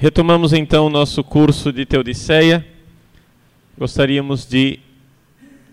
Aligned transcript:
Retomamos 0.00 0.52
então 0.52 0.86
o 0.86 0.90
nosso 0.90 1.24
curso 1.24 1.72
de 1.72 1.84
Teodiceia. 1.84 2.64
Gostaríamos 3.76 4.46
de 4.46 4.78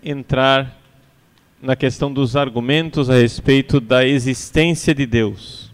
entrar 0.02 0.80
na 1.62 1.76
questão 1.76 2.12
dos 2.12 2.34
argumentos 2.34 3.08
a 3.08 3.14
respeito 3.14 3.78
da 3.78 4.04
existência 4.04 4.92
de 4.92 5.06
Deus. 5.06 5.70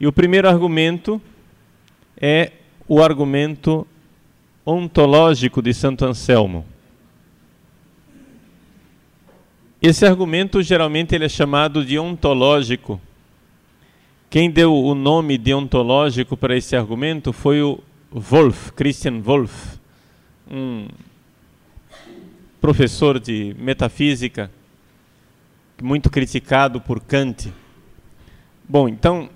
E 0.00 0.06
o 0.06 0.12
primeiro 0.12 0.48
argumento 0.48 1.20
é 2.18 2.52
o 2.88 3.02
argumento 3.02 3.86
ontológico 4.64 5.60
de 5.60 5.74
Santo 5.74 6.06
Anselmo. 6.06 6.64
Esse 9.82 10.06
argumento 10.06 10.62
geralmente 10.62 11.14
ele 11.14 11.26
é 11.26 11.28
chamado 11.28 11.84
de 11.84 11.98
ontológico 11.98 12.98
quem 14.30 14.48
deu 14.48 14.72
o 14.72 14.94
nome 14.94 15.36
deontológico 15.36 16.36
para 16.36 16.56
esse 16.56 16.76
argumento 16.76 17.32
foi 17.32 17.60
o 17.62 17.80
Wolff, 18.12 18.72
Christian 18.74 19.20
Wolff, 19.20 19.76
um 20.48 20.86
professor 22.60 23.18
de 23.18 23.56
metafísica 23.58 24.48
muito 25.82 26.08
criticado 26.08 26.80
por 26.80 27.00
Kant. 27.00 27.52
Bom, 28.68 28.88
então, 28.88 29.28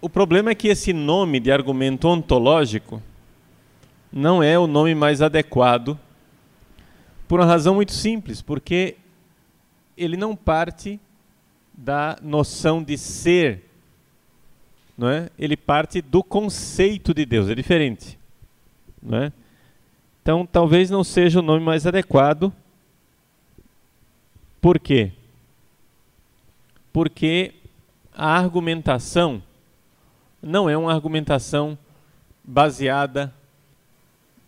o 0.00 0.08
problema 0.08 0.50
é 0.50 0.54
que 0.54 0.68
esse 0.68 0.94
nome 0.94 1.38
de 1.38 1.52
argumento 1.52 2.08
ontológico 2.08 3.02
não 4.10 4.42
é 4.42 4.58
o 4.58 4.66
nome 4.66 4.94
mais 4.94 5.20
adequado 5.20 5.98
por 7.28 7.38
uma 7.38 7.46
razão 7.46 7.74
muito 7.74 7.92
simples, 7.92 8.40
porque 8.40 8.96
ele 9.94 10.16
não 10.16 10.34
parte 10.34 10.98
da 11.74 12.16
noção 12.22 12.82
de 12.82 12.96
ser 12.96 13.66
não 14.96 15.08
é? 15.08 15.28
ele 15.38 15.56
parte 15.56 16.00
do 16.00 16.22
conceito 16.22 17.12
de 17.12 17.26
Deus, 17.26 17.48
é 17.48 17.54
diferente. 17.54 18.18
Não 19.02 19.18
é? 19.18 19.32
Então, 20.22 20.46
talvez 20.46 20.90
não 20.90 21.04
seja 21.04 21.38
o 21.38 21.42
nome 21.42 21.64
mais 21.64 21.86
adequado. 21.86 22.52
Por 24.60 24.78
quê? 24.78 25.12
Porque 26.92 27.54
a 28.12 28.36
argumentação 28.36 29.42
não 30.42 30.68
é 30.68 30.76
uma 30.76 30.92
argumentação 30.92 31.78
baseada 32.42 33.32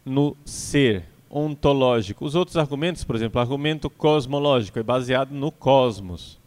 no 0.05 0.37
ser 0.45 1.05
ontológico. 1.31 2.25
Os 2.25 2.35
outros 2.35 2.57
argumentos, 2.57 3.05
por 3.05 3.15
exemplo, 3.15 3.39
o 3.39 3.43
argumento 3.43 3.91
cosmológico 3.91 4.79
é 4.79 4.83
baseado 4.83 5.31
no 5.31 5.53
cosmos. 5.53 6.39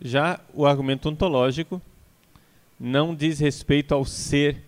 Já 0.00 0.38
o 0.54 0.66
argumento 0.66 1.08
ontológico 1.08 1.80
não 2.80 3.14
diz 3.14 3.38
respeito 3.38 3.94
ao 3.94 4.06
ser 4.06 4.64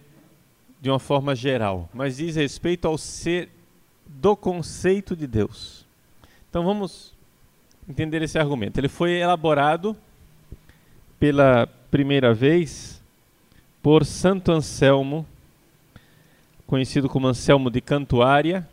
de 0.82 0.90
uma 0.90 0.98
forma 0.98 1.34
geral, 1.34 1.88
mas 1.94 2.18
diz 2.18 2.36
respeito 2.36 2.86
ao 2.86 2.98
ser 2.98 3.48
do 4.06 4.36
conceito 4.36 5.16
de 5.16 5.26
Deus. 5.26 5.86
Então 6.50 6.62
vamos 6.62 7.14
entender 7.88 8.20
esse 8.20 8.38
argumento. 8.38 8.76
Ele 8.78 8.88
foi 8.88 9.12
elaborado 9.12 9.96
pela 11.18 11.66
primeira 11.90 12.34
vez 12.34 13.02
por 13.82 14.04
Santo 14.04 14.52
Anselmo, 14.52 15.26
conhecido 16.66 17.08
como 17.08 17.26
Anselmo 17.26 17.70
de 17.70 17.80
Cantuária, 17.80 18.68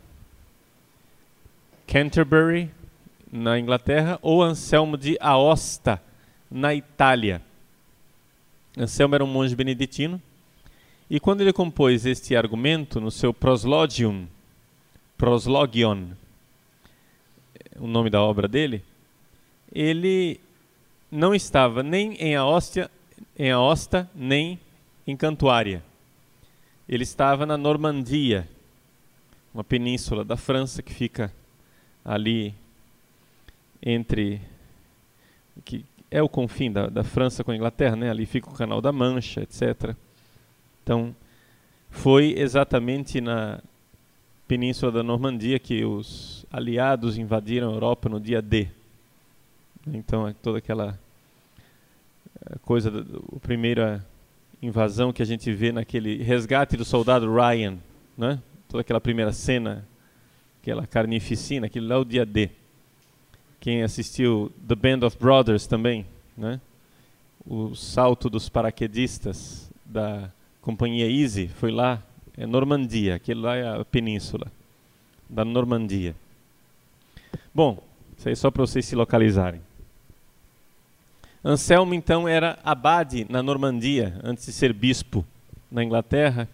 Canterbury, 1.86 2.70
na 3.32 3.58
Inglaterra, 3.58 4.18
ou 4.20 4.42
Anselmo 4.42 4.98
de 4.98 5.16
Aosta, 5.20 6.02
na 6.50 6.74
Itália. 6.74 7.40
Anselmo 8.76 9.14
era 9.14 9.24
um 9.24 9.26
monge 9.26 9.54
beneditino, 9.56 10.20
e 11.08 11.18
quando 11.18 11.40
ele 11.40 11.52
compôs 11.52 12.06
este 12.06 12.36
argumento 12.36 13.00
no 13.00 13.10
seu 13.10 13.34
Proslogium, 13.34 14.28
Proslogion, 15.18 16.10
o 17.76 17.86
nome 17.86 18.08
da 18.10 18.22
obra 18.22 18.46
dele, 18.46 18.84
ele 19.72 20.40
não 21.10 21.34
estava 21.34 21.82
nem 21.82 22.14
em 22.14 22.36
Aóstia, 22.36 22.90
em 23.36 23.50
Aosta, 23.50 24.08
nem 24.14 24.58
em 25.06 25.16
Cantuária. 25.16 25.82
Ele 26.88 27.02
estava 27.02 27.44
na 27.44 27.56
Normandia, 27.56 28.48
uma 29.52 29.64
península 29.64 30.24
da 30.24 30.36
França 30.36 30.82
que 30.82 30.94
fica 30.94 31.32
ali 32.04 32.54
entre 33.82 34.40
que 35.64 35.84
é 36.10 36.20
o 36.20 36.28
confim 36.28 36.72
da, 36.72 36.88
da 36.88 37.04
França 37.04 37.44
com 37.44 37.52
a 37.52 37.56
Inglaterra, 37.56 37.94
né? 37.94 38.10
ali 38.10 38.26
fica 38.26 38.50
o 38.50 38.54
Canal 38.54 38.80
da 38.80 38.90
Mancha, 38.90 39.42
etc. 39.42 39.94
Então, 40.82 41.14
foi 41.88 42.34
exatamente 42.36 43.20
na 43.20 43.60
Península 44.48 44.90
da 44.90 45.02
Normandia 45.02 45.58
que 45.58 45.84
os 45.84 46.44
aliados 46.52 47.16
invadiram 47.16 47.70
a 47.70 47.74
Europa 47.74 48.08
no 48.08 48.18
dia 48.18 48.42
D. 48.42 48.68
Então, 49.86 50.26
é 50.26 50.32
toda 50.32 50.58
aquela 50.58 50.98
eh, 52.44 52.56
coisa, 52.62 52.92
a 53.34 53.38
primeira 53.38 54.04
invasão 54.60 55.12
que 55.12 55.22
a 55.22 55.26
gente 55.26 55.52
vê 55.52 55.70
naquele 55.70 56.22
resgate 56.22 56.76
do 56.76 56.84
soldado 56.84 57.32
Ryan, 57.32 57.78
né? 58.18 58.40
toda 58.68 58.80
aquela 58.82 59.00
primeira 59.00 59.32
cena, 59.32 59.86
aquela 60.60 60.86
carnificina, 60.86 61.66
aquilo 61.66 61.86
lá 61.86 61.94
é 61.94 61.98
o 61.98 62.04
dia 62.04 62.26
D. 62.26 62.50
Quem 63.60 63.82
assistiu 63.82 64.50
The 64.66 64.74
Band 64.74 65.06
of 65.06 65.18
Brothers 65.18 65.66
também, 65.66 66.06
né? 66.36 66.58
O 67.46 67.74
salto 67.74 68.30
dos 68.30 68.48
paraquedistas 68.48 69.70
da 69.84 70.30
companhia 70.62 71.10
Easy 71.10 71.48
foi 71.48 71.70
lá, 71.70 72.02
é 72.38 72.46
Normandia, 72.46 73.16
aquele 73.16 73.40
lá 73.40 73.56
é 73.56 73.80
a 73.80 73.84
península 73.84 74.50
da 75.28 75.44
Normandia. 75.44 76.14
Bom, 77.54 77.82
isso 78.16 78.28
aí 78.28 78.36
só 78.36 78.50
para 78.50 78.62
vocês 78.62 78.86
se 78.86 78.94
localizarem. 78.94 79.60
Anselmo 81.44 81.94
então 81.94 82.26
era 82.26 82.58
abade 82.64 83.26
na 83.28 83.42
Normandia 83.42 84.18
antes 84.22 84.46
de 84.46 84.52
ser 84.52 84.72
bispo 84.72 85.24
na 85.70 85.84
Inglaterra 85.84 86.48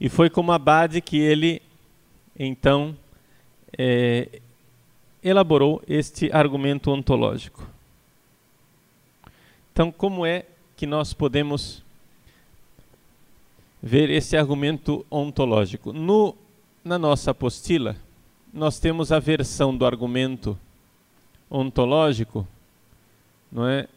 e 0.00 0.08
foi 0.08 0.28
como 0.28 0.52
abade 0.52 1.00
que 1.00 1.18
ele 1.18 1.60
então 2.38 2.96
é, 3.78 4.40
elaborou 5.24 5.82
este 5.88 6.30
argumento 6.30 6.90
ontológico. 6.90 7.66
Então, 9.72 9.90
como 9.90 10.26
é 10.26 10.44
que 10.76 10.86
nós 10.86 11.14
podemos 11.14 11.82
ver 13.82 14.10
esse 14.10 14.36
argumento 14.36 15.04
ontológico? 15.10 15.92
No, 15.92 16.36
na 16.84 16.98
nossa 16.98 17.30
apostila, 17.30 17.96
nós 18.52 18.78
temos 18.78 19.10
a 19.10 19.18
versão 19.18 19.74
do 19.74 19.86
argumento 19.86 20.58
ontológico, 21.50 22.46
não 23.50 23.66
é? 23.66 23.88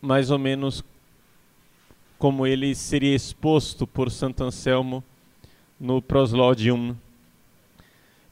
Mais 0.00 0.30
ou 0.30 0.38
menos 0.38 0.82
como 2.18 2.46
ele 2.46 2.74
seria 2.74 3.14
exposto 3.14 3.86
por 3.86 4.10
Santo 4.10 4.42
Anselmo 4.42 5.04
no 5.78 6.00
Proslodium 6.00 6.96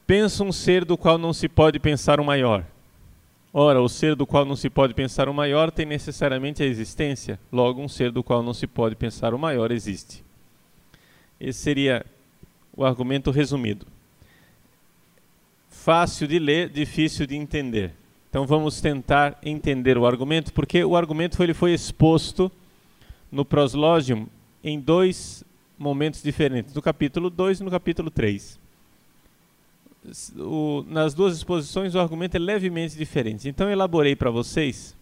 Pensa 0.07 0.43
um 0.43 0.51
ser 0.51 0.85
do 0.85 0.97
qual 0.97 1.17
não 1.17 1.33
se 1.33 1.49
pode 1.49 1.79
pensar 1.79 2.19
o 2.19 2.25
maior. 2.25 2.63
Ora, 3.51 3.81
o 3.81 3.89
ser 3.89 4.15
do 4.15 4.27
qual 4.27 4.45
não 4.45 4.55
se 4.55 4.69
pode 4.69 4.93
pensar 4.93 5.27
o 5.27 5.33
maior 5.33 5.71
tem 5.71 5.85
necessariamente 5.85 6.61
a 6.61 6.65
existência, 6.65 7.39
logo, 7.51 7.81
um 7.81 7.87
ser 7.87 8.11
do 8.11 8.21
qual 8.21 8.43
não 8.43 8.53
se 8.53 8.67
pode 8.67 8.95
pensar 8.95 9.33
o 9.33 9.39
maior 9.39 9.71
existe. 9.71 10.23
Esse 11.39 11.59
seria 11.59 12.05
o 12.75 12.85
argumento 12.85 13.31
resumido. 13.31 13.87
Fácil 15.69 16.27
de 16.27 16.37
ler, 16.37 16.69
difícil 16.69 17.25
de 17.25 17.35
entender. 17.35 17.93
Então 18.29 18.45
vamos 18.45 18.81
tentar 18.81 19.39
entender 19.41 19.97
o 19.97 20.05
argumento, 20.05 20.53
porque 20.53 20.83
o 20.83 20.95
argumento 20.95 21.37
foi, 21.37 21.45
ele 21.45 21.53
foi 21.53 21.73
exposto 21.73 22.51
no 23.31 23.45
Proslogium 23.45 24.27
em 24.63 24.79
dois 24.79 25.43
momentos 25.79 26.21
diferentes, 26.21 26.73
no 26.75 26.81
capítulo 26.81 27.29
2 27.29 27.61
e 27.61 27.63
no 27.63 27.71
capítulo 27.71 28.11
3 28.11 28.64
o, 30.37 30.83
nas 30.87 31.13
duas 31.13 31.35
exposições 31.35 31.95
o 31.95 31.99
argumento 31.99 32.35
é 32.35 32.39
levemente 32.39 32.95
diferente. 32.95 33.47
Então 33.49 33.69
elaborei 33.69 34.15
para 34.15 34.29
vocês 34.29 34.95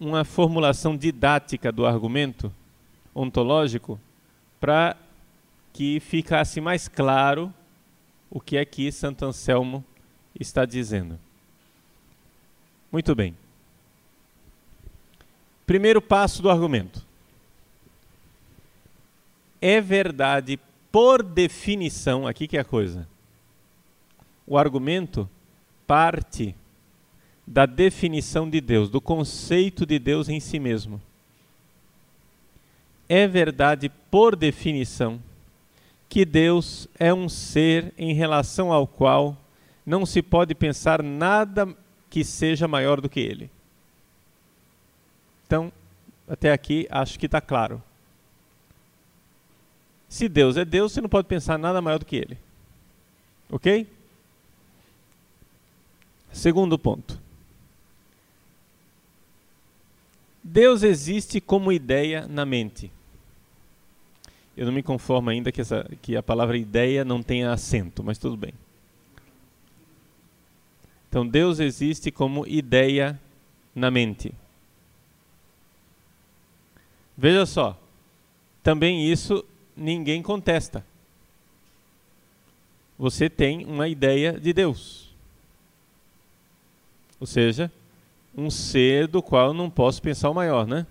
uma 0.00 0.24
formulação 0.24 0.96
didática 0.96 1.70
do 1.72 1.86
argumento 1.86 2.52
ontológico 3.14 4.00
para 4.60 4.96
que 5.72 6.00
ficasse 6.00 6.60
mais 6.60 6.88
claro 6.88 7.52
o 8.30 8.40
que 8.40 8.56
é 8.56 8.64
que 8.64 8.90
Santo 8.90 9.24
Anselmo 9.24 9.84
está 10.38 10.64
dizendo. 10.64 11.18
Muito 12.90 13.14
bem. 13.14 13.36
Primeiro 15.66 16.00
passo 16.00 16.42
do 16.42 16.50
argumento. 16.50 17.06
É 19.60 19.80
verdade, 19.80 20.58
por 20.90 21.22
definição, 21.22 22.26
aqui 22.26 22.46
que 22.46 22.56
é 22.56 22.60
a 22.60 22.64
coisa 22.64 23.06
o 24.48 24.56
argumento 24.56 25.28
parte 25.86 26.54
da 27.46 27.66
definição 27.66 28.48
de 28.48 28.60
Deus, 28.60 28.88
do 28.88 29.00
conceito 29.00 29.84
de 29.84 29.98
Deus 29.98 30.28
em 30.28 30.40
si 30.40 30.58
mesmo. 30.58 31.00
é 33.08 33.26
verdade 33.26 33.90
por 34.10 34.36
definição 34.36 35.18
que 36.08 36.24
Deus 36.24 36.86
é 36.98 37.12
um 37.12 37.28
ser 37.28 37.92
em 37.96 38.12
relação 38.14 38.72
ao 38.72 38.86
qual 38.86 39.36
não 39.84 40.04
se 40.04 40.20
pode 40.22 40.54
pensar 40.54 41.02
nada 41.02 41.74
que 42.10 42.22
seja 42.24 42.68
maior 42.68 43.00
do 43.00 43.08
que 43.08 43.20
ele. 43.20 43.50
Então, 45.46 45.72
até 46.28 46.52
aqui 46.52 46.86
acho 46.90 47.18
que 47.18 47.26
está 47.26 47.40
claro. 47.40 47.82
Se 50.08 50.28
Deus 50.28 50.56
é 50.58 50.64
Deus, 50.64 50.92
você 50.92 51.00
não 51.00 51.08
pode 51.08 51.28
pensar 51.28 51.58
nada 51.58 51.80
maior 51.80 51.98
do 51.98 52.04
que 52.04 52.16
ele. 52.16 52.38
Ok? 53.50 53.86
Segundo 56.32 56.78
ponto. 56.78 57.20
Deus 60.42 60.82
existe 60.82 61.40
como 61.40 61.72
ideia 61.72 62.26
na 62.26 62.46
mente. 62.46 62.90
Eu 64.56 64.66
não 64.66 64.72
me 64.72 64.82
conformo 64.82 65.30
ainda 65.30 65.52
que, 65.52 65.60
essa, 65.60 65.88
que 66.02 66.16
a 66.16 66.22
palavra 66.22 66.56
ideia 66.56 67.04
não 67.04 67.22
tenha 67.22 67.52
acento, 67.52 68.02
mas 68.02 68.18
tudo 68.18 68.36
bem. 68.36 68.52
Então, 71.08 71.26
Deus 71.26 71.60
existe 71.60 72.10
como 72.10 72.46
ideia 72.46 73.20
na 73.74 73.90
mente. 73.90 74.32
Veja 77.16 77.46
só, 77.46 77.78
também 78.62 79.10
isso 79.10 79.44
ninguém 79.76 80.22
contesta. 80.22 80.84
Você 82.98 83.30
tem 83.30 83.64
uma 83.64 83.88
ideia 83.88 84.38
de 84.38 84.52
Deus. 84.52 85.07
Ou 87.20 87.26
seja, 87.26 87.70
um 88.36 88.50
ser 88.50 89.06
do 89.06 89.22
qual 89.22 89.52
não 89.52 89.68
posso 89.68 90.00
pensar 90.00 90.30
o 90.30 90.34
maior, 90.34 90.66
né? 90.66 90.86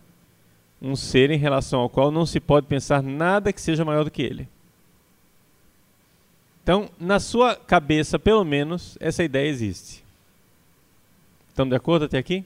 Um 0.81 0.95
ser 0.95 1.31
em 1.31 1.37
relação 1.37 1.79
ao 1.79 1.89
qual 1.89 2.11
não 2.11 2.25
se 2.25 2.39
pode 2.39 2.67
pensar 2.67 3.01
nada 3.01 3.53
que 3.53 3.61
seja 3.61 3.85
maior 3.85 4.03
do 4.03 4.11
que 4.11 4.21
ele. 4.21 4.47
Então, 6.61 6.89
na 6.99 7.19
sua 7.19 7.55
cabeça, 7.55 8.19
pelo 8.19 8.43
menos, 8.43 8.97
essa 8.99 9.23
ideia 9.23 9.47
existe. 9.47 10.03
Estamos 11.47 11.71
de 11.71 11.77
acordo 11.77 12.05
até 12.05 12.17
aqui? 12.17 12.43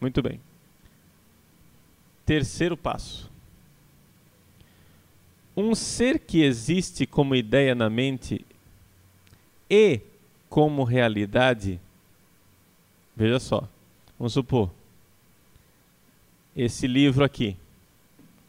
Muito 0.00 0.20
bem. 0.20 0.38
Terceiro 2.26 2.76
passo. 2.76 3.30
Um 5.56 5.74
ser 5.74 6.18
que 6.18 6.42
existe 6.42 7.06
como 7.06 7.34
ideia 7.34 7.74
na 7.74 7.88
mente 7.88 8.44
e 9.70 10.00
como 10.54 10.84
realidade, 10.84 11.80
veja 13.16 13.40
só, 13.40 13.68
vamos 14.16 14.34
supor, 14.34 14.70
esse 16.56 16.86
livro 16.86 17.24
aqui, 17.24 17.56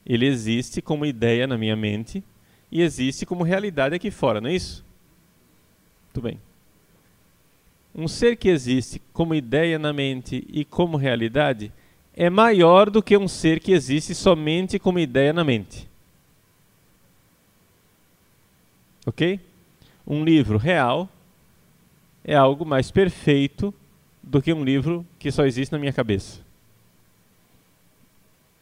ele 0.05 0.27
existe 0.27 0.83
como 0.83 1.03
ideia 1.03 1.47
na 1.47 1.57
minha 1.57 1.75
mente 1.75 2.23
e 2.71 2.83
existe 2.83 3.25
como 3.25 3.43
realidade 3.43 3.95
aqui 3.95 4.11
fora, 4.11 4.39
não 4.39 4.51
é 4.51 4.53
isso? 4.53 4.85
Muito 6.03 6.21
bem. 6.21 6.39
Um 7.95 8.07
ser 8.07 8.35
que 8.35 8.49
existe 8.49 9.01
como 9.11 9.33
ideia 9.33 9.79
na 9.79 9.91
mente 9.91 10.45
e 10.47 10.63
como 10.63 10.97
realidade 10.97 11.71
é 12.13 12.29
maior 12.29 12.91
do 12.91 13.01
que 13.01 13.17
um 13.17 13.27
ser 13.27 13.59
que 13.59 13.71
existe 13.71 14.13
somente 14.13 14.77
como 14.77 14.99
ideia 14.99 15.33
na 15.33 15.43
mente. 15.43 15.89
Ok? 19.07 19.39
Um 20.05 20.23
livro 20.23 20.59
real 20.59 21.09
é 22.25 22.35
algo 22.35 22.65
mais 22.65 22.89
perfeito 22.89 23.71
do 24.21 24.41
que 24.41 24.51
um 24.51 24.63
livro 24.63 25.05
que 25.19 25.31
só 25.31 25.45
existe 25.45 25.71
na 25.71 25.77
minha 25.77 25.93
cabeça. 25.93 26.41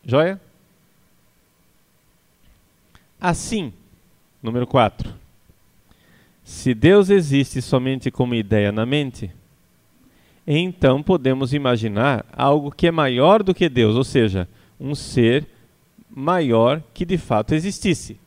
Joia? 0.06 0.40
Assim, 3.20 3.72
número 4.42 4.68
4. 4.68 5.14
Se 6.44 6.74
Deus 6.74 7.10
existe 7.10 7.62
somente 7.62 8.12
como 8.12 8.36
ideia 8.36 8.70
na 8.70 8.86
mente, 8.86 9.32
então 10.46 11.02
podemos 11.02 11.54
imaginar 11.54 12.26
algo 12.34 12.70
que 12.70 12.88
é 12.88 12.92
maior 12.92 13.42
do 13.42 13.56
que 13.56 13.70
Deus, 13.70 13.96
ou 13.96 14.04
seja, 14.04 14.46
um 14.78 14.94
ser 14.94 15.48
maior 16.14 16.84
que 16.94 17.06
de 17.06 17.18
fato 17.18 17.56
existisse. 17.56 18.20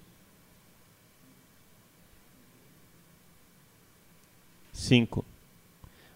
5. 4.86 5.24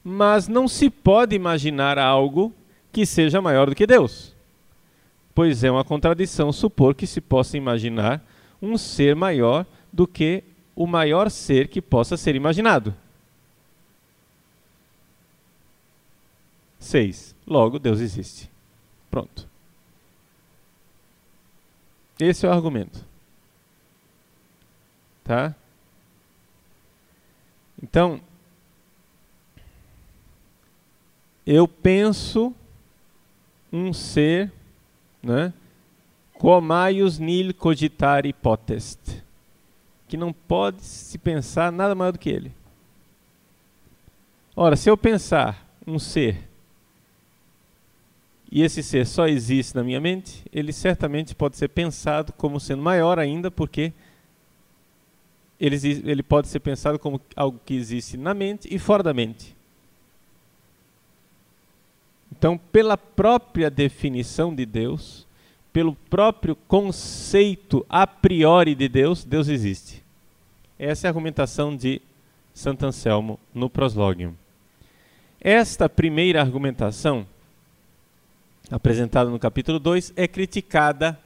Mas 0.03 0.49
não 0.49 0.67
se 0.67 0.89
pode 0.89 1.37
imaginar 1.37 1.99
algo 1.99 2.53
que 2.93 3.05
seja 3.05 3.41
maior 3.41 3.69
do 3.69 3.77
que 3.77 3.87
Deus, 3.87 4.35
pois 5.35 5.63
é 5.63 5.71
uma 5.71 5.85
contradição 5.85 6.53
supor 6.53 6.95
que 6.95 7.07
se 7.07 7.21
possa 7.21 7.57
imaginar 7.57 8.25
um 8.61 8.77
ser 8.77 9.15
maior 9.15 9.67
do 9.93 10.07
que 10.07 10.43
o 10.75 10.87
maior 10.87 11.31
ser 11.31 11.69
que 11.69 11.81
possa 11.83 12.17
ser 12.17 12.35
imaginado. 12.35 12.95
6. 16.79 17.35
Logo, 17.47 17.79
Deus 17.79 18.01
existe. 18.01 18.51
Pronto. 19.11 19.49
Esse 22.19 22.47
é 22.47 22.49
o 22.49 22.53
argumento. 22.53 23.05
Tá? 25.23 25.55
Então, 27.83 28.21
eu 31.53 31.67
penso 31.67 32.55
um 33.73 33.93
ser, 33.93 34.53
né? 35.21 35.53
Comaius 36.35 37.19
nil 37.19 37.53
cogitari 37.53 38.33
potest 38.33 39.21
que 40.07 40.17
não 40.17 40.33
pode 40.33 40.81
se 40.83 41.19
pensar 41.19 41.73
nada 41.73 41.95
maior 41.95 42.13
do 42.13 42.21
que 42.21 42.31
ele. 42.31 42.53
Ora, 44.55 44.77
se 44.77 44.89
eu 44.89 44.97
pensar 44.97 45.69
um 45.85 45.99
ser 45.99 46.49
e 48.51 48.63
esse 48.63 48.81
ser 48.81 49.05
só 49.05 49.27
existe 49.27 49.75
na 49.75 49.83
minha 49.83 50.01
mente, 50.01 50.45
ele 50.53 50.73
certamente 50.73 51.35
pode 51.35 51.57
ser 51.57 51.69
pensado 51.69 52.33
como 52.33 52.61
sendo 52.61 52.83
maior 52.83 53.19
ainda, 53.19 53.51
porque 53.51 53.93
ele, 55.59 55.77
ele 56.05 56.23
pode 56.23 56.47
ser 56.47 56.61
pensado 56.61 56.97
como 56.97 57.21
algo 57.35 57.61
que 57.65 57.75
existe 57.75 58.17
na 58.17 58.35
mente 58.35 58.73
e 58.73 58.79
fora 58.79 59.03
da 59.03 59.13
mente. 59.13 59.59
Então, 62.41 62.57
pela 62.57 62.97
própria 62.97 63.69
definição 63.69 64.55
de 64.55 64.65
Deus, 64.65 65.27
pelo 65.75 65.95
próprio 65.95 66.57
conceito 66.57 67.85
a 67.87 68.07
priori 68.07 68.75
de 68.75 68.89
Deus, 68.89 69.25
Deus 69.25 69.47
existe. 69.47 70.03
Essa 70.79 71.07
é 71.07 71.09
a 71.09 71.11
argumentação 71.11 71.77
de 71.77 72.01
Santo 72.55 72.87
Anselmo 72.87 73.39
no 73.53 73.69
Proslogium. 73.69 74.33
Esta 75.39 75.87
primeira 75.87 76.41
argumentação, 76.41 77.27
apresentada 78.71 79.29
no 79.29 79.39
capítulo 79.39 79.79
2, 79.79 80.15
é 80.17 80.27
criticada 80.27 81.21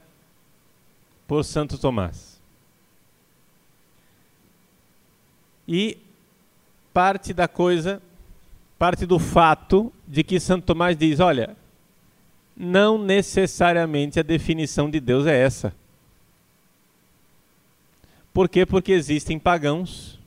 por 1.25 1.45
Santo 1.45 1.77
Tomás. 1.77 2.41
E 5.65 5.97
parte 6.93 7.33
da 7.33 7.47
coisa, 7.47 8.01
parte 8.77 9.05
do 9.05 9.17
fato 9.17 9.93
de 10.07 10.23
que 10.23 10.39
Santo 10.39 10.65
Tomás 10.65 10.97
diz: 10.97 11.19
olha, 11.19 11.55
não 12.55 12.97
necessariamente 12.97 14.19
a 14.19 14.23
definição 14.23 14.89
de 14.89 14.99
Deus 14.99 15.25
é 15.25 15.37
essa. 15.37 15.73
Por 18.33 18.49
quê? 18.49 18.65
Porque 18.65 18.91
existem 18.91 19.39
pagãos 19.39 20.19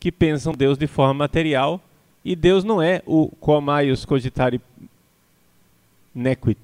que 0.00 0.10
pensam 0.10 0.52
Deus 0.52 0.78
de 0.78 0.86
forma 0.86 1.14
material 1.14 1.80
e 2.24 2.34
Deus 2.34 2.64
não 2.64 2.80
é 2.80 3.02
o 3.06 3.28
comaius 3.28 4.04
cogitari 4.04 4.60
nequit, 6.14 6.58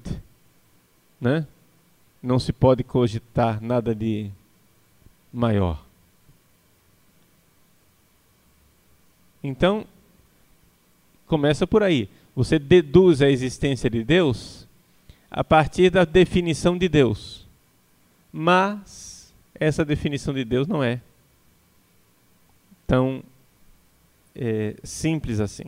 né? 1.19 1.45
Não 2.21 2.39
se 2.39 2.51
pode 2.51 2.83
cogitar 2.83 3.61
nada 3.61 3.95
de 3.95 4.29
maior. 5.31 5.83
Então, 9.43 9.85
começa 11.29 11.67
por 11.67 11.83
aí. 11.83 12.09
Você 12.35 12.59
deduz 12.59 13.21
a 13.21 13.29
existência 13.29 13.89
de 13.89 14.03
Deus 14.03 14.67
a 15.29 15.43
partir 15.43 15.91
da 15.91 16.03
definição 16.03 16.77
de 16.77 16.89
Deus. 16.89 17.47
Mas 18.33 19.31
essa 19.53 19.85
definição 19.85 20.33
de 20.33 20.43
Deus 20.43 20.67
não 20.67 20.83
é 20.83 20.99
tão 22.87 23.23
é, 24.35 24.75
simples 24.83 25.39
assim. 25.39 25.65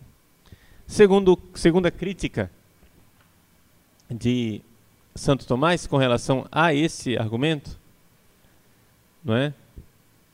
Segundo, 0.88 1.40
segunda 1.54 1.92
crítica 1.92 2.52
de 4.10 4.62
Santo 5.14 5.46
Tomás 5.46 5.86
com 5.86 5.98
relação 5.98 6.48
a 6.52 6.74
esse 6.74 7.18
argumento, 7.18 7.78
não 9.24 9.36
é? 9.36 9.54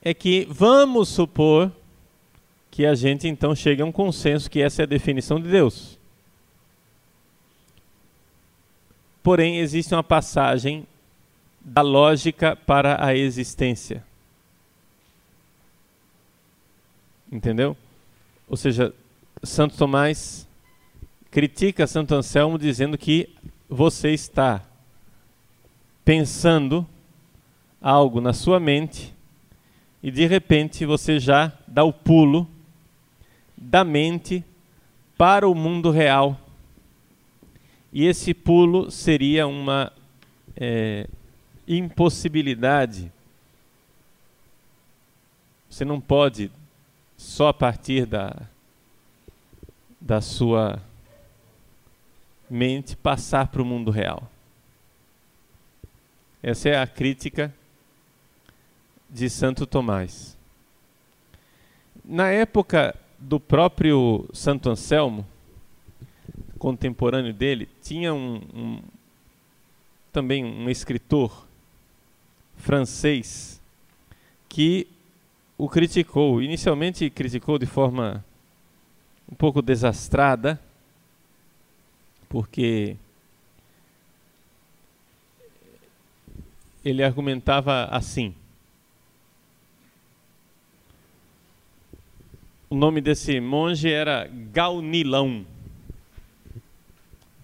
É 0.02 0.14
que 0.14 0.48
vamos 0.50 1.10
supor 1.10 1.72
que 2.78 2.86
a 2.86 2.94
gente 2.94 3.28
então 3.28 3.56
chegue 3.56 3.82
a 3.82 3.86
um 3.86 3.92
consenso 3.92 4.50
que 4.50 4.62
essa 4.62 4.82
é 4.82 4.84
a 4.84 4.88
definição 4.88 5.42
de 5.42 5.50
Deus. 5.50 5.98
porém 9.28 9.58
existe 9.58 9.94
uma 9.94 10.04
passagem 10.04 10.88
da 11.60 11.82
lógica 11.82 12.56
para 12.56 13.06
a 13.06 13.14
existência. 13.14 14.02
Entendeu? 17.30 17.76
Ou 18.48 18.56
seja, 18.56 18.94
Santo 19.44 19.76
Tomás 19.76 20.48
critica 21.30 21.86
Santo 21.86 22.16
Anselmo 22.16 22.58
dizendo 22.58 22.98
que 22.98 23.28
você 23.68 24.12
está 24.12 24.64
pensando 26.06 26.88
algo 27.82 28.22
na 28.22 28.32
sua 28.32 28.62
mente 28.62 29.14
e 30.02 30.10
de 30.10 30.26
repente 30.26 30.86
você 30.86 31.20
já 31.20 31.52
dá 31.68 31.84
o 31.84 31.92
pulo 31.92 32.48
da 33.58 33.84
mente 33.84 34.46
para 35.18 35.50
o 35.50 35.56
mundo 35.56 35.90
real. 35.90 36.40
E 37.92 38.06
esse 38.06 38.34
pulo 38.34 38.92
seria 38.92 39.48
uma 39.48 39.92
é, 40.56 41.08
impossibilidade. 41.68 43.12
Você 45.70 45.84
não 45.84 46.00
pode 46.00 46.52
só 47.18 47.48
a 47.48 47.54
partir 47.54 48.06
da, 48.06 48.36
da 50.00 50.22
sua 50.22 50.82
mente 52.50 52.96
passar 52.96 53.48
para 53.48 53.62
o 53.62 53.66
mundo 53.66 53.90
real. 53.90 54.30
Essa 56.42 56.70
é 56.70 56.78
a 56.78 56.86
crítica 56.86 57.54
de 59.10 59.30
Santo 59.30 59.66
Tomás. 59.66 60.38
Na 62.06 62.30
época 62.30 62.96
do 63.20 63.40
próprio 63.40 64.28
Santo 64.34 64.70
Anselmo, 64.70 65.26
contemporâneo 66.58 67.34
dele, 67.34 67.68
tinha 67.82 68.14
um, 68.14 68.42
um, 68.54 68.82
também 70.12 70.44
um 70.44 70.70
escritor 70.70 71.48
francês 72.58 73.62
que 74.50 74.88
o 75.58 75.70
criticou. 75.70 76.42
Inicialmente 76.42 77.10
criticou 77.10 77.58
de 77.58 77.66
forma 77.66 78.24
um 79.32 79.36
pouco 79.36 79.62
desastrada, 79.62 80.60
porque 82.30 82.96
ele 86.84 87.04
argumentava 87.04 87.86
assim. 87.86 88.34
O 92.70 92.76
nome 92.76 93.00
desse 93.00 93.40
monge 93.40 93.90
era 93.90 94.28
Gaunilão, 94.28 95.46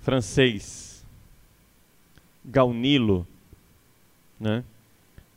francês. 0.02 1.06
Gaunilo, 2.44 3.26
né? 4.38 4.66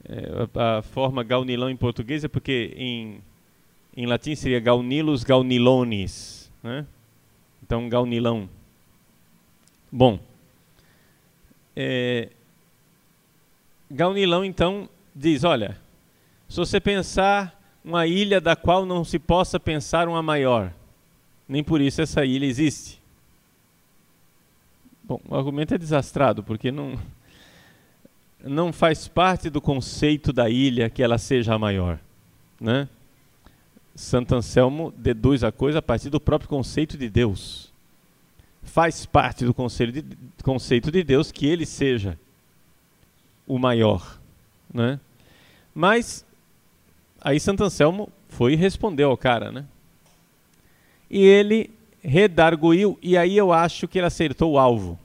É, 0.04 0.58
a, 0.58 0.78
a, 0.78 0.82
forma 0.82 1.22
Gaunilão 1.22 1.70
em 1.70 1.76
português 1.76 2.24
é 2.24 2.28
porque 2.28 2.74
em, 2.76 3.20
em 3.96 4.06
latim 4.06 4.34
seria 4.34 4.58
Gaunilus 4.58 5.22
Gaunilones, 5.22 6.50
né? 6.64 6.84
Então 7.62 7.88
Gaunilão. 7.88 8.48
Bom, 9.92 10.18
é, 11.76 12.30
Gaunilão 13.88 14.44
então 14.44 14.88
diz, 15.14 15.44
olha, 15.44 15.78
se 16.48 16.56
você 16.56 16.80
pensar 16.80 17.55
uma 17.86 18.04
ilha 18.04 18.40
da 18.40 18.56
qual 18.56 18.84
não 18.84 19.04
se 19.04 19.16
possa 19.16 19.60
pensar 19.60 20.08
uma 20.08 20.20
maior. 20.20 20.72
Nem 21.48 21.62
por 21.62 21.80
isso 21.80 22.02
essa 22.02 22.24
ilha 22.24 22.44
existe. 22.44 23.00
Bom, 25.04 25.20
o 25.28 25.36
argumento 25.36 25.72
é 25.72 25.78
desastrado, 25.78 26.42
porque 26.42 26.72
não, 26.72 26.98
não 28.42 28.72
faz 28.72 29.06
parte 29.06 29.48
do 29.48 29.60
conceito 29.60 30.32
da 30.32 30.50
ilha 30.50 30.90
que 30.90 31.00
ela 31.00 31.16
seja 31.16 31.54
a 31.54 31.58
maior. 31.60 32.00
Né? 32.60 32.88
Santo 33.94 34.34
Anselmo 34.34 34.92
deduz 34.96 35.44
a 35.44 35.52
coisa 35.52 35.78
a 35.78 35.82
partir 35.82 36.10
do 36.10 36.18
próprio 36.18 36.48
conceito 36.48 36.98
de 36.98 37.08
Deus. 37.08 37.72
Faz 38.64 39.06
parte 39.06 39.44
do 39.44 39.54
conceito 39.54 40.02
de, 40.02 40.16
conceito 40.42 40.90
de 40.90 41.04
Deus 41.04 41.30
que 41.30 41.46
ele 41.46 41.64
seja 41.64 42.18
o 43.46 43.60
maior. 43.60 44.18
Né? 44.74 44.98
Mas 45.72 46.25
Aí 47.26 47.40
Santo 47.40 47.64
Anselmo 47.64 48.08
foi 48.28 48.52
e 48.52 48.56
respondeu 48.56 49.10
ao 49.10 49.16
cara, 49.16 49.50
né? 49.50 49.64
E 51.10 51.18
ele 51.18 51.72
redarguiu, 52.00 52.96
e 53.02 53.18
aí 53.18 53.36
eu 53.36 53.52
acho 53.52 53.88
que 53.88 53.98
ele 53.98 54.06
acertou 54.06 54.52
o 54.52 54.58
alvo. 54.60 54.96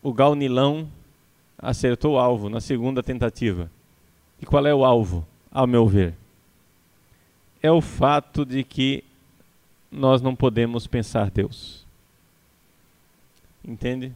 O 0.00 0.12
Gaunilão 0.12 0.88
acertou 1.58 2.12
o 2.12 2.18
alvo 2.20 2.48
na 2.48 2.60
segunda 2.60 3.02
tentativa. 3.02 3.68
E 4.40 4.46
qual 4.46 4.64
é 4.64 4.72
o 4.72 4.84
alvo, 4.84 5.26
ao 5.50 5.66
meu 5.66 5.88
ver? 5.88 6.14
É 7.60 7.72
o 7.72 7.80
fato 7.80 8.46
de 8.46 8.62
que 8.62 9.02
nós 9.90 10.22
não 10.22 10.36
podemos 10.36 10.86
pensar 10.86 11.32
Deus. 11.32 11.84
Entende? 13.64 14.12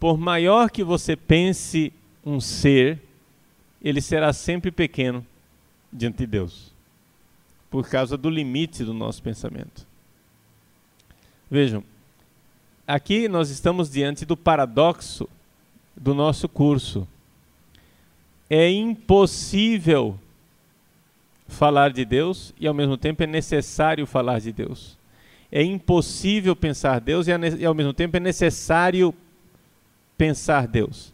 Por 0.00 0.18
maior 0.18 0.68
que 0.68 0.82
você 0.82 1.14
pense 1.14 1.92
um 2.26 2.40
ser, 2.40 3.00
ele 3.80 4.00
será 4.00 4.32
sempre 4.32 4.72
pequeno 4.72 5.24
diante 5.94 6.18
de 6.18 6.26
Deus, 6.26 6.72
por 7.70 7.88
causa 7.88 8.16
do 8.16 8.28
limite 8.28 8.82
do 8.84 8.92
nosso 8.92 9.22
pensamento. 9.22 9.86
Vejam, 11.48 11.84
aqui 12.86 13.28
nós 13.28 13.48
estamos 13.48 13.88
diante 13.88 14.26
do 14.26 14.36
paradoxo 14.36 15.28
do 15.96 16.12
nosso 16.12 16.48
curso. 16.48 17.06
É 18.50 18.68
impossível 18.70 20.18
falar 21.46 21.92
de 21.92 22.04
Deus 22.04 22.52
e 22.58 22.66
ao 22.66 22.74
mesmo 22.74 22.96
tempo 22.96 23.22
é 23.22 23.26
necessário 23.26 24.04
falar 24.06 24.40
de 24.40 24.52
Deus. 24.52 24.98
É 25.50 25.62
impossível 25.62 26.56
pensar 26.56 27.00
Deus 27.00 27.28
e 27.28 27.64
ao 27.64 27.74
mesmo 27.74 27.92
tempo 27.92 28.16
é 28.16 28.20
necessário 28.20 29.14
pensar 30.18 30.66
Deus. 30.66 31.13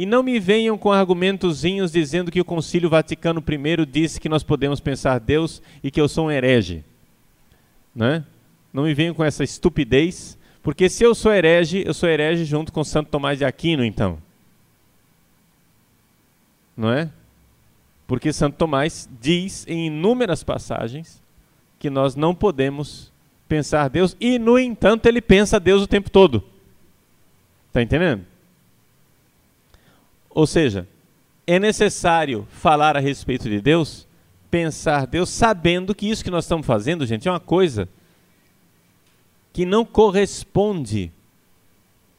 E 0.00 0.06
não 0.06 0.22
me 0.22 0.40
venham 0.40 0.78
com 0.78 0.90
argumentozinhos 0.90 1.92
dizendo 1.92 2.30
que 2.30 2.40
o 2.40 2.44
Concílio 2.44 2.88
Vaticano 2.88 3.44
I 3.46 3.84
disse 3.84 4.18
que 4.18 4.30
nós 4.30 4.42
podemos 4.42 4.80
pensar 4.80 5.20
Deus 5.20 5.60
e 5.84 5.90
que 5.90 6.00
eu 6.00 6.08
sou 6.08 6.28
um 6.28 6.30
herege. 6.30 6.82
Né? 7.94 8.24
Não 8.72 8.84
me 8.84 8.94
venham 8.94 9.12
com 9.12 9.22
essa 9.22 9.44
estupidez, 9.44 10.38
porque 10.62 10.88
se 10.88 11.04
eu 11.04 11.14
sou 11.14 11.30
herege, 11.30 11.84
eu 11.86 11.92
sou 11.92 12.08
herege 12.08 12.46
junto 12.46 12.72
com 12.72 12.82
Santo 12.82 13.10
Tomás 13.10 13.36
de 13.36 13.44
Aquino, 13.44 13.84
então. 13.84 14.16
Não 16.74 16.90
é? 16.90 17.10
Porque 18.06 18.32
Santo 18.32 18.56
Tomás 18.56 19.06
diz 19.20 19.66
em 19.68 19.88
inúmeras 19.88 20.42
passagens 20.42 21.22
que 21.78 21.90
nós 21.90 22.16
não 22.16 22.34
podemos 22.34 23.12
pensar 23.46 23.90
Deus 23.90 24.16
e, 24.18 24.38
no 24.38 24.58
entanto, 24.58 25.04
ele 25.04 25.20
pensa 25.20 25.60
Deus 25.60 25.82
o 25.82 25.86
tempo 25.86 26.08
todo. 26.08 26.42
Está 27.68 27.82
entendendo? 27.82 28.29
Ou 30.30 30.46
seja, 30.46 30.86
é 31.46 31.58
necessário 31.58 32.46
falar 32.50 32.96
a 32.96 33.00
respeito 33.00 33.48
de 33.48 33.60
Deus, 33.60 34.06
pensar 34.50 35.06
Deus, 35.06 35.28
sabendo 35.28 35.94
que 35.94 36.08
isso 36.08 36.24
que 36.24 36.30
nós 36.30 36.44
estamos 36.44 36.66
fazendo, 36.66 37.04
gente, 37.04 37.28
é 37.28 37.30
uma 37.30 37.40
coisa 37.40 37.88
que 39.52 39.66
não 39.66 39.84
corresponde 39.84 41.12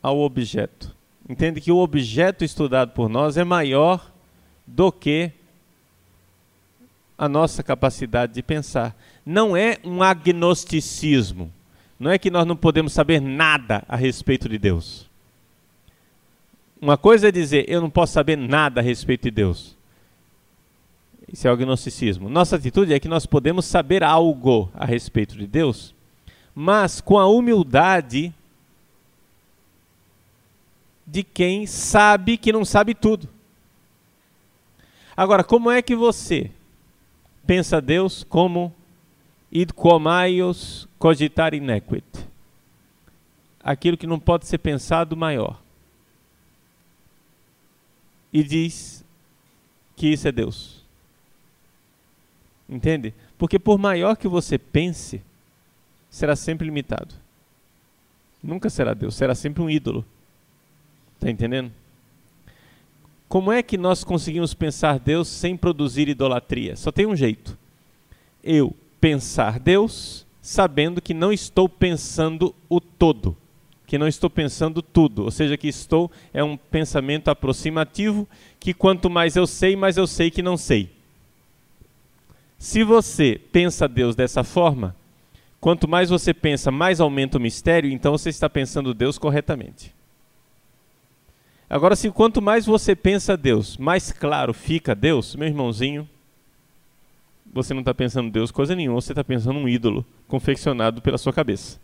ao 0.02 0.20
objeto. 0.20 0.94
Entende 1.30 1.62
que 1.62 1.72
o 1.72 1.78
objeto 1.78 2.44
estudado 2.44 2.92
por 2.92 3.08
nós 3.08 3.38
é 3.38 3.44
maior 3.44 4.12
do 4.68 4.92
que 4.92 5.32
a 7.18 7.30
nossa 7.30 7.62
capacidade 7.62 8.34
de 8.34 8.42
pensar. 8.42 8.96
Não 9.26 9.56
é 9.56 9.78
um 9.84 10.02
agnosticismo. 10.02 11.52
Não 12.00 12.10
é 12.10 12.18
que 12.18 12.32
nós 12.32 12.48
não 12.48 12.56
podemos 12.56 12.94
saber 12.94 13.22
nada 13.22 13.84
a 13.88 13.96
respeito 13.96 14.50
de 14.50 14.58
Deus. 14.58 15.11
Uma 16.82 16.98
coisa 16.98 17.28
é 17.28 17.32
dizer, 17.32 17.70
eu 17.70 17.80
não 17.80 17.92
posso 17.92 18.14
saber 18.14 18.36
nada 18.36 18.82
a 18.82 18.84
respeito 18.84 19.26
de 19.26 19.32
Deus. 19.32 19.78
Isso 21.32 21.48
é 21.48 21.52
o 21.52 21.54
agnosticismo. 21.54 22.28
Nossa 22.28 22.56
atitude 22.56 22.92
é 22.92 23.00
que 23.00 23.08
nós 23.08 23.28
podemos 23.28 23.66
saber 23.66 24.04
algo 24.04 24.68
a 24.74 24.84
respeito 24.84 25.38
de 25.38 25.46
Deus, 25.46 25.94
mas 26.56 27.00
com 27.00 27.20
a 27.20 27.28
humildade 27.28 28.34
de 31.06 31.24
quem 31.24 31.68
sabe 31.68 32.36
que 32.36 32.52
não 32.52 32.66
sabe 32.66 32.96
tudo. 32.96 33.30
Agora, 35.16 35.44
como 35.44 35.70
é 35.70 35.84
que 35.84 35.96
você 35.96 36.50
pensa 37.46 37.80
Deus 37.80 38.24
como 38.24 38.74
id 39.52 39.72
comaios 39.74 40.88
cogitar 40.98 41.54
inequit? 41.54 42.06
Aquilo 43.64 43.98
que 43.98 44.08
não 44.08 44.20
pode 44.20 44.48
ser 44.48 44.58
pensado 44.58 45.16
maior 45.16 45.62
e 48.32 48.44
diz 48.44 49.04
que 49.96 50.08
isso 50.08 50.28
é 50.28 50.32
Deus. 50.32 50.82
Entende? 52.70 53.14
Porque 53.38 53.60
por 53.60 53.78
maior 53.78 54.16
que 54.16 54.28
você 54.28 54.58
pense, 54.58 55.22
será 56.10 56.36
sempre 56.36 56.66
limitado. 56.66 57.14
Nunca 58.42 58.70
será 58.70 58.94
Deus, 58.94 59.16
será 59.16 59.36
sempre 59.36 59.62
um 59.62 59.70
ídolo. 59.70 60.06
Está 61.16 61.30
entendendo? 61.30 61.72
Como 63.28 63.52
é 63.52 63.62
que 63.62 63.78
nós 63.78 64.04
conseguimos 64.04 64.54
pensar 64.54 65.00
Deus 65.00 65.28
sem 65.28 65.56
produzir 65.56 66.10
idolatria? 66.10 66.76
Só 66.76 66.92
tem 66.92 67.06
um 67.06 67.16
jeito. 67.16 67.58
Eu 68.44 68.76
pensar 69.00 69.60
Deus 69.60 70.26
sabendo 70.42 71.02
que 71.02 71.14
não 71.14 71.32
estou 71.32 71.70
pensando 71.70 72.54
o 72.68 72.82
todo, 72.82 73.38
que 73.92 73.98
não 73.98 74.08
estou 74.08 74.30
pensando 74.30 74.82
tudo, 74.82 75.26
ou 75.26 75.32
seja, 75.32 75.58
que 75.58 75.68
estou 75.68 76.10
é 76.34 76.42
um 76.42 76.56
pensamento 76.56 77.28
aproximativo, 77.28 78.26
que 78.58 78.74
quanto 78.74 79.10
mais 79.10 79.36
eu 79.36 79.46
sei, 79.46 79.76
mais 79.76 79.98
eu 79.98 80.08
sei 80.08 80.32
que 80.32 80.42
não 80.42 80.56
sei. 80.56 80.90
Se 82.58 82.86
você 82.86 83.38
pensa 83.52 83.90
Deus 83.90 84.16
dessa 84.16 84.46
forma, 84.46 84.96
quanto 85.60 85.90
mais 85.90 86.10
você 86.10 86.34
pensa, 86.34 86.72
mais 86.72 87.02
aumenta 87.02 87.38
o 87.38 87.42
mistério, 87.42 87.92
então 87.92 88.14
você 88.14 88.30
está 88.30 88.50
pensando 88.50 88.94
Deus 88.94 89.18
corretamente. 89.18 89.94
Agora, 91.70 91.94
se 91.94 92.10
quanto 92.12 92.42
mais 92.42 92.66
você 92.66 92.96
pensa 92.96 93.36
Deus, 93.36 93.76
mais 93.76 94.10
claro 94.10 94.54
fica 94.54 94.96
Deus, 94.96 95.36
meu 95.36 95.50
irmãozinho, 95.50 96.08
você 97.54 97.74
não 97.74 97.82
está 97.82 97.94
pensando 97.94 98.32
Deus 98.32 98.52
coisa 98.52 98.74
nenhuma, 98.74 99.02
você 99.02 99.12
está 99.12 99.22
pensando 99.22 99.60
um 99.60 99.68
ídolo 99.68 100.06
confeccionado 100.30 101.02
pela 101.02 101.18
sua 101.18 101.34
cabeça. 101.34 101.78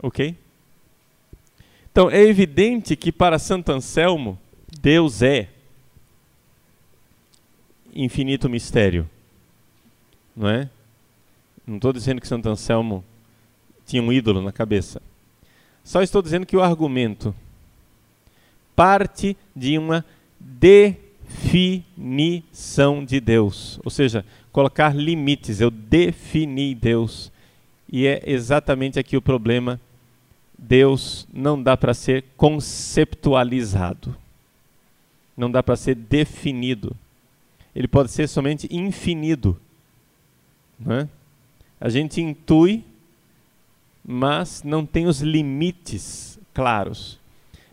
Ok? 0.00 0.36
Então, 1.98 2.08
é 2.08 2.22
evidente 2.22 2.94
que 2.94 3.10
para 3.10 3.40
Santo 3.40 3.72
Anselmo, 3.72 4.38
Deus 4.80 5.20
é 5.20 5.48
infinito 7.92 8.48
mistério. 8.48 9.10
Não 10.36 10.48
é? 10.48 10.70
Não 11.66 11.74
estou 11.74 11.92
dizendo 11.92 12.20
que 12.20 12.28
Santo 12.28 12.48
Anselmo 12.48 13.04
tinha 13.84 14.00
um 14.00 14.12
ídolo 14.12 14.40
na 14.40 14.52
cabeça. 14.52 15.02
Só 15.82 16.00
estou 16.00 16.22
dizendo 16.22 16.46
que 16.46 16.56
o 16.56 16.62
argumento 16.62 17.34
parte 18.76 19.36
de 19.56 19.76
uma 19.76 20.04
definição 20.38 21.74
de 23.04 23.18
Deus, 23.18 23.80
ou 23.84 23.90
seja, 23.90 24.24
colocar 24.52 24.94
limites. 24.94 25.60
Eu 25.60 25.72
defini 25.72 26.76
Deus. 26.76 27.32
E 27.90 28.06
é 28.06 28.22
exatamente 28.24 29.00
aqui 29.00 29.16
o 29.16 29.20
problema. 29.20 29.80
Deus 30.58 31.26
não 31.32 31.62
dá 31.62 31.76
para 31.76 31.94
ser 31.94 32.24
conceptualizado. 32.36 34.16
Não 35.36 35.48
dá 35.48 35.62
para 35.62 35.76
ser 35.76 35.94
definido. 35.94 36.96
Ele 37.74 37.86
pode 37.86 38.10
ser 38.10 38.26
somente 38.28 38.68
infinido. 38.74 39.58
Não 40.78 40.96
é? 40.96 41.08
A 41.80 41.88
gente 41.88 42.20
intui, 42.20 42.84
mas 44.04 44.64
não 44.64 44.84
tem 44.84 45.06
os 45.06 45.20
limites 45.20 46.40
claros. 46.52 47.20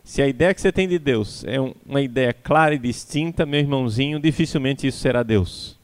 Se 0.04 0.22
a 0.22 0.28
ideia 0.28 0.54
que 0.54 0.60
você 0.60 0.70
tem 0.70 0.86
de 0.86 1.00
Deus 1.00 1.42
é 1.44 1.60
um, 1.60 1.74
uma 1.84 2.00
ideia 2.00 2.32
clara 2.32 2.72
e 2.72 2.78
distinta, 2.78 3.44
meu 3.44 3.58
irmãozinho, 3.58 4.20
dificilmente 4.20 4.86
isso 4.86 4.98
será 5.00 5.24
Deus. 5.24 5.76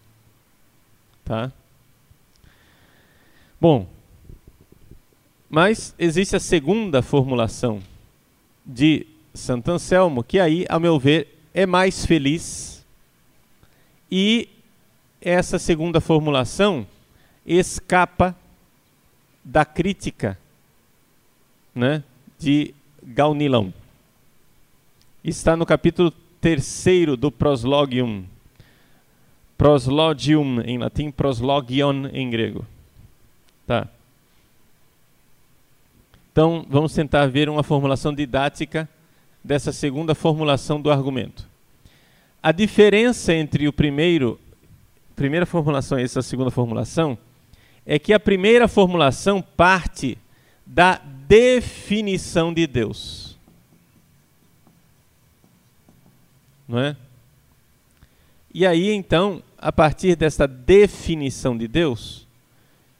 Tá? 1.25 1.51
Bom, 3.61 3.89
mas 5.53 5.95
existe 5.99 6.35
a 6.35 6.41
segunda 6.41 7.03
formulação 7.03 7.83
de 8.65 9.07
Santo 9.35 9.71
Anselmo, 9.71 10.25
que 10.25 10.41
aí, 10.41 10.65
a 10.67 10.79
meu 10.79 10.99
ver, 10.99 11.29
é 11.53 11.67
mais 11.67 12.07
feliz. 12.07 12.83
E 14.11 14.49
essa 15.21 15.59
segunda 15.59 16.01
formulação 16.01 16.87
escapa 17.45 18.35
da 19.45 19.63
crítica 19.63 20.39
né, 21.75 22.03
de 22.39 22.75
Gaunilão 23.03 23.75
está 25.23 25.55
no 25.55 25.67
capítulo 25.67 26.15
3 26.41 27.19
do 27.19 27.31
Proslogium. 27.31 28.25
Proslogium 29.59 30.63
em 30.63 30.79
latim, 30.79 31.11
proslogion 31.11 32.07
em 32.11 32.31
grego. 32.31 32.65
Tá. 33.67 33.87
Então, 36.33 36.67
vamos 36.69 36.93
tentar 36.95 37.27
ver 37.27 37.49
uma 37.49 37.63
formulação 37.63 38.13
didática 38.13 38.89
dessa 39.45 39.73
segunda 39.73 40.15
formulação 40.15 40.81
do 40.81 40.91
argumento. 40.91 41.47
A 42.43 42.51
diferença 42.51 43.33
entre 43.33 43.69
o 43.69 43.73
primeiro, 43.73 44.41
primeira 45.15 45.47
formulação 45.47 46.01
e 46.01 46.03
essa 46.03 46.23
segunda 46.23 46.51
formulação 46.51 47.17
é 47.87 47.99
que 47.99 48.13
a 48.13 48.19
primeira 48.19 48.67
formulação 48.67 49.43
parte 49.43 50.19
da 50.67 51.01
definição 51.29 52.53
de 52.53 52.67
Deus. 52.67 53.33
não 56.73 56.81
é? 56.81 56.97
E 58.55 58.67
aí 58.67 58.91
então, 58.93 59.43
a 59.59 59.71
partir 59.71 60.17
dessa 60.17 60.49
definição 60.49 61.57
de 61.57 61.69
Deus, 61.69 62.27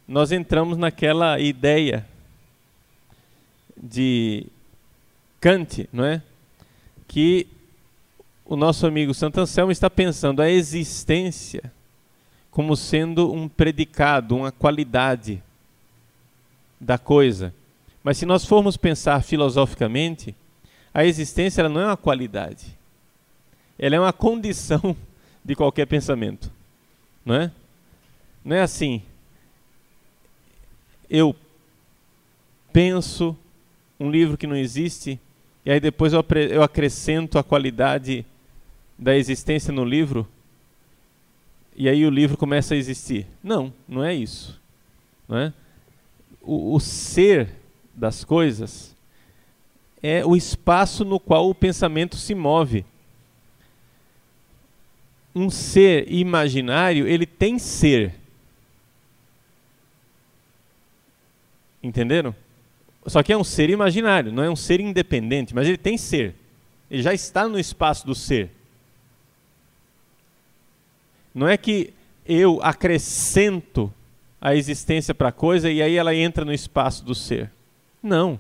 nós 0.07 0.31
entramos 0.31 0.77
naquela 0.77 1.41
ideia 1.41 2.07
de 3.77 4.47
Kant, 5.41 5.89
não 5.93 6.05
é? 6.05 6.23
Que 7.07 7.47
o 8.45 8.57
nosso 8.57 8.87
amigo 8.87 9.15
Santo 9.15 9.41
Anselmo 9.41 9.73
está 9.73 9.89
pensando 9.89 10.41
a 10.43 10.51
existência 10.51 11.73
como 12.51 12.77
sendo 12.77 13.33
um 13.33 13.49
predicado, 13.49 14.37
uma 14.37 14.53
qualidade 14.53 15.43
da 16.81 16.99
coisa. 16.99 17.55
Mas 18.05 18.19
se 18.19 18.27
nós 18.27 18.45
formos 18.45 18.77
pensar 18.77 19.23
filosoficamente, 19.23 20.35
a 20.93 21.05
existência 21.05 21.69
não 21.69 21.81
é 21.81 21.87
uma 21.87 21.97
qualidade 21.97 22.77
ela 23.83 23.97
é 23.97 24.01
uma 24.01 24.13
condição 24.13 24.97
de 25.45 25.57
qualquer 25.57 25.87
pensamento. 25.87 26.51
Não 27.27 27.35
é? 27.35 27.51
Não 28.45 28.55
é 28.55 28.61
assim. 28.61 29.03
Eu 31.11 31.35
penso 32.73 33.37
um 34.03 34.11
livro 34.11 34.37
que 34.37 34.47
não 34.47 34.57
existe 34.57 35.19
e 35.65 35.71
aí 35.71 35.79
depois 35.79 36.13
eu, 36.13 36.25
acrescento 36.63 37.39
a 37.39 37.45
qualidade 37.45 38.27
da 38.99 39.17
existência 39.17 39.73
no 39.73 39.85
livro 39.85 40.29
e 41.77 41.89
aí 41.89 42.05
o 42.05 42.11
livro 42.11 42.37
começa 42.37 42.75
a 42.75 42.77
existir. 42.77 43.27
Não, 43.43 43.73
não 43.89 44.05
é 44.05 44.15
isso. 44.15 44.61
Não 45.29 45.39
é? 45.39 45.53
O, 46.43 46.75
o 46.75 46.81
ser 46.81 47.49
das 47.95 48.25
coisas 48.25 48.95
é 50.03 50.27
o 50.27 50.37
espaço 50.37 51.05
no 51.05 51.21
qual 51.21 51.49
o 51.49 51.55
pensamento 51.55 52.17
se 52.17 52.35
move 52.35 52.85
um 55.35 55.49
ser 55.49 56.13
imaginário, 56.13 57.07
ele 57.07 57.27
tem 57.27 57.59
ser. 57.59 58.15
Entenderam? 61.83 62.35
Só 63.07 63.23
que 63.23 63.33
é 63.33 63.37
um 63.37 63.45
ser 63.45 63.69
imaginário, 63.71 64.33
não 64.33 64.43
é 64.43 64.51
um 64.51 64.57
ser 64.57 64.81
independente, 64.81 65.55
mas 65.55 65.67
ele 65.67 65.77
tem 65.77 65.99
ser. 65.99 66.35
Ele 66.91 67.03
já 67.03 67.13
está 67.13 67.49
no 67.49 67.59
espaço 67.59 68.07
do 68.07 68.15
ser. 68.15 68.51
Não 71.35 71.49
é 71.49 71.57
que 71.57 71.93
eu 72.27 72.61
acrescento 72.63 73.93
a 74.41 74.55
existência 74.55 75.15
para 75.15 75.29
a 75.29 75.33
coisa 75.33 75.71
e 75.71 75.81
aí 75.81 75.97
ela 75.97 76.15
entra 76.15 76.45
no 76.45 76.53
espaço 76.53 77.05
do 77.05 77.15
ser. 77.15 77.51
Não. 78.03 78.39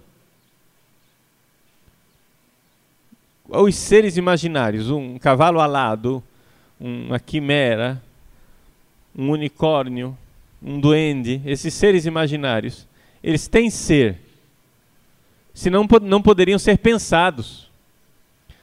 Os 3.48 3.74
seres 3.74 4.16
imaginários, 4.16 4.90
um 4.90 5.18
cavalo 5.18 5.60
alado, 5.60 6.22
uma 6.78 7.20
quimera, 7.20 8.02
um 9.16 9.30
unicórnio, 9.30 10.16
um 10.62 10.80
duende, 10.80 11.40
esses 11.44 11.74
seres 11.74 12.06
imaginários, 12.06 12.86
eles 13.22 13.46
têm 13.46 13.70
ser. 13.70 14.18
Senão 15.54 15.86
não 16.02 16.22
poderiam 16.22 16.58
ser 16.58 16.78
pensados. 16.78 17.70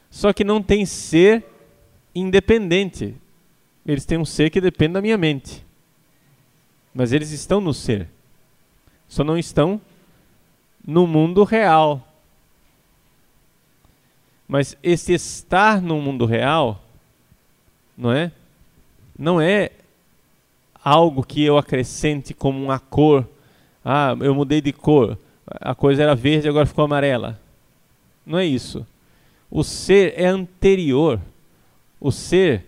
Só 0.10 0.34
que 0.34 0.44
não 0.44 0.62
tem 0.62 0.86
ser 0.86 1.46
independente. 2.14 3.16
Eles 3.86 4.06
têm 4.06 4.18
um 4.18 4.26
ser 4.26 4.50
que 4.50 4.60
depende 4.60 4.94
da 4.94 5.02
minha 5.02 5.18
mente. 5.18 5.66
Mas 6.94 7.12
eles 7.12 7.32
estão 7.32 7.62
no 7.62 7.74
ser. 7.74 8.08
Só 9.08 9.24
não 9.24 9.38
estão 9.38 9.80
no 10.86 11.06
mundo 11.06 11.44
real. 11.44 12.06
Mas 14.48 14.76
esse 14.82 15.14
estar 15.14 15.82
no 15.82 16.02
mundo 16.02 16.26
real 16.26 16.84
não 18.00 18.14
é? 18.14 18.32
Não 19.18 19.42
é 19.42 19.72
algo 20.82 21.22
que 21.22 21.44
eu 21.44 21.58
acrescente 21.58 22.34
como 22.34 22.64
uma 22.64 22.80
cor. 22.80 23.28
Ah, 23.84 24.16
eu 24.22 24.34
mudei 24.34 24.62
de 24.62 24.72
cor. 24.72 25.18
A 25.50 25.74
coisa 25.74 26.04
era 26.04 26.16
verde, 26.16 26.48
agora 26.48 26.66
ficou 26.66 26.86
amarela. 26.86 27.40
Não 28.26 28.38
é 28.38 28.46
isso. 28.46 28.86
O 29.50 29.64
ser 29.64 30.14
é 30.16 30.28
anterior. 30.28 31.20
O 32.00 32.12
ser 32.12 32.66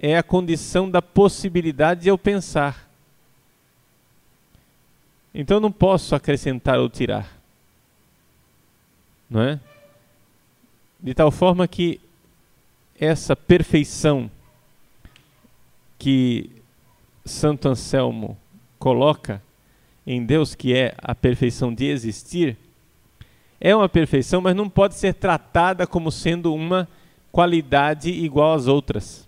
é 0.00 0.16
a 0.16 0.22
condição 0.22 0.90
da 0.90 1.02
possibilidade 1.02 2.02
de 2.02 2.08
eu 2.08 2.16
pensar. 2.16 2.88
Então 5.34 5.60
não 5.60 5.70
posso 5.70 6.14
acrescentar 6.14 6.78
ou 6.78 6.88
tirar. 6.88 7.30
Não 9.28 9.42
é? 9.42 9.60
de 11.04 11.12
tal 11.12 11.30
forma 11.30 11.68
que 11.68 12.00
essa 12.98 13.36
perfeição 13.36 14.30
que 15.98 16.50
Santo 17.26 17.68
Anselmo 17.68 18.38
coloca 18.78 19.42
em 20.06 20.24
Deus, 20.24 20.54
que 20.54 20.74
é 20.74 20.94
a 20.98 21.14
perfeição 21.14 21.72
de 21.72 21.86
existir, 21.86 22.56
é 23.60 23.74
uma 23.74 23.88
perfeição, 23.88 24.40
mas 24.40 24.54
não 24.54 24.68
pode 24.68 24.94
ser 24.94 25.14
tratada 25.14 25.86
como 25.86 26.10
sendo 26.12 26.52
uma 26.52 26.88
qualidade 27.32 28.10
igual 28.10 28.52
às 28.52 28.66
outras. 28.66 29.26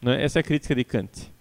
Né? 0.00 0.22
Essa 0.22 0.38
é 0.38 0.40
a 0.40 0.44
crítica 0.44 0.74
de 0.74 0.84
Kant. 0.84 1.32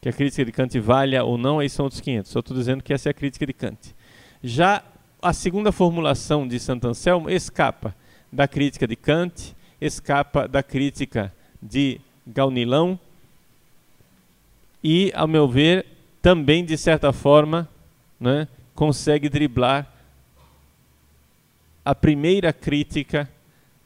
Que 0.00 0.08
a 0.08 0.12
crítica 0.12 0.44
de 0.44 0.52
Kant 0.52 0.78
valha 0.80 1.22
ou 1.24 1.38
não, 1.38 1.60
aí 1.60 1.68
são 1.68 1.84
outros 1.84 2.00
500. 2.00 2.30
Só 2.30 2.40
estou 2.40 2.56
dizendo 2.56 2.82
que 2.82 2.92
essa 2.92 3.08
é 3.08 3.10
a 3.10 3.14
crítica 3.14 3.46
de 3.46 3.52
Kant. 3.52 3.94
Já 4.42 4.82
a 5.22 5.32
segunda 5.32 5.72
formulação 5.72 6.46
de 6.46 6.58
Santo 6.58 6.88
Anselmo 6.88 7.30
escapa 7.30 7.94
da 8.32 8.48
crítica 8.48 8.86
de 8.86 8.96
Kant, 8.96 9.54
escapa 9.80 10.48
da 10.48 10.62
crítica 10.62 11.32
de 11.62 12.00
Gaunilão 12.26 12.98
e, 14.82 15.12
ao 15.14 15.26
meu 15.28 15.48
ver, 15.48 15.86
também, 16.20 16.64
de 16.64 16.76
certa 16.76 17.12
forma, 17.12 17.68
né, 18.18 18.48
consegue 18.74 19.28
driblar 19.28 19.90
a 21.84 21.94
primeira 21.94 22.52
crítica 22.52 23.30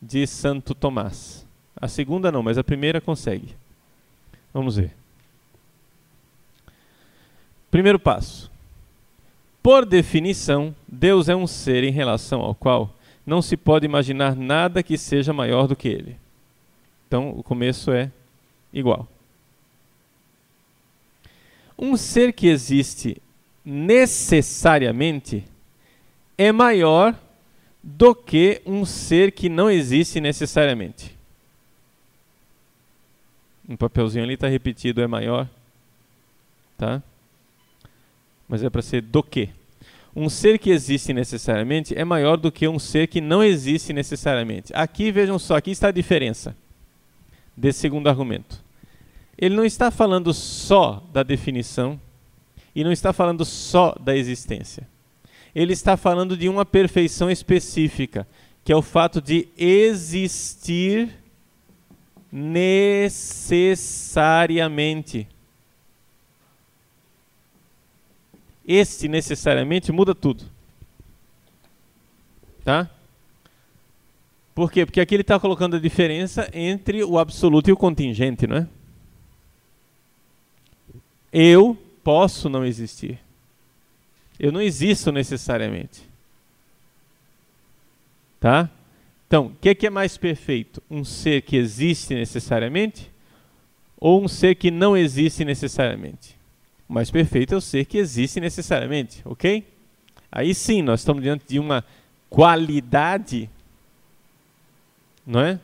de 0.00 0.26
Santo 0.26 0.74
Tomás. 0.74 1.46
A 1.76 1.88
segunda 1.88 2.32
não, 2.32 2.42
mas 2.42 2.58
a 2.58 2.64
primeira 2.64 3.00
consegue. 3.00 3.54
Vamos 4.52 4.76
ver. 4.76 4.94
Primeiro 7.70 7.98
passo. 7.98 8.50
Por 9.62 9.84
definição, 9.84 10.74
Deus 10.88 11.28
é 11.28 11.36
um 11.36 11.46
ser 11.46 11.84
em 11.84 11.92
relação 11.92 12.40
ao 12.40 12.54
qual 12.54 12.94
não 13.26 13.42
se 13.42 13.56
pode 13.56 13.84
imaginar 13.84 14.34
nada 14.34 14.82
que 14.82 14.96
seja 14.96 15.32
maior 15.32 15.68
do 15.68 15.76
que 15.76 15.88
ele. 15.88 16.16
Então, 17.06 17.30
o 17.30 17.42
começo 17.42 17.92
é 17.92 18.10
igual. 18.72 19.06
Um 21.78 21.96
ser 21.96 22.32
que 22.32 22.46
existe 22.46 23.20
necessariamente 23.70 25.44
é 26.36 26.50
maior 26.50 27.16
do 27.80 28.14
que 28.14 28.60
um 28.66 28.84
ser 28.84 29.30
que 29.30 29.48
não 29.48 29.70
existe 29.70 30.20
necessariamente. 30.20 31.16
Um 33.68 33.76
papelzinho 33.76 34.24
ali 34.24 34.34
está 34.34 34.48
repetido, 34.48 35.00
é 35.00 35.06
maior. 35.06 35.48
Tá? 36.76 37.00
Mas 38.48 38.64
é 38.64 38.68
para 38.68 38.82
ser 38.82 39.02
do 39.02 39.22
que. 39.22 39.50
Um 40.16 40.28
ser 40.28 40.58
que 40.58 40.70
existe 40.70 41.12
necessariamente 41.12 41.96
é 41.96 42.04
maior 42.04 42.36
do 42.36 42.50
que 42.50 42.66
um 42.66 42.80
ser 42.80 43.06
que 43.06 43.20
não 43.20 43.44
existe 43.44 43.92
necessariamente. 43.92 44.72
Aqui, 44.74 45.12
vejam 45.12 45.38
só, 45.38 45.54
aqui 45.56 45.70
está 45.70 45.88
a 45.88 45.92
diferença 45.92 46.56
desse 47.56 47.78
segundo 47.78 48.08
argumento. 48.08 48.60
Ele 49.38 49.54
não 49.54 49.64
está 49.64 49.92
falando 49.92 50.34
só 50.34 51.04
da 51.12 51.22
definição 51.22 52.00
e 52.74 52.82
não 52.84 52.92
está 52.92 53.12
falando 53.12 53.44
só 53.44 53.94
da 54.00 54.16
existência. 54.16 54.86
Ele 55.54 55.72
está 55.72 55.96
falando 55.96 56.36
de 56.36 56.48
uma 56.48 56.64
perfeição 56.64 57.30
específica, 57.30 58.26
que 58.64 58.72
é 58.72 58.76
o 58.76 58.82
fato 58.82 59.20
de 59.20 59.48
existir 59.56 61.16
necessariamente. 62.30 65.26
Este 68.66 69.08
necessariamente 69.08 69.90
muda 69.90 70.14
tudo. 70.14 70.44
Tá? 72.64 72.88
Por 74.54 74.70
quê? 74.70 74.86
Porque 74.86 75.00
aqui 75.00 75.14
ele 75.14 75.22
está 75.22 75.40
colocando 75.40 75.76
a 75.76 75.80
diferença 75.80 76.48
entre 76.52 77.02
o 77.02 77.18
absoluto 77.18 77.68
e 77.68 77.72
o 77.72 77.76
contingente, 77.76 78.46
não 78.46 78.58
é? 78.58 78.68
Eu 81.32 81.76
posso 82.10 82.48
não 82.48 82.64
existir. 82.64 83.20
Eu 84.36 84.50
não 84.50 84.60
existo 84.60 85.12
necessariamente. 85.12 86.02
Tá? 88.40 88.68
Então, 89.28 89.46
o 89.46 89.54
que, 89.54 89.72
que 89.76 89.86
é 89.86 89.90
mais 89.90 90.16
perfeito? 90.16 90.82
Um 90.90 91.04
ser 91.04 91.42
que 91.42 91.56
existe 91.56 92.12
necessariamente 92.12 93.12
ou 93.96 94.24
um 94.24 94.26
ser 94.26 94.56
que 94.56 94.72
não 94.72 94.96
existe 94.96 95.44
necessariamente? 95.44 96.36
O 96.88 96.92
mais 96.92 97.12
perfeito 97.12 97.54
é 97.54 97.56
o 97.56 97.60
ser 97.60 97.84
que 97.84 97.98
existe 97.98 98.40
necessariamente, 98.40 99.22
ok? 99.24 99.64
Aí 100.32 100.52
sim, 100.52 100.82
nós 100.82 101.02
estamos 101.02 101.22
diante 101.22 101.44
de 101.46 101.60
uma 101.60 101.84
qualidade, 102.28 103.48
não 105.24 105.42
é? 105.42 105.60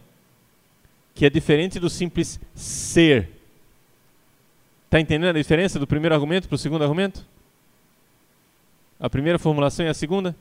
Que 1.12 1.26
é 1.26 1.30
diferente 1.30 1.80
do 1.80 1.90
simples 1.90 2.38
ser. 2.54 3.35
Está 4.86 5.00
entendendo 5.00 5.30
a 5.30 5.40
diferença 5.40 5.78
do 5.78 5.86
primeiro 5.86 6.14
argumento 6.14 6.48
para 6.48 6.54
o 6.54 6.58
segundo 6.58 6.82
argumento? 6.82 7.26
A 8.98 9.10
primeira 9.10 9.38
formulação 9.38 9.84
e 9.84 9.88
a 9.88 9.94
segunda? 9.94 10.34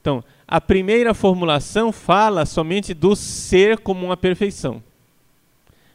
Então, 0.00 0.24
a 0.46 0.60
primeira 0.60 1.14
formulação 1.14 1.92
fala 1.92 2.46
somente 2.46 2.94
do 2.94 3.14
ser 3.14 3.78
como 3.78 4.06
uma 4.06 4.16
perfeição. 4.16 4.82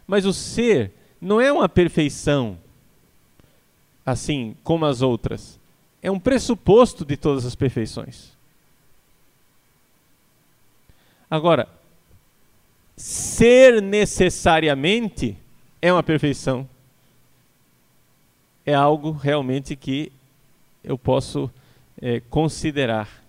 Mas 0.07 0.25
o 0.25 0.33
ser 0.33 0.91
não 1.19 1.41
é 1.41 1.51
uma 1.51 1.67
perfeição 1.67 2.57
assim 4.05 4.55
como 4.63 4.86
as 4.86 5.01
outras. 5.01 5.59
É 6.01 6.12
um 6.12 6.19
pressuposto 6.19 7.05
de 7.05 7.17
todas 7.17 7.45
as 7.45 7.55
perfeições. 7.55 8.33
Agora, 11.29 11.67
ser 12.95 13.81
necessariamente 13.81 15.36
é 15.81 15.91
uma 15.91 16.03
perfeição. 16.03 16.67
É 18.65 18.73
algo 18.73 19.12
realmente 19.12 19.76
que 19.76 20.12
eu 20.84 20.97
posso 20.97 21.52
é, 22.02 22.21
considerar. 22.30 23.23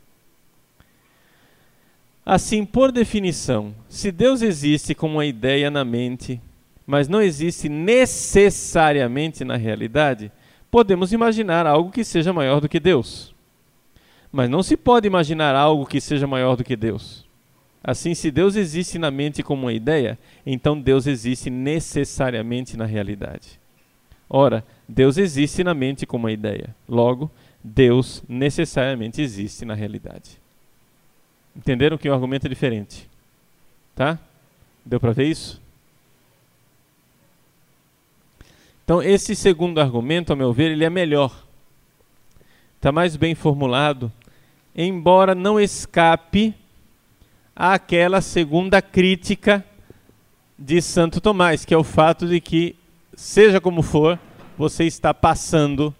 Assim, 2.24 2.64
por 2.64 2.90
definição, 2.90 3.74
se 3.88 4.10
Deus 4.10 4.40
existe 4.40 4.94
como 4.94 5.14
uma 5.14 5.26
ideia 5.26 5.70
na 5.70 5.84
mente, 5.84 6.40
mas 6.86 7.06
não 7.06 7.20
existe 7.20 7.68
necessariamente 7.68 9.44
na 9.44 9.56
realidade, 9.56 10.32
podemos 10.70 11.12
imaginar 11.12 11.66
algo 11.66 11.90
que 11.90 12.02
seja 12.02 12.32
maior 12.32 12.60
do 12.60 12.68
que 12.68 12.80
Deus. 12.80 13.34
Mas 14.32 14.48
não 14.48 14.62
se 14.62 14.76
pode 14.76 15.06
imaginar 15.06 15.54
algo 15.54 15.86
que 15.86 16.00
seja 16.00 16.26
maior 16.26 16.56
do 16.56 16.64
que 16.64 16.74
Deus. 16.74 17.24
Assim, 17.82 18.14
se 18.14 18.30
Deus 18.30 18.56
existe 18.56 18.98
na 18.98 19.10
mente 19.10 19.42
como 19.42 19.62
uma 19.62 19.72
ideia, 19.72 20.18
então 20.46 20.80
Deus 20.80 21.06
existe 21.06 21.50
necessariamente 21.50 22.76
na 22.76 22.86
realidade. 22.86 23.60
Ora, 24.28 24.64
Deus 24.88 25.16
existe 25.16 25.62
na 25.62 25.74
mente 25.74 26.06
como 26.06 26.24
uma 26.24 26.32
ideia. 26.32 26.74
Logo, 26.88 27.30
Deus 27.62 28.22
necessariamente 28.28 29.22
existe 29.22 29.64
na 29.64 29.74
realidade. 29.74 30.38
Entenderam 31.56 31.96
que 31.96 32.08
o 32.08 32.14
argumento 32.14 32.46
é 32.46 32.48
diferente? 32.48 33.08
Tá? 33.94 34.18
Deu 34.84 34.98
para 34.98 35.12
ver 35.12 35.28
isso? 35.28 35.62
Então, 38.84 39.02
esse 39.02 39.34
segundo 39.34 39.80
argumento, 39.80 40.30
ao 40.30 40.36
meu 40.36 40.52
ver, 40.52 40.72
ele 40.72 40.84
é 40.84 40.90
melhor. 40.90 41.44
Está 42.76 42.92
mais 42.92 43.16
bem 43.16 43.34
formulado, 43.34 44.12
embora 44.76 45.34
não 45.34 45.58
escape 45.58 46.54
àquela 47.56 48.20
segunda 48.20 48.82
crítica 48.82 49.64
de 50.58 50.82
Santo 50.82 51.18
Tomás, 51.18 51.64
que 51.64 51.72
é 51.72 51.78
o 51.78 51.82
fato 51.82 52.26
de 52.26 52.42
que, 52.42 52.76
seja 53.16 53.60
como 53.60 53.82
for, 53.82 54.18
você 54.56 54.84
está 54.84 55.12
passando 55.12 55.94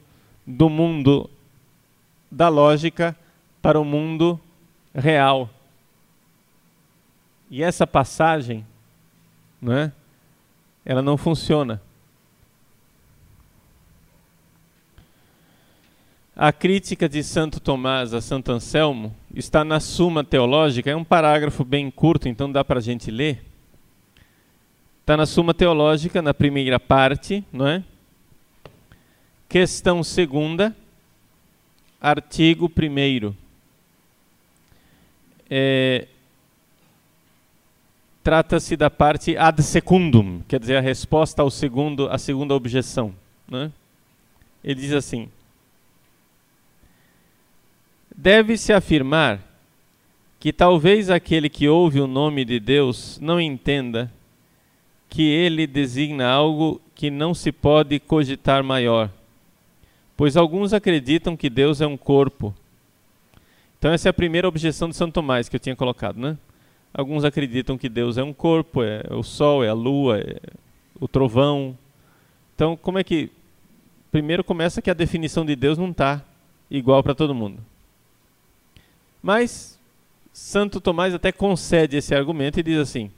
do 0.46 0.68
mundo 0.68 1.28
da 2.30 2.48
lógica 2.48 3.16
para 3.62 3.80
o 3.80 3.84
mundo 3.84 4.38
real. 4.94 5.48
E 7.50 7.62
essa 7.62 7.86
passagem, 7.86 8.66
não 9.60 9.72
é? 9.72 9.92
Ela 10.84 11.02
não 11.02 11.16
funciona. 11.16 11.80
A 16.36 16.52
crítica 16.52 17.08
de 17.08 17.22
Santo 17.22 17.60
Tomás 17.60 18.12
a 18.12 18.20
Santo 18.20 18.50
Anselmo 18.50 19.14
está 19.32 19.64
na 19.64 19.78
Suma 19.78 20.24
Teológica, 20.24 20.90
é 20.90 20.96
um 20.96 21.04
parágrafo 21.04 21.64
bem 21.64 21.90
curto, 21.90 22.28
então 22.28 22.50
dá 22.50 22.64
para 22.64 22.80
a 22.80 22.82
gente 22.82 23.08
ler. 23.10 23.53
Está 25.04 25.18
na 25.18 25.26
Suma 25.26 25.52
Teológica, 25.52 26.22
na 26.22 26.32
primeira 26.32 26.80
parte, 26.80 27.44
não 27.52 27.68
é? 27.68 27.84
Questão 29.46 30.02
segunda, 30.02 30.74
artigo 32.00 32.70
primeiro. 32.70 33.36
É, 35.50 36.08
Trata-se 38.22 38.78
da 38.78 38.88
parte 38.88 39.36
ad 39.36 39.62
secundum, 39.62 40.40
quer 40.48 40.58
dizer, 40.58 40.78
a 40.78 40.80
resposta 40.80 41.42
ao 41.42 41.50
segundo, 41.50 42.08
à 42.08 42.16
segunda 42.16 42.54
objeção. 42.54 43.14
Né? 43.46 43.70
Ele 44.64 44.80
diz 44.80 44.92
assim: 44.94 45.28
deve-se 48.16 48.72
afirmar 48.72 49.38
que 50.40 50.50
talvez 50.50 51.10
aquele 51.10 51.50
que 51.50 51.68
ouve 51.68 52.00
o 52.00 52.06
nome 52.06 52.42
de 52.42 52.58
Deus 52.58 53.18
não 53.20 53.38
entenda 53.38 54.10
que 55.14 55.22
ele 55.22 55.64
designa 55.64 56.28
algo 56.28 56.80
que 56.92 57.08
não 57.08 57.32
se 57.32 57.52
pode 57.52 58.00
cogitar 58.00 58.64
maior, 58.64 59.08
pois 60.16 60.36
alguns 60.36 60.72
acreditam 60.72 61.36
que 61.36 61.48
Deus 61.48 61.80
é 61.80 61.86
um 61.86 61.96
corpo. 61.96 62.52
Então 63.78 63.92
essa 63.92 64.08
é 64.08 64.10
a 64.10 64.12
primeira 64.12 64.48
objeção 64.48 64.88
de 64.88 64.96
Santo 64.96 65.12
Tomás 65.12 65.48
que 65.48 65.54
eu 65.54 65.60
tinha 65.60 65.76
colocado, 65.76 66.18
né? 66.18 66.36
Alguns 66.92 67.22
acreditam 67.22 67.78
que 67.78 67.88
Deus 67.88 68.18
é 68.18 68.24
um 68.24 68.32
corpo, 68.32 68.82
é 68.82 69.04
o 69.10 69.22
sol, 69.22 69.62
é 69.62 69.68
a 69.68 69.72
lua, 69.72 70.18
é 70.18 70.40
o 70.98 71.06
trovão. 71.06 71.78
Então, 72.56 72.76
como 72.76 72.98
é 72.98 73.04
que 73.04 73.30
primeiro 74.10 74.42
começa 74.42 74.82
que 74.82 74.90
a 74.90 74.94
definição 74.94 75.46
de 75.46 75.54
Deus 75.54 75.78
não 75.78 75.92
está 75.92 76.24
igual 76.68 77.04
para 77.04 77.14
todo 77.14 77.32
mundo. 77.32 77.60
Mas 79.22 79.78
Santo 80.32 80.80
Tomás 80.80 81.14
até 81.14 81.30
concede 81.30 81.98
esse 81.98 82.12
argumento 82.16 82.58
e 82.58 82.64
diz 82.64 82.78
assim: 82.78 83.12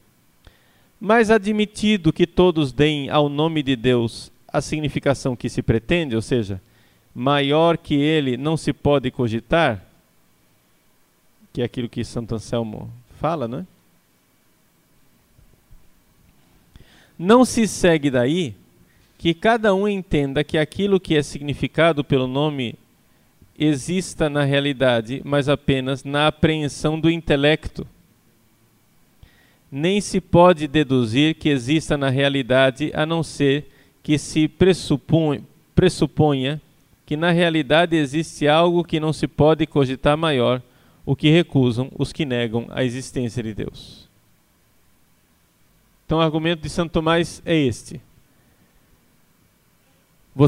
Mas 1.00 1.30
admitido 1.30 2.12
que 2.12 2.26
todos 2.26 2.72
deem 2.72 3.10
ao 3.10 3.28
nome 3.28 3.62
de 3.62 3.76
Deus 3.76 4.30
a 4.48 4.60
significação 4.60 5.36
que 5.36 5.48
se 5.48 5.62
pretende, 5.62 6.16
ou 6.16 6.22
seja, 6.22 6.60
maior 7.14 7.76
que 7.76 7.94
ele 7.94 8.36
não 8.36 8.56
se 8.56 8.72
pode 8.72 9.10
cogitar, 9.10 9.84
que 11.52 11.62
é 11.62 11.64
aquilo 11.64 11.88
que 11.88 12.04
Santo 12.04 12.34
Anselmo 12.34 12.90
fala, 13.18 13.46
não 13.46 13.60
é? 13.60 13.66
Não 17.18 17.44
se 17.44 17.66
segue 17.66 18.10
daí 18.10 18.54
que 19.18 19.32
cada 19.32 19.74
um 19.74 19.88
entenda 19.88 20.44
que 20.44 20.58
aquilo 20.58 21.00
que 21.00 21.16
é 21.16 21.22
significado 21.22 22.04
pelo 22.04 22.26
nome 22.26 22.74
exista 23.58 24.28
na 24.28 24.44
realidade, 24.44 25.22
mas 25.24 25.48
apenas 25.48 26.04
na 26.04 26.26
apreensão 26.26 27.00
do 27.00 27.10
intelecto. 27.10 27.86
Nem 29.70 30.00
se 30.00 30.20
pode 30.20 30.68
deduzir 30.68 31.34
que 31.34 31.48
exista 31.48 31.96
na 31.96 32.08
realidade 32.08 32.90
a 32.94 33.04
não 33.04 33.22
ser 33.22 33.70
que 34.02 34.16
se 34.18 34.46
pressuponha, 34.46 35.42
pressuponha 35.74 36.60
que 37.04 37.16
na 37.16 37.30
realidade 37.30 37.96
existe 37.96 38.48
algo 38.48 38.84
que 38.84 38.98
não 38.98 39.12
se 39.12 39.28
pode 39.28 39.66
cogitar 39.66 40.16
maior, 40.16 40.60
o 41.04 41.14
que 41.14 41.30
recusam 41.30 41.88
os 41.96 42.12
que 42.12 42.24
negam 42.24 42.66
a 42.70 42.82
existência 42.82 43.42
de 43.42 43.54
Deus. 43.54 44.08
Então 46.04 46.18
o 46.18 46.20
argumento 46.20 46.62
de 46.62 46.68
Santo 46.68 46.92
Tomás 46.92 47.40
é 47.44 47.56
este. 47.56 48.00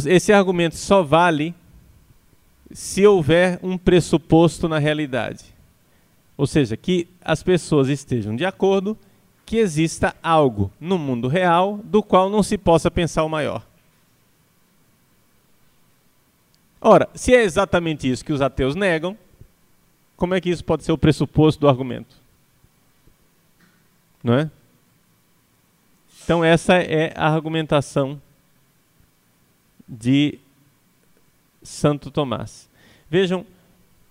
Esse 0.07 0.33
argumento 0.33 0.76
só 0.76 1.02
vale 1.02 1.54
se 2.70 3.07
houver 3.07 3.59
um 3.62 3.78
pressuposto 3.78 4.68
na 4.68 4.78
realidade. 4.78 5.44
Ou 6.37 6.46
seja, 6.46 6.76
que 6.76 7.09
as 7.20 7.42
pessoas 7.42 7.88
estejam 7.88 8.37
de 8.37 8.44
acordo 8.44 8.96
que 9.48 9.56
exista 9.56 10.14
algo 10.22 10.70
no 10.78 10.98
mundo 10.98 11.26
real 11.26 11.78
do 11.78 12.02
qual 12.02 12.28
não 12.28 12.42
se 12.42 12.58
possa 12.58 12.90
pensar 12.90 13.24
o 13.24 13.30
maior. 13.30 13.66
Ora, 16.78 17.08
se 17.14 17.34
é 17.34 17.42
exatamente 17.42 18.11
isso 18.11 18.22
que 18.22 18.32
os 18.32 18.42
ateus 18.42 18.74
negam, 18.74 19.16
como 20.18 20.34
é 20.34 20.40
que 20.40 20.50
isso 20.50 20.62
pode 20.62 20.84
ser 20.84 20.92
o 20.92 20.98
pressuposto 20.98 21.62
do 21.62 21.66
argumento? 21.66 22.14
Não 24.22 24.34
é? 24.34 24.50
Então, 26.22 26.44
essa 26.44 26.74
é 26.74 27.14
a 27.16 27.28
argumentação 27.28 28.20
de 29.88 30.38
Santo 31.62 32.11
Tomás. 32.11 32.68
Vejam, 33.08 33.46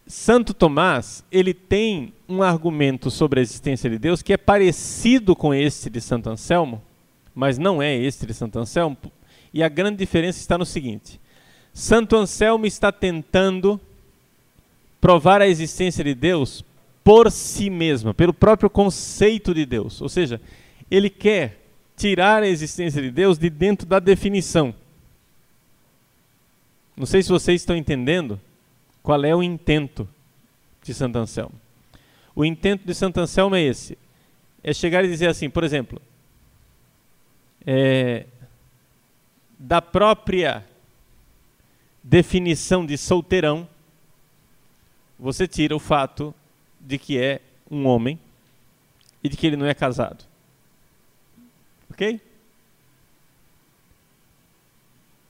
Santo 0.07 0.53
Tomás, 0.53 1.23
ele 1.29 1.53
tem 1.53 2.13
um 2.29 2.41
argumento 2.41 3.11
sobre 3.11 3.39
a 3.39 3.43
existência 3.43 3.89
de 3.89 3.99
Deus 3.99 4.21
que 4.21 4.31
é 4.31 4.37
parecido 4.37 5.35
com 5.35 5.53
este 5.53 5.89
de 5.89 5.99
Santo 5.99 6.29
Anselmo, 6.29 6.81
mas 7.35 7.57
não 7.57 7.81
é 7.81 7.93
este 7.93 8.25
de 8.25 8.33
Santo 8.33 8.57
Anselmo, 8.57 8.97
e 9.53 9.61
a 9.61 9.67
grande 9.67 9.97
diferença 9.97 10.39
está 10.39 10.57
no 10.57 10.65
seguinte: 10.65 11.19
Santo 11.73 12.15
Anselmo 12.15 12.65
está 12.65 12.89
tentando 12.89 13.79
provar 15.01 15.41
a 15.41 15.47
existência 15.47 16.03
de 16.03 16.15
Deus 16.15 16.63
por 17.03 17.29
si 17.29 17.69
mesma, 17.69 18.13
pelo 18.13 18.33
próprio 18.33 18.69
conceito 18.69 19.53
de 19.53 19.65
Deus. 19.65 20.01
Ou 20.01 20.09
seja, 20.09 20.41
ele 20.89 21.09
quer 21.09 21.59
tirar 21.97 22.43
a 22.43 22.47
existência 22.47 23.01
de 23.01 23.11
Deus 23.11 23.37
de 23.37 23.49
dentro 23.49 23.85
da 23.85 23.99
definição. 23.99 24.73
Não 26.95 27.05
sei 27.05 27.21
se 27.21 27.29
vocês 27.29 27.61
estão 27.61 27.75
entendendo 27.75 28.39
qual 29.07 29.23
é 29.23 29.33
o 29.33 29.41
intento 29.41 30.05
de 30.83 30.93
Santo 30.93 31.17
Anselmo. 31.17 31.53
O 32.35 32.43
intento 32.43 32.85
de 32.85 32.93
Santo 32.93 33.21
Anselmo 33.21 33.55
é 33.55 33.61
esse: 33.61 33.97
é 34.61 34.73
chegar 34.73 35.05
e 35.05 35.07
dizer 35.07 35.29
assim, 35.29 35.49
por 35.49 35.63
exemplo, 35.63 36.01
é, 37.65 38.25
da 39.57 39.81
própria 39.81 40.61
definição 42.03 42.85
de 42.85 42.97
solteirão, 42.97 43.65
você 45.17 45.47
tira 45.47 45.73
o 45.73 45.79
fato 45.79 46.35
de 46.77 46.97
que 46.97 47.17
é 47.17 47.39
um 47.71 47.85
homem 47.85 48.19
e 49.23 49.29
de 49.29 49.37
que 49.37 49.47
ele 49.47 49.55
não 49.55 49.67
é 49.67 49.73
casado. 49.73 50.25
Ok? 51.89 52.19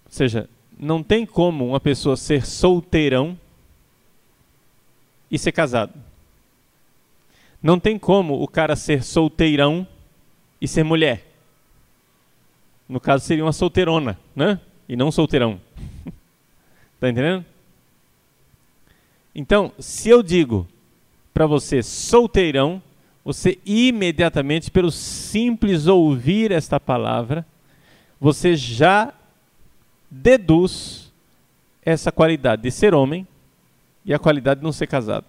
Ou 0.06 0.12
seja, 0.12 0.50
não 0.80 1.04
tem 1.04 1.28
como 1.28 1.68
uma 1.68 1.80
pessoa 1.80 2.18
ser 2.18 2.44
solteirão 2.44 3.38
e 5.30 5.38
ser 5.38 5.52
casado. 5.52 5.94
Não 7.62 7.80
tem 7.80 7.98
como 7.98 8.42
o 8.42 8.48
cara 8.48 8.76
ser 8.76 9.04
solteirão 9.04 9.88
e 10.62 10.68
ser 10.68 10.84
mulher. 10.84 11.26
No 12.88 13.00
caso 13.00 13.26
seria 13.26 13.44
uma 13.44 13.54
solteirona, 13.54 14.18
né? 14.36 14.60
E 14.88 14.96
não 14.96 15.12
solteirão. 15.12 15.60
tá 17.00 17.10
entendendo? 17.10 17.44
Então, 19.36 19.72
se 19.78 20.10
eu 20.10 20.24
digo 20.24 20.68
para 21.34 21.46
você 21.46 21.84
solteirão, 21.84 22.82
você 23.24 23.60
imediatamente, 23.66 24.72
pelo 24.72 24.90
simples 24.90 25.86
ouvir 25.86 26.52
esta 26.52 26.80
palavra, 26.80 27.46
você 28.20 28.56
já 28.56 29.14
deduz 30.10 31.12
essa 31.84 32.12
qualidade 32.12 32.62
de 32.64 32.72
ser 32.72 32.94
homem 32.96 33.28
e 34.08 34.14
a 34.14 34.18
qualidade 34.20 34.62
de 34.62 34.64
não 34.64 34.72
ser 34.72 34.88
casado. 34.88 35.26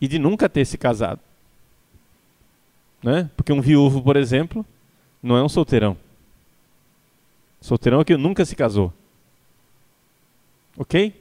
E 0.00 0.08
de 0.08 0.18
nunca 0.18 0.48
ter 0.48 0.64
se 0.64 0.76
casado. 0.76 1.20
Né? 3.00 3.30
Porque 3.36 3.52
um 3.52 3.60
viúvo, 3.60 4.02
por 4.02 4.16
exemplo, 4.16 4.66
não 5.22 5.36
é 5.36 5.42
um 5.42 5.48
solteirão. 5.48 5.96
Solteirão 7.60 8.00
é 8.00 8.04
que 8.04 8.16
nunca 8.16 8.44
se 8.44 8.56
casou. 8.56 8.92
Ok? 10.76 11.14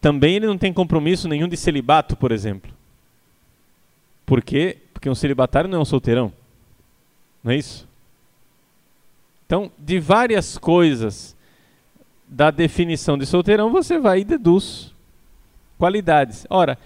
Também 0.00 0.36
ele 0.36 0.46
não 0.46 0.56
tem 0.56 0.72
compromisso 0.72 1.26
nenhum 1.26 1.48
de 1.48 1.56
celibato, 1.56 2.16
por 2.16 2.30
exemplo. 2.30 2.72
Por 4.24 4.40
quê? 4.42 4.78
Porque 4.92 5.10
um 5.10 5.14
celibatário 5.14 5.68
não 5.68 5.78
é 5.78 5.82
um 5.82 5.84
solteirão. 5.84 6.32
Não 7.42 7.50
é 7.50 7.56
isso? 7.56 7.86
Então, 9.44 9.72
de 9.76 9.98
várias 9.98 10.56
coisas 10.56 11.33
da 12.28 12.50
definição 12.50 13.16
de 13.16 13.26
solteirão, 13.26 13.70
você 13.70 13.98
vai 13.98 14.20
e 14.20 14.24
deduz 14.24 14.92
qualidades. 15.78 16.46
Ora, 16.48 16.78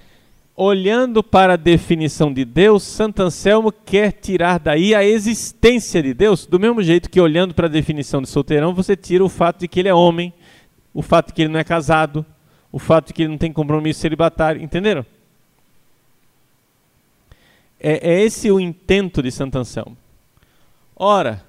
olhando 0.56 1.22
para 1.22 1.52
a 1.52 1.56
definição 1.56 2.32
de 2.32 2.44
Deus, 2.44 2.82
Santo 2.82 3.22
Anselmo 3.22 3.70
quer 3.70 4.12
tirar 4.12 4.58
daí 4.58 4.94
a 4.94 5.04
existência 5.04 6.02
de 6.02 6.12
Deus, 6.12 6.46
do 6.46 6.58
mesmo 6.58 6.82
jeito 6.82 7.08
que 7.08 7.20
olhando 7.20 7.54
para 7.54 7.66
a 7.66 7.70
definição 7.70 8.20
de 8.20 8.28
solteirão, 8.28 8.74
você 8.74 8.96
tira 8.96 9.24
o 9.24 9.28
fato 9.28 9.60
de 9.60 9.68
que 9.68 9.80
ele 9.80 9.88
é 9.88 9.94
homem, 9.94 10.32
o 10.92 11.00
fato 11.00 11.28
de 11.28 11.34
que 11.34 11.42
ele 11.42 11.52
não 11.52 11.60
é 11.60 11.64
casado, 11.64 12.26
o 12.72 12.78
fato 12.78 13.08
de 13.08 13.12
que 13.12 13.22
ele 13.22 13.30
não 13.30 13.38
tem 13.38 13.52
compromisso 13.52 14.00
celibatário, 14.00 14.60
entenderam? 14.60 15.06
É, 17.80 18.10
é 18.10 18.22
esse 18.22 18.50
o 18.50 18.58
intento 18.58 19.22
de 19.22 19.30
Santo 19.30 19.56
Anselmo. 19.58 19.96
Ora, 20.96 21.44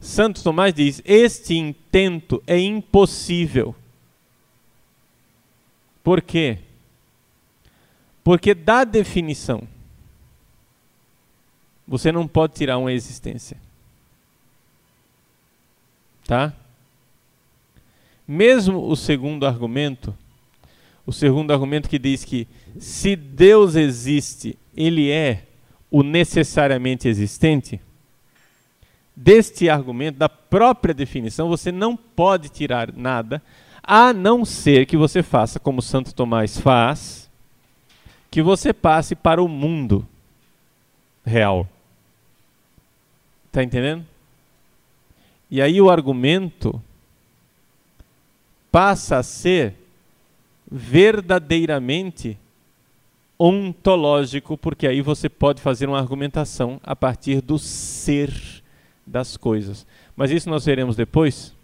Santo 0.00 0.42
Tomás 0.42 0.72
diz: 0.72 1.02
este 1.04 1.54
intento 1.54 2.42
é 2.46 2.58
impossível. 2.58 3.74
Por 6.02 6.22
quê? 6.22 6.58
Porque 8.22 8.54
da 8.54 8.84
definição, 8.84 9.66
você 11.86 12.12
não 12.12 12.28
pode 12.28 12.54
tirar 12.54 12.78
uma 12.78 12.92
existência. 12.92 13.56
Tá? 16.24 16.54
Mesmo 18.26 18.86
o 18.86 18.94
segundo 18.94 19.46
argumento, 19.46 20.14
o 21.06 21.12
segundo 21.12 21.50
argumento 21.52 21.88
que 21.88 21.98
diz 21.98 22.24
que 22.24 22.46
se 22.78 23.16
Deus 23.16 23.74
existe, 23.74 24.58
ele 24.76 25.10
é 25.10 25.46
o 25.90 26.02
necessariamente 26.02 27.08
existente, 27.08 27.80
deste 29.20 29.68
argumento, 29.68 30.16
da 30.16 30.28
própria 30.28 30.94
definição, 30.94 31.48
você 31.48 31.72
não 31.72 31.96
pode 31.96 32.48
tirar 32.48 32.92
nada, 32.92 33.42
A 33.82 34.12
não 34.12 34.44
ser 34.44 34.84
que 34.84 34.98
você 34.98 35.22
faça 35.22 35.58
como 35.58 35.80
Santo 35.80 36.14
Tomás 36.14 36.60
faz, 36.60 37.28
que 38.30 38.42
você 38.42 38.70
passe 38.72 39.14
para 39.14 39.42
o 39.42 39.48
mundo 39.48 40.06
real. 41.24 41.66
Está 43.46 43.64
entendendo? 43.64 44.04
E 45.50 45.62
aí 45.62 45.80
o 45.80 45.88
argumento 45.88 46.80
passa 48.70 49.16
a 49.16 49.22
ser 49.22 49.74
verdadeiramente 50.70 52.38
ontológico, 53.38 54.58
porque 54.58 54.86
aí 54.86 55.00
você 55.00 55.30
pode 55.30 55.62
fazer 55.62 55.88
uma 55.88 55.98
argumentação 55.98 56.78
a 56.84 56.94
partir 56.94 57.40
do 57.40 57.58
ser 57.58 58.57
das 59.08 59.36
coisas. 59.36 59.86
Mas 60.16 60.30
isso 60.30 60.48
nós 60.48 60.64
veremos 60.64 60.96
depois, 60.96 61.54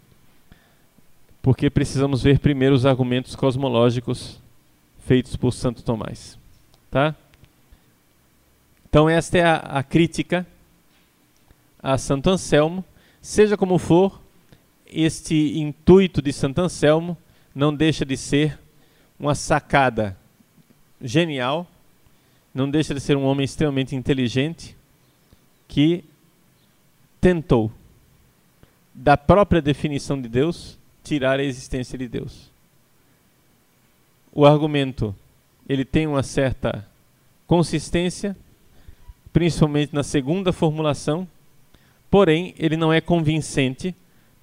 porque 1.41 1.69
precisamos 1.69 2.21
ver 2.21 2.39
primeiro 2.39 2.75
os 2.75 2.85
argumentos 2.85 3.35
cosmológicos 3.35 4.39
feitos 5.05 5.35
por 5.35 5.51
Santo 5.51 5.83
Tomás. 5.83 6.37
Tá? 6.89 7.15
Então, 8.89 9.09
esta 9.09 9.37
é 9.37 9.43
a, 9.43 9.55
a 9.55 9.83
crítica 9.83 10.45
a 11.85 11.99
Santo 11.99 12.31
Anselmo. 12.31 12.83
Seja 13.21 13.55
como 13.55 13.77
for, 13.77 14.19
este 14.87 15.59
intuito 15.59 16.19
de 16.19 16.33
Santo 16.33 16.59
Anselmo 16.59 17.15
não 17.53 17.75
deixa 17.75 18.03
de 18.03 18.17
ser 18.17 18.57
uma 19.19 19.35
sacada 19.35 20.17
genial, 20.99 21.67
não 22.53 22.69
deixa 22.69 22.93
de 22.93 22.99
ser 22.99 23.15
um 23.15 23.23
homem 23.23 23.45
extremamente 23.45 23.95
inteligente 23.95 24.75
que 25.67 26.03
tentou, 27.25 27.71
da 28.93 29.17
própria 29.17 29.59
definição 29.59 30.21
de 30.21 30.29
Deus, 30.29 30.77
tirar 31.03 31.39
a 31.39 31.43
existência 31.43 31.97
de 31.97 32.07
Deus. 32.07 32.51
O 34.31 34.45
argumento 34.45 35.15
ele 35.67 35.83
tem 35.83 36.05
uma 36.05 36.21
certa 36.21 36.87
consistência, 37.47 38.37
principalmente 39.33 39.91
na 39.91 40.03
segunda 40.03 40.53
formulação, 40.53 41.27
porém 42.11 42.53
ele 42.59 42.77
não 42.77 42.93
é 42.93 43.01
convincente, 43.01 43.95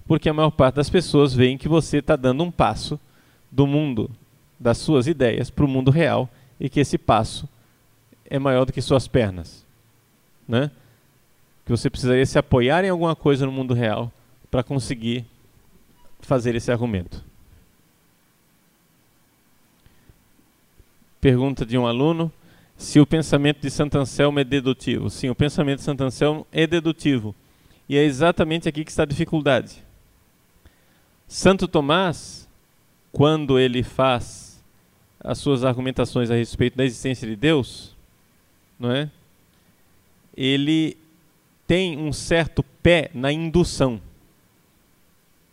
porque 0.05 0.29
a 0.29 0.35
maior 0.35 0.51
parte 0.51 0.75
das 0.75 0.90
pessoas 0.90 1.33
veem 1.33 1.57
que 1.57 1.68
você 1.68 1.99
está 1.99 2.16
dando 2.16 2.42
um 2.42 2.51
passo 2.51 2.99
do 3.49 3.64
mundo 3.64 4.11
das 4.59 4.79
suas 4.79 5.07
ideias 5.07 5.51
para 5.51 5.64
o 5.64 5.68
mundo 5.68 5.92
real 5.92 6.29
e 6.59 6.68
que 6.68 6.81
esse 6.81 6.99
passo 6.99 7.49
é 8.29 8.40
maior 8.40 8.64
do 8.64 8.73
que 8.73 8.83
suas 8.83 9.07
pernas, 9.07 9.64
né? 10.49 10.68
Que 11.64 11.70
você 11.70 11.88
precisaria 11.88 12.27
se 12.27 12.38
apoiar 12.38 12.85
em 12.85 12.88
alguma 12.88 13.14
coisa 13.14 13.46
no 13.46 13.53
mundo 13.53 13.75
real 13.75 14.12
para 14.51 14.62
conseguir 14.62 15.25
fazer 16.20 16.55
esse 16.55 16.70
argumento. 16.70 17.25
Pergunta 21.20 21.64
de 21.64 21.79
um 21.79 21.87
aluno 21.87 22.33
se 22.77 22.98
o 22.98 23.07
pensamento 23.07 23.61
de 23.61 23.70
Santo 23.70 23.96
Anselmo 23.96 24.40
é 24.40 24.44
dedutivo. 24.44 25.09
Sim, 25.09 25.31
o 25.31 25.35
pensamento 25.35 25.79
de 25.79 25.85
Santo 25.85 26.03
Anselmo 26.03 26.46
é 26.51 26.66
dedutivo. 26.66 27.35
E 27.88 27.96
é 27.96 28.03
exatamente 28.03 28.68
aqui 28.68 28.85
que 28.85 28.90
está 28.90 29.05
a 29.05 29.07
dificuldade. 29.07 29.83
Santo 31.29 31.68
Tomás, 31.68 32.48
quando 33.12 33.59
ele 33.59 33.83
faz 33.83 34.62
as 35.20 35.38
suas 35.38 35.64
argumentações 35.64 36.31
a 36.31 36.35
respeito 36.35 36.77
da 36.77 36.85
existência 36.85 37.27
de 37.27 37.37
Deus, 37.37 37.94
não 38.79 38.90
é? 38.90 39.09
Ele 40.37 40.96
tem 41.72 41.96
um 41.96 42.12
certo 42.12 42.62
pé 42.62 43.11
na 43.14 43.32
indução. 43.32 43.98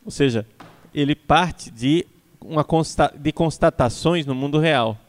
Ou 0.04 0.12
seja, 0.12 0.46
ele 0.94 1.16
parte 1.16 1.72
de 1.72 2.06
uma 2.42 2.62
consta 2.62 3.10
de 3.18 3.32
constatações 3.32 4.26
no 4.26 4.36
mundo 4.36 4.60
real. 4.60 5.00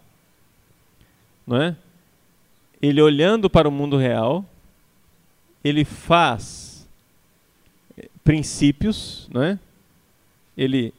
Não 1.44 1.60
é? 1.60 1.76
Ele 2.80 3.02
olhando 3.02 3.50
para 3.50 3.68
o 3.68 3.72
mundo 3.72 3.96
real, 3.96 4.44
ele 5.64 5.84
faz 5.84 6.88
eh, 7.98 8.08
princípios, 8.22 9.28
não 9.32 9.42
é? 9.42 9.58
Ele 10.56 10.94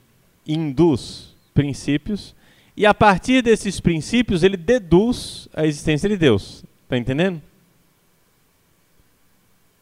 induz 0.45 1.33
princípios 1.53 2.35
e 2.75 2.85
a 2.85 2.93
partir 2.93 3.41
desses 3.41 3.79
princípios 3.79 4.43
ele 4.43 4.57
deduz 4.57 5.47
a 5.53 5.65
existência 5.65 6.09
de 6.09 6.17
Deus. 6.17 6.65
Está 6.83 6.97
entendendo? 6.97 7.41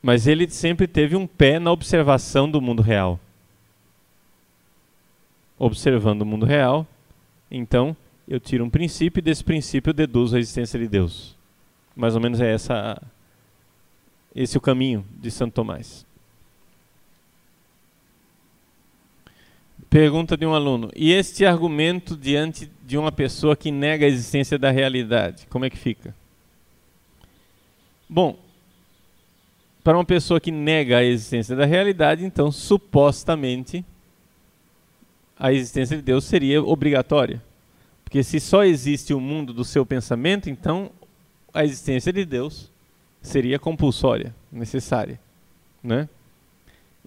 Mas 0.01 0.27
ele 0.27 0.49
sempre 0.49 0.88
teve 0.88 1.15
um 1.15 1.27
pé 1.27 1.59
na 1.59 1.71
observação 1.71 2.49
do 2.49 2.62
mundo 2.62 2.81
real. 2.81 3.19
Observando 5.57 6.21
o 6.21 6.25
mundo 6.25 6.45
real, 6.45 6.88
então 7.51 7.95
eu 8.27 8.39
tiro 8.39 8.63
um 8.63 8.69
princípio 8.69 9.19
e 9.19 9.23
desse 9.23 9.43
princípio 9.43 9.89
eu 9.89 9.93
deduzo 9.93 10.35
a 10.35 10.39
existência 10.39 10.79
de 10.79 10.88
Deus. 10.88 11.35
Mais 11.95 12.15
ou 12.15 12.21
menos 12.21 12.39
é 12.39 12.53
essa 12.53 13.01
esse 14.33 14.57
o 14.57 14.62
caminho 14.62 15.05
de 15.19 15.29
Santo 15.31 15.55
Tomás. 15.55 16.05
Pergunta 19.89 20.38
de 20.38 20.45
um 20.45 20.53
aluno: 20.53 20.91
E 20.95 21.12
este 21.12 21.45
argumento 21.45 22.15
diante 22.15 22.69
de 22.85 22.97
uma 22.97 23.12
pessoa 23.12 23.55
que 23.55 23.71
nega 23.71 24.05
a 24.05 24.09
existência 24.09 24.57
da 24.57 24.69
realidade, 24.69 25.47
como 25.49 25.65
é 25.65 25.69
que 25.69 25.77
fica? 25.77 26.15
Bom, 28.07 28.38
para 29.83 29.97
uma 29.97 30.05
pessoa 30.05 30.39
que 30.39 30.51
nega 30.51 30.97
a 30.97 31.03
existência 31.03 31.55
da 31.55 31.65
realidade, 31.65 32.25
então 32.25 32.51
supostamente 32.51 33.85
a 35.37 35.53
existência 35.53 35.95
de 35.95 36.03
Deus 36.03 36.25
seria 36.25 36.61
obrigatória. 36.61 37.41
Porque 38.03 38.23
se 38.23 38.39
só 38.39 38.63
existe 38.63 39.13
o 39.13 39.19
mundo 39.19 39.53
do 39.53 39.63
seu 39.63 39.85
pensamento, 39.85 40.49
então 40.49 40.91
a 41.53 41.63
existência 41.63 42.11
de 42.11 42.25
Deus 42.25 42.69
seria 43.21 43.59
compulsória, 43.59 44.35
necessária, 44.51 45.19
né? 45.83 46.09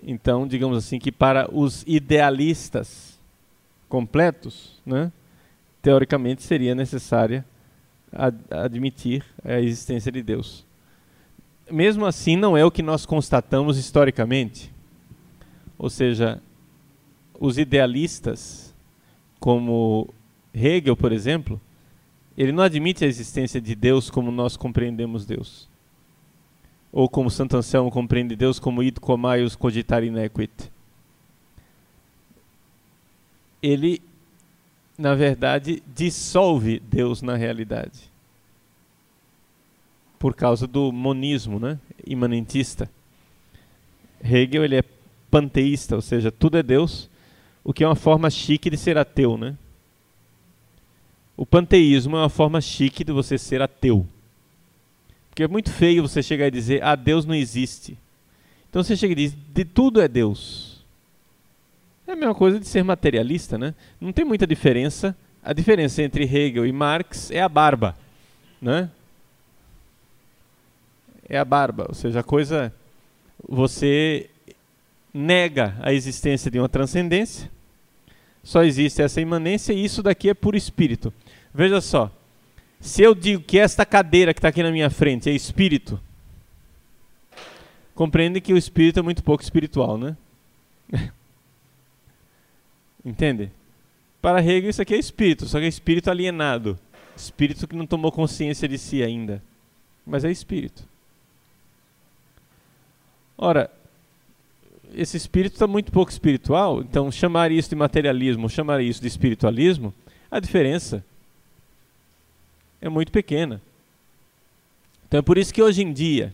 Então, 0.03 0.47
digamos 0.47 0.77
assim, 0.77 0.99
que 0.99 1.13
para 1.13 1.49
os 1.53 1.85
idealistas 1.87 3.19
completos, 3.89 4.81
né, 4.85 5.13
teoricamente 5.81 6.43
seria 6.43 6.75
necessária 6.75 7.45
ad 8.11 8.37
admitir 8.51 9.25
a 9.45 9.61
existência 9.61 10.11
de 10.11 10.23
Deus. 10.23 10.65
Mesmo 11.71 12.05
assim, 12.07 12.37
não 12.37 12.57
é 12.57 12.65
o 12.65 12.71
que 12.71 12.83
nós 12.83 13.07
constatamos 13.07 13.79
historicamente. 13.79 14.73
Ou 15.79 15.89
seja, 15.89 16.41
os 17.39 17.59
idealistas, 17.59 18.75
como 19.41 20.09
Hegel, 20.55 20.97
por 20.97 21.13
exemplo, 21.13 21.61
ele 22.37 22.53
não 22.53 22.63
admite 22.63 23.05
a 23.05 23.09
existência 23.09 23.61
de 23.61 23.75
Deus 23.75 24.11
como 24.11 24.31
nós 24.31 24.57
compreendemos 24.57 25.25
Deus 25.25 25.71
ou 26.93 27.09
como 27.09 27.31
Santo 27.31 27.57
Anselmo 27.57 27.91
compreende 27.91 28.37
Deus 28.37 28.59
como 28.59 28.83
id 28.83 28.99
comaius 28.99 29.57
cogitare 29.57 30.07
inequit. 30.07 30.71
Ele, 33.63 34.03
na 34.99 35.15
verdade, 35.15 35.83
dissolve 35.95 36.79
Deus 36.81 37.23
na 37.23 37.35
realidade. 37.35 38.12
Por 40.23 40.37
causa 40.37 40.69
do 40.69 40.93
monismo, 40.93 41.59
né? 41.59 41.81
imanentista. 42.07 42.89
Hegel 44.23 44.65
ele 44.65 44.77
é 44.77 44.85
panteísta, 45.29 45.97
ou 45.97 46.01
seja, 46.01 46.31
tudo 46.31 46.57
é 46.57 46.63
Deus, 46.63 47.11
o 47.65 47.73
que 47.73 47.83
é 47.83 47.89
uma 47.89 47.97
forma 47.97 48.31
chique 48.31 48.71
de 48.71 48.77
ser 48.77 48.97
ateu, 48.97 49.37
né? 49.37 49.57
O 51.37 51.45
panteísmo 51.45 52.17
é 52.17 52.21
uma 52.21 52.29
forma 52.29 52.61
chique 52.61 53.03
de 53.03 53.11
você 53.11 53.37
ser 53.37 53.61
ateu. 53.61 54.07
Porque 55.29 55.43
é 55.43 55.49
muito 55.49 55.73
feio 55.73 56.07
você 56.07 56.23
chegar 56.23 56.47
e 56.47 56.53
dizer, 56.53 56.85
ah, 56.85 56.95
Deus 56.95 57.27
não 57.27 57.35
existe. 57.35 57.99
Então 58.71 58.81
você 58.81 58.97
chega 58.97 59.15
e 59.15 59.17
diz, 59.17 59.37
de 59.53 59.65
tudo 59.65 60.01
é 60.01 60.07
Deus. 60.07 60.85
É 62.07 62.13
a 62.13 62.17
mesma 62.17 62.33
coisa 62.37 62.61
de 62.61 62.67
ser 62.69 62.85
materialista, 62.85 63.59
né? 63.59 63.75
Não 64.01 64.13
tem 64.13 64.25
muita 64.25 64.47
diferença. 64.47 65.17
A 65.43 65.53
diferença 65.53 66.01
entre 66.01 66.23
Hegel 66.23 66.65
e 66.65 66.71
Marx 66.71 67.29
é 67.33 67.43
a 67.43 67.49
barba, 67.49 67.97
né? 68.61 68.89
É 71.33 71.39
a 71.39 71.47
barba, 71.47 71.87
ou 71.89 71.95
seja, 71.95 72.21
a 72.21 72.23
coisa 72.23 72.71
você 73.49 74.29
nega 75.15 75.75
a 75.81 75.91
existência 75.91 76.51
de 76.51 76.59
uma 76.59 76.69
transcendência. 76.69 77.51
Só 78.45 78.63
existe 78.63 79.01
essa 79.01 79.19
imanência 79.19 79.73
e 79.73 79.83
isso 79.83 80.03
daqui 80.03 80.29
é 80.29 80.35
por 80.35 80.55
espírito. 80.55 81.11
Veja 81.55 81.81
só, 81.81 82.11
se 82.79 83.01
eu 83.01 83.15
digo 83.15 83.43
que 83.43 83.59
esta 83.59 83.87
cadeira 83.87 84.35
que 84.35 84.41
está 84.41 84.49
aqui 84.49 84.63
na 84.63 84.71
minha 84.71 84.91
frente 84.91 85.31
é 85.31 85.33
espírito, 85.33 85.99
compreende 87.95 88.39
que 88.39 88.53
o 88.53 88.59
espírito 88.59 89.01
é 89.01 89.03
muito 89.03 89.25
pouco 89.25 89.43
espiritual, 89.43 89.97
né? 89.97 90.15
Entende? 93.03 93.51
Para 94.21 94.43
Hegel 94.43 94.69
isso 94.69 94.83
aqui 94.83 94.93
é 94.93 94.99
espírito, 94.99 95.47
só 95.47 95.59
que 95.59 95.65
é 95.65 95.69
espírito 95.69 96.11
alienado. 96.11 96.79
Espírito 97.17 97.67
que 97.67 97.75
não 97.75 97.87
tomou 97.87 98.13
consciência 98.13 98.69
de 98.69 98.77
si 98.77 99.03
ainda. 99.03 99.43
Mas 100.05 100.27
é 100.27 100.31
espírito. 100.31 100.92
Ora, 103.45 103.69
esse 104.95 105.17
espírito 105.17 105.55
está 105.55 105.67
muito 105.67 105.91
pouco 105.91 106.13
espiritual, 106.13 106.81
então 106.81 107.11
chamar 107.11 107.51
isso 107.51 107.71
de 107.71 107.75
materialismo, 107.75 108.49
chamar 108.49 108.81
isso 108.81 109.01
de 109.01 109.09
espiritualismo, 109.09 109.93
a 110.31 110.39
diferença 110.39 111.05
é 112.81 112.89
muito 112.89 113.11
pequena. 113.11 113.61
Então 115.09 115.19
é 115.19 115.23
por 115.23 115.39
isso 115.39 115.53
que 115.53 115.61
hoje 115.61 115.83
em 115.83 115.93
dia 115.93 116.33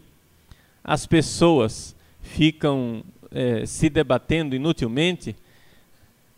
as 0.85 1.07
pessoas 1.07 1.97
ficam 2.21 3.03
é, 3.31 3.65
se 3.65 3.89
debatendo 3.89 4.55
inutilmente 4.55 5.35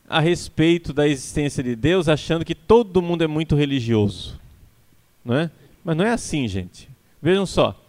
a 0.09 0.21
respeito 0.21 0.93
da 0.93 1.09
existência 1.09 1.65
de 1.65 1.75
Deus, 1.75 2.09
achando 2.09 2.45
que 2.45 2.55
todo 2.55 3.03
mundo 3.03 3.25
é 3.25 3.27
muito 3.27 3.57
religioso. 3.57 4.39
Não 5.25 5.35
é? 5.35 5.51
Mas 5.85 5.97
não 5.97 6.05
é 6.05 6.13
assim, 6.13 6.47
gente. 6.47 6.89
Vejam 7.21 7.45
só. 7.45 7.80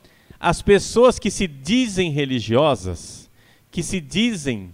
As 0.43 0.59
pessoas 0.59 1.19
que 1.19 1.29
se 1.29 1.45
dizem 1.45 2.09
religiosas, 2.09 3.29
que 3.69 3.83
se 3.83 4.01
dizem, 4.01 4.73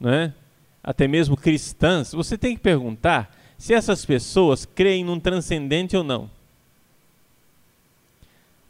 né, 0.00 0.32
até 0.82 1.06
mesmo 1.06 1.36
cristãs, 1.36 2.12
você 2.12 2.38
tem 2.38 2.56
que 2.56 2.62
perguntar 2.62 3.36
se 3.58 3.74
essas 3.74 4.06
pessoas 4.06 4.64
creem 4.64 5.04
num 5.04 5.20
transcendente 5.20 5.94
ou 5.94 6.02
não. 6.02 6.30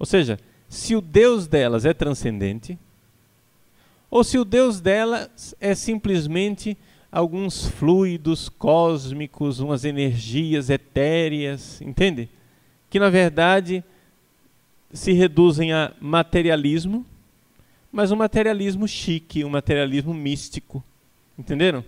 Ou 0.00 0.04
seja, 0.04 0.36
se 0.68 0.96
o 0.96 1.00
Deus 1.00 1.46
delas 1.46 1.84
é 1.84 1.94
transcendente, 1.94 2.76
ou 4.10 4.24
se 4.24 4.36
o 4.36 4.44
Deus 4.44 4.80
delas 4.80 5.54
é 5.60 5.76
simplesmente 5.76 6.76
alguns 7.10 7.68
fluidos 7.68 8.48
cósmicos, 8.48 9.60
umas 9.60 9.84
energias 9.84 10.70
etéreas, 10.70 11.80
entende? 11.80 12.28
Que 12.90 12.98
na 12.98 13.10
verdade 13.10 13.84
se 14.92 15.12
reduzem 15.12 15.72
a 15.72 15.92
materialismo 16.00 17.04
mas 17.96 18.12
um 18.12 18.16
materialismo 18.16 18.86
chique, 18.86 19.42
um 19.42 19.48
materialismo 19.48 20.12
místico. 20.12 20.84
Entenderam? 21.38 21.82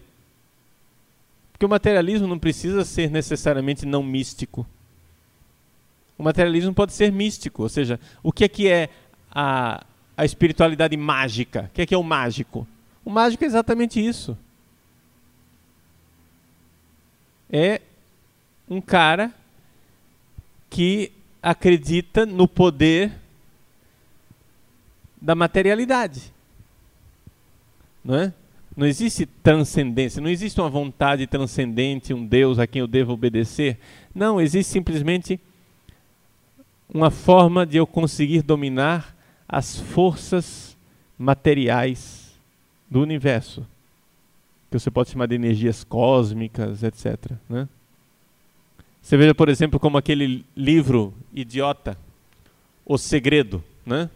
Porque 1.53 1.67
o 1.67 1.69
materialismo 1.69 2.27
não 2.27 2.39
precisa 2.39 2.83
ser 2.83 3.11
necessariamente 3.11 3.85
não 3.85 4.03
místico. 4.03 4.67
O 6.17 6.23
materialismo 6.23 6.73
pode 6.73 6.95
ser 6.95 7.13
místico, 7.13 7.63
ou 7.63 7.69
seja, 7.69 8.01
o 8.23 8.33
que 8.33 8.45
é 8.45 8.49
que 8.49 8.69
é 8.69 8.89
a, 9.31 9.85
a 10.17 10.25
espiritualidade 10.25 10.97
mágica? 10.97 11.69
O 11.71 11.75
que 11.75 11.83
é 11.83 11.87
que 11.87 11.95
é 11.95 11.99
o 11.99 12.03
mágico? 12.03 12.67
O 13.05 13.11
mágico 13.11 13.45
é 13.45 13.47
exatamente 13.47 14.03
isso. 14.03 14.35
É 17.53 17.83
um 18.67 18.81
cara 18.81 19.31
que 20.71 21.13
acredita 21.43 22.27
no 22.27 22.47
poder 22.47 23.13
da 25.21 25.35
materialidade. 25.35 26.33
Não 28.05 28.17
é? 28.17 28.33
Não 28.77 28.87
existe 28.87 29.27
transcendência, 29.27 30.21
não 30.21 30.31
existe 30.31 30.61
uma 30.61 30.71
vontade 30.71 31.27
transcendente, 31.27 32.15
um 32.15 32.25
Deus 32.25 32.59
a 32.59 32.67
quem 32.67 32.81
eu 32.81 32.87
devo 32.87 33.13
obedecer. 33.13 33.77
Não, 34.15 34.41
existe 34.41 34.71
simplesmente 34.71 35.41
uma 36.89 37.11
forma 37.11 37.67
de 37.67 37.77
eu 37.77 37.87
conseguir 37.87 38.43
dominar 38.43 39.17
as 39.49 39.79
forças 39.81 40.77
materiais 41.19 42.39
do 42.89 43.01
universo, 43.01 43.67
que 44.71 44.79
você 44.79 44.91
pode 44.91 45.11
chamar 45.11 45.27
de 45.27 45.35
energias 45.35 45.83
cósmicas, 45.83 46.83
etc. 46.83 47.33
Né? 47.49 47.69
Você 49.03 49.17
veja, 49.17 49.35
por 49.35 49.49
exemplo, 49.49 49.81
como 49.81 49.97
aquele 49.97 50.45
livro 50.57 51.15
idiota, 51.33 51.99
O 52.85 52.99
Segredo, 52.99 53.63
né? 53.85 54.11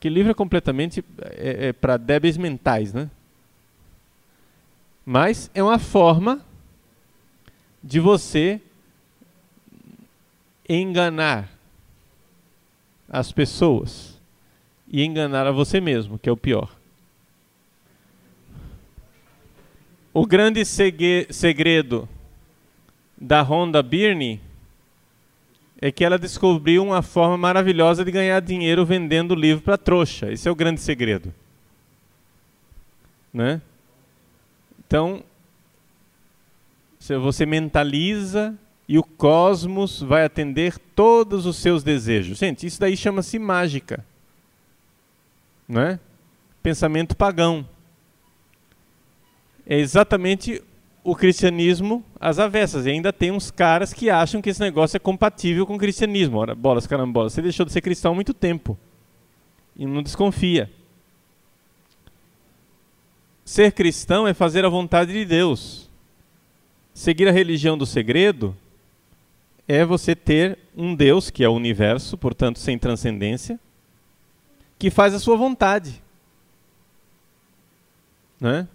Que 0.00 0.08
livro 0.08 0.32
é 0.32 0.34
completamente 0.34 1.04
é, 1.20 1.68
é 1.68 1.72
para 1.72 1.96
débeis 1.96 2.36
mentais, 2.36 2.92
né? 2.92 3.08
Mas 5.06 5.50
é 5.54 5.62
uma 5.62 5.78
forma 5.78 6.44
de 7.82 8.00
você 8.00 8.60
enganar 10.68 11.50
as 13.08 13.30
pessoas 13.30 14.18
e 14.88 15.04
enganar 15.04 15.46
a 15.46 15.52
você 15.52 15.80
mesmo, 15.80 16.18
que 16.18 16.28
é 16.28 16.32
o 16.32 16.36
pior. 16.36 16.74
O 20.14 20.26
grande 20.26 20.64
segredo 20.64 22.08
da 23.22 23.40
Honda 23.40 23.80
Birney 23.84 24.40
é 25.80 25.92
que 25.92 26.04
ela 26.04 26.18
descobriu 26.18 26.82
uma 26.82 27.02
forma 27.02 27.38
maravilhosa 27.38 28.04
de 28.04 28.10
ganhar 28.10 28.40
dinheiro 28.40 28.84
vendendo 28.84 29.34
livro 29.34 29.62
para 29.62 29.78
trouxa. 29.78 30.30
Esse 30.32 30.48
é 30.48 30.50
o 30.50 30.56
grande 30.56 30.80
segredo. 30.80 31.32
Né? 33.32 33.62
Então, 34.84 35.22
você 36.98 37.46
mentaliza 37.46 38.54
e 38.88 38.98
o 38.98 39.04
cosmos 39.04 40.02
vai 40.02 40.24
atender 40.24 40.76
todos 40.94 41.46
os 41.46 41.56
seus 41.56 41.84
desejos. 41.84 42.38
Gente, 42.38 42.66
isso 42.66 42.80
daí 42.80 42.96
chama-se 42.96 43.38
mágica. 43.38 44.04
Né? 45.68 45.98
Pensamento 46.60 47.16
pagão. 47.16 47.66
É 49.64 49.78
exatamente 49.78 50.62
o 51.04 51.16
cristianismo 51.16 52.04
às 52.20 52.38
avessas. 52.38 52.86
E 52.86 52.90
ainda 52.90 53.12
tem 53.12 53.30
uns 53.30 53.50
caras 53.50 53.92
que 53.92 54.08
acham 54.08 54.40
que 54.40 54.50
esse 54.50 54.60
negócio 54.60 54.96
é 54.96 55.00
compatível 55.00 55.66
com 55.66 55.74
o 55.74 55.78
cristianismo. 55.78 56.38
Ora, 56.38 56.54
bolas, 56.54 56.86
carambolas, 56.86 57.32
você 57.32 57.42
deixou 57.42 57.66
de 57.66 57.72
ser 57.72 57.80
cristão 57.80 58.12
há 58.12 58.14
muito 58.14 58.32
tempo. 58.32 58.78
E 59.76 59.86
não 59.86 60.02
desconfia. 60.02 60.70
Ser 63.44 63.72
cristão 63.72 64.26
é 64.26 64.34
fazer 64.34 64.64
a 64.64 64.68
vontade 64.68 65.12
de 65.12 65.24
Deus. 65.24 65.90
Seguir 66.94 67.28
a 67.28 67.32
religião 67.32 67.76
do 67.76 67.86
segredo 67.86 68.56
é 69.66 69.84
você 69.84 70.14
ter 70.14 70.58
um 70.76 70.94
Deus, 70.94 71.30
que 71.30 71.42
é 71.42 71.48
o 71.48 71.54
universo, 71.54 72.16
portanto 72.18 72.58
sem 72.58 72.78
transcendência, 72.78 73.58
que 74.78 74.90
faz 74.90 75.14
a 75.14 75.18
sua 75.18 75.36
vontade. 75.36 76.02
Né? 78.40 78.68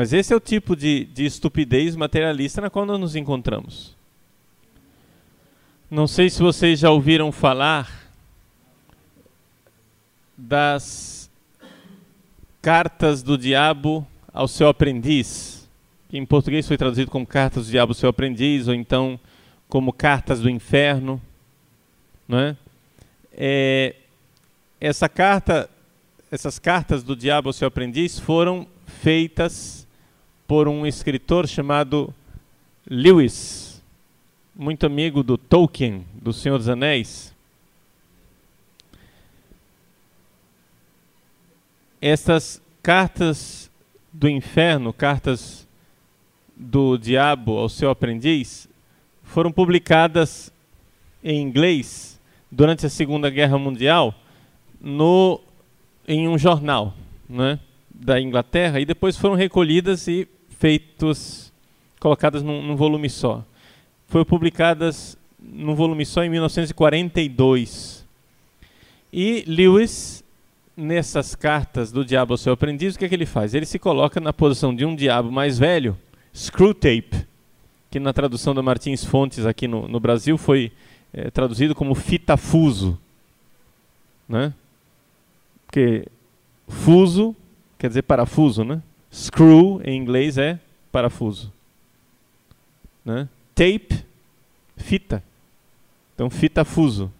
Mas 0.00 0.14
esse 0.14 0.32
é 0.32 0.36
o 0.36 0.40
tipo 0.40 0.74
de, 0.74 1.04
de 1.04 1.26
estupidez 1.26 1.94
materialista 1.94 2.62
na 2.62 2.70
qual 2.70 2.86
nós 2.86 2.98
nos 2.98 3.16
encontramos. 3.16 3.94
Não 5.90 6.06
sei 6.06 6.30
se 6.30 6.40
vocês 6.40 6.78
já 6.78 6.90
ouviram 6.90 7.30
falar 7.30 8.10
das 10.38 11.30
cartas 12.62 13.22
do 13.22 13.36
diabo 13.36 14.06
ao 14.32 14.48
seu 14.48 14.68
aprendiz, 14.68 15.68
que 16.08 16.16
em 16.16 16.24
português 16.24 16.66
foi 16.66 16.78
traduzido 16.78 17.10
como 17.10 17.26
cartas 17.26 17.66
do 17.66 17.70
diabo 17.70 17.90
ao 17.90 17.94
seu 17.94 18.08
aprendiz, 18.08 18.68
ou 18.68 18.74
então 18.74 19.20
como 19.68 19.92
cartas 19.92 20.40
do 20.40 20.48
inferno, 20.48 21.20
não 22.26 22.38
é? 22.38 22.56
é 23.34 23.96
essa 24.80 25.10
carta, 25.10 25.68
essas 26.32 26.58
cartas 26.58 27.02
do 27.02 27.14
diabo 27.14 27.50
ao 27.50 27.52
seu 27.52 27.68
aprendiz 27.68 28.18
foram 28.18 28.66
feitas 28.86 29.79
por 30.50 30.66
um 30.66 30.84
escritor 30.84 31.46
chamado 31.46 32.12
Lewis, 32.84 33.80
muito 34.52 34.84
amigo 34.84 35.22
do 35.22 35.38
Tolkien, 35.38 36.04
do 36.12 36.32
Senhor 36.32 36.58
dos 36.58 36.68
Anéis. 36.68 37.32
Essas 42.02 42.60
cartas 42.82 43.70
do 44.12 44.28
inferno, 44.28 44.92
cartas 44.92 45.68
do 46.56 46.98
diabo 46.98 47.56
ao 47.56 47.68
seu 47.68 47.88
aprendiz, 47.88 48.68
foram 49.22 49.52
publicadas 49.52 50.52
em 51.22 51.40
inglês 51.40 52.20
durante 52.50 52.84
a 52.84 52.90
Segunda 52.90 53.30
Guerra 53.30 53.56
Mundial 53.56 54.12
no, 54.80 55.40
em 56.08 56.26
um 56.26 56.36
jornal 56.36 56.92
né, 57.28 57.60
da 57.88 58.20
Inglaterra 58.20 58.80
e 58.80 58.84
depois 58.84 59.16
foram 59.16 59.36
recolhidas 59.36 60.08
e 60.08 60.26
feitos, 60.60 61.50
colocadas 61.98 62.42
num, 62.42 62.62
num 62.62 62.76
volume 62.76 63.08
só. 63.08 63.42
Foram 64.06 64.26
publicadas 64.26 65.16
num 65.42 65.74
volume 65.74 66.04
só 66.04 66.22
em 66.22 66.28
1942. 66.28 68.06
E 69.10 69.42
Lewis, 69.46 70.22
nessas 70.76 71.34
cartas 71.34 71.90
do 71.90 72.04
diabo 72.04 72.34
ao 72.34 72.38
seu 72.38 72.52
aprendiz, 72.52 72.94
o 72.94 72.98
que, 72.98 73.06
é 73.06 73.08
que 73.08 73.14
ele 73.14 73.24
faz? 73.24 73.54
Ele 73.54 73.64
se 73.64 73.78
coloca 73.78 74.20
na 74.20 74.34
posição 74.34 74.74
de 74.74 74.84
um 74.84 74.94
diabo 74.94 75.32
mais 75.32 75.58
velho, 75.58 75.96
Screwtape, 76.36 77.26
que 77.90 77.98
na 77.98 78.12
tradução 78.12 78.54
da 78.54 78.62
Martins 78.62 79.02
Fontes 79.02 79.46
aqui 79.46 79.66
no, 79.66 79.88
no 79.88 79.98
Brasil 79.98 80.36
foi 80.36 80.70
é, 81.12 81.30
traduzido 81.30 81.74
como 81.74 81.94
fitafuso. 81.94 82.98
Né? 84.28 84.52
Porque 85.66 86.06
fuso 86.68 87.34
quer 87.78 87.88
dizer 87.88 88.02
parafuso, 88.02 88.62
né? 88.62 88.82
Screw, 89.12 89.80
em 89.84 89.96
inglês, 89.96 90.38
é 90.38 90.58
parafuso. 90.92 91.52
Né? 93.04 93.28
Tape, 93.54 94.04
fita. 94.76 95.22
Então, 96.14 96.30
fita 96.30 96.64
fuso. 96.64 97.10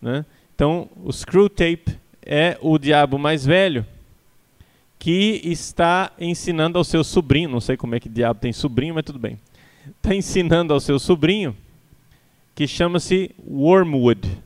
Né? 0.00 0.24
Então, 0.54 0.88
o 1.02 1.12
screw 1.12 1.48
tape 1.48 1.98
é 2.24 2.58
o 2.60 2.78
diabo 2.78 3.18
mais 3.18 3.44
velho 3.44 3.86
que 4.98 5.40
está 5.44 6.12
ensinando 6.18 6.78
ao 6.78 6.84
seu 6.84 7.04
sobrinho, 7.04 7.50
não 7.50 7.60
sei 7.60 7.76
como 7.76 7.94
é 7.94 8.00
que 8.00 8.08
diabo 8.08 8.40
tem 8.40 8.52
sobrinho, 8.52 8.94
mas 8.94 9.04
tudo 9.04 9.18
bem. 9.18 9.38
Está 9.86 10.14
ensinando 10.14 10.72
ao 10.72 10.80
seu 10.80 10.98
sobrinho 10.98 11.54
que 12.54 12.66
chama-se 12.66 13.30
Wormwood, 13.46 14.42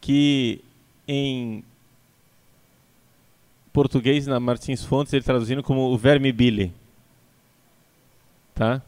que 0.00 0.60
em 1.08 1.64
português 3.74 4.24
na 4.28 4.38
Martins 4.38 4.84
Fontes 4.84 5.12
ele 5.12 5.24
traduzindo 5.24 5.60
como 5.60 5.90
o 5.90 5.98
verme 5.98 6.30
Billy. 6.30 6.72
Tá? 8.54 8.80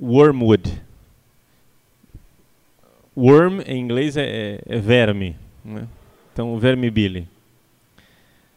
Wormwood. 0.00 0.80
Worm 3.16 3.60
em 3.66 3.80
inglês 3.80 4.16
é, 4.16 4.22
é, 4.24 4.60
é 4.66 4.78
verme. 4.78 5.36
Né? 5.64 5.88
Então, 6.32 6.54
o 6.54 6.58
verme 6.60 6.88
Billy. 6.92 7.26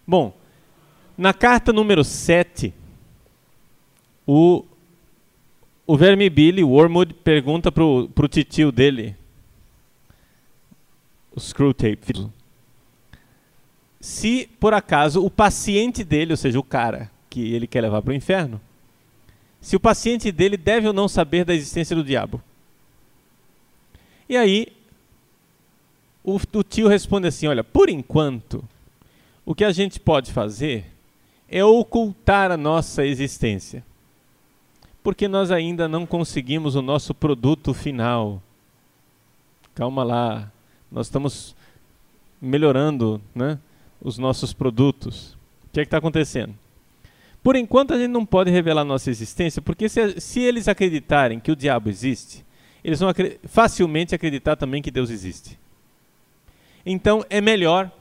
Bom, 0.05 0.31
na 1.17 1.33
carta 1.33 1.73
número 1.73 2.03
7, 2.03 2.71
o, 4.27 4.63
o 5.87 5.97
verme 5.97 6.29
Billy, 6.29 6.63
Wormwood, 6.63 7.15
pergunta 7.15 7.71
para 7.71 7.83
o 7.83 8.27
titio 8.29 8.71
dele, 8.71 9.15
o 11.35 11.39
Screwtape, 11.39 12.29
se 14.03 14.49
por 14.59 14.73
acaso 14.73 15.23
o 15.23 15.31
paciente 15.31 16.03
dele, 16.03 16.33
ou 16.33 16.37
seja, 16.37 16.59
o 16.59 16.63
cara 16.63 17.09
que 17.29 17.53
ele 17.53 17.65
quer 17.65 17.79
levar 17.79 18.01
para 18.01 18.11
o 18.11 18.13
inferno, 18.13 18.59
se 19.61 19.77
o 19.77 19.79
paciente 19.79 20.29
dele 20.29 20.57
deve 20.57 20.87
ou 20.87 20.93
não 20.93 21.07
saber 21.07 21.45
da 21.45 21.55
existência 21.55 21.95
do 21.95 22.03
diabo. 22.03 22.43
E 24.27 24.35
aí, 24.35 24.67
o, 26.21 26.35
o 26.35 26.63
tio 26.63 26.89
responde 26.89 27.27
assim: 27.27 27.47
Olha, 27.47 27.63
por 27.63 27.87
enquanto, 27.87 28.61
o 29.45 29.55
que 29.55 29.63
a 29.63 29.71
gente 29.71 30.01
pode 30.01 30.33
fazer 30.33 30.91
é 31.47 31.63
ocultar 31.63 32.51
a 32.51 32.57
nossa 32.57 33.05
existência. 33.05 33.85
Porque 35.01 35.29
nós 35.29 35.49
ainda 35.49 35.87
não 35.87 36.05
conseguimos 36.05 36.75
o 36.75 36.81
nosso 36.81 37.13
produto 37.13 37.73
final. 37.73 38.43
Calma 39.73 40.03
lá, 40.03 40.51
nós 40.91 41.07
estamos 41.07 41.55
melhorando 42.41 43.21
né, 43.33 43.57
os 44.03 44.17
nossos 44.17 44.53
produtos. 44.53 45.33
O 45.65 45.73
que 45.73 45.79
é 45.79 45.83
está 45.83 45.97
acontecendo? 45.97 46.53
Por 47.41 47.55
enquanto 47.55 47.93
a 47.93 47.97
gente 47.97 48.11
não 48.11 48.25
pode 48.25 48.51
revelar 48.51 48.83
nossa 48.83 49.09
existência, 49.09 49.61
porque 49.61 49.89
se, 49.89 50.19
se 50.19 50.39
eles 50.41 50.67
acreditarem 50.67 51.39
que 51.39 51.51
o 51.51 51.55
diabo 51.55 51.89
existe, 51.89 52.45
eles 52.83 52.99
vão 52.99 53.09
acre 53.09 53.39
facilmente 53.45 54.13
acreditar 54.13 54.55
também 54.55 54.81
que 54.81 54.91
Deus 54.91 55.09
existe. 55.09 55.57
Então 56.85 57.25
é 57.29 57.41
melhor 57.41 57.91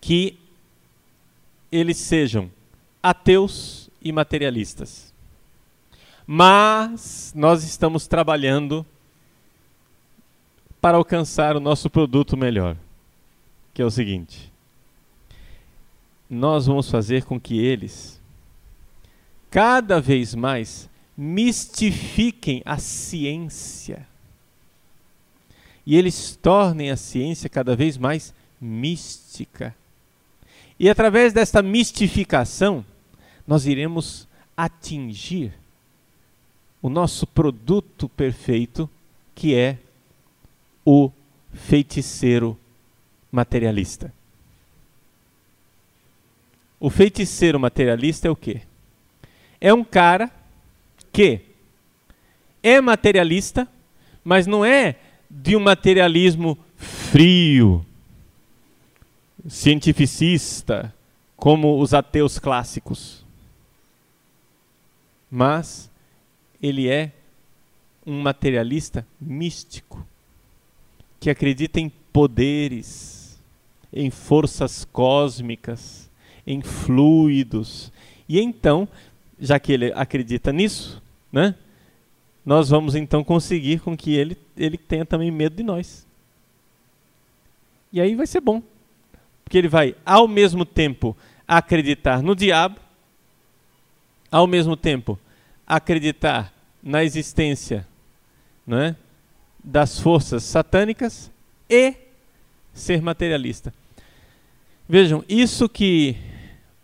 que 0.00 0.38
eles 1.72 1.96
sejam 1.96 2.50
ateus 3.02 3.90
e 4.00 4.12
materialistas. 4.12 5.12
Mas 6.26 7.32
nós 7.34 7.64
estamos 7.64 8.06
trabalhando 8.06 8.86
para 10.80 10.96
alcançar 10.96 11.56
o 11.56 11.60
nosso 11.60 11.90
produto 11.90 12.36
melhor, 12.36 12.76
que 13.72 13.82
é 13.82 13.84
o 13.84 13.90
seguinte: 13.90 14.53
nós 16.34 16.66
vamos 16.66 16.90
fazer 16.90 17.24
com 17.24 17.40
que 17.40 17.58
eles 17.58 18.20
cada 19.50 20.00
vez 20.00 20.34
mais 20.34 20.90
mistifiquem 21.16 22.60
a 22.64 22.76
ciência. 22.76 24.06
E 25.86 25.96
eles 25.96 26.36
tornem 26.42 26.90
a 26.90 26.96
ciência 26.96 27.48
cada 27.48 27.76
vez 27.76 27.96
mais 27.96 28.34
mística. 28.60 29.74
E 30.78 30.90
através 30.90 31.32
desta 31.32 31.62
mistificação, 31.62 32.84
nós 33.46 33.66
iremos 33.66 34.26
atingir 34.56 35.52
o 36.82 36.88
nosso 36.88 37.26
produto 37.26 38.08
perfeito, 38.08 38.90
que 39.34 39.54
é 39.54 39.78
o 40.84 41.10
feiticeiro 41.52 42.58
materialista. 43.30 44.12
O 46.84 46.90
feiticeiro 46.90 47.58
materialista 47.58 48.28
é 48.28 48.30
o 48.30 48.36
quê? 48.36 48.60
É 49.58 49.72
um 49.72 49.82
cara 49.82 50.30
que 51.10 51.40
é 52.62 52.78
materialista, 52.78 53.66
mas 54.22 54.46
não 54.46 54.62
é 54.62 54.96
de 55.30 55.56
um 55.56 55.60
materialismo 55.60 56.58
frio, 56.76 57.86
cientificista, 59.48 60.94
como 61.38 61.80
os 61.80 61.94
ateus 61.94 62.38
clássicos. 62.38 63.24
Mas 65.30 65.90
ele 66.62 66.86
é 66.86 67.12
um 68.04 68.20
materialista 68.20 69.06
místico, 69.18 70.06
que 71.18 71.30
acredita 71.30 71.80
em 71.80 71.88
poderes, 72.12 73.40
em 73.90 74.10
forças 74.10 74.84
cósmicas, 74.84 76.03
em 76.46 76.60
fluidos. 76.62 77.92
E 78.28 78.40
então, 78.40 78.88
já 79.38 79.58
que 79.58 79.72
ele 79.72 79.92
acredita 79.94 80.52
nisso, 80.52 81.02
né? 81.32 81.54
Nós 82.44 82.68
vamos 82.68 82.94
então 82.94 83.24
conseguir 83.24 83.80
com 83.80 83.96
que 83.96 84.14
ele, 84.14 84.36
ele 84.56 84.76
tenha 84.76 85.06
também 85.06 85.30
medo 85.30 85.56
de 85.56 85.62
nós. 85.62 86.06
E 87.92 88.00
aí 88.00 88.14
vai 88.14 88.26
ser 88.26 88.40
bom. 88.40 88.62
Porque 89.44 89.56
ele 89.56 89.68
vai, 89.68 89.94
ao 90.04 90.28
mesmo 90.28 90.64
tempo, 90.64 91.16
acreditar 91.46 92.22
no 92.22 92.34
diabo, 92.34 92.78
ao 94.30 94.46
mesmo 94.46 94.76
tempo, 94.76 95.18
acreditar 95.66 96.52
na 96.82 97.04
existência 97.04 97.86
né, 98.66 98.96
das 99.62 99.98
forças 99.98 100.42
satânicas 100.42 101.30
e 101.68 101.94
ser 102.72 103.00
materialista. 103.00 103.72
Vejam, 104.88 105.24
isso 105.28 105.68
que 105.68 106.16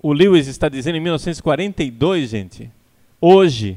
o 0.03 0.13
Lewis 0.13 0.47
está 0.47 0.69
dizendo 0.69 0.97
em 0.97 1.01
1942, 1.01 2.31
gente, 2.31 2.71
hoje, 3.21 3.77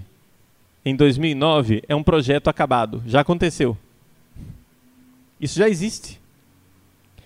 em 0.85 0.95
2009, 0.95 1.83
é 1.87 1.95
um 1.95 2.03
projeto 2.03 2.47
acabado, 2.47 3.03
já 3.05 3.21
aconteceu. 3.21 3.77
Isso 5.39 5.59
já 5.59 5.67
existe. 5.67 6.19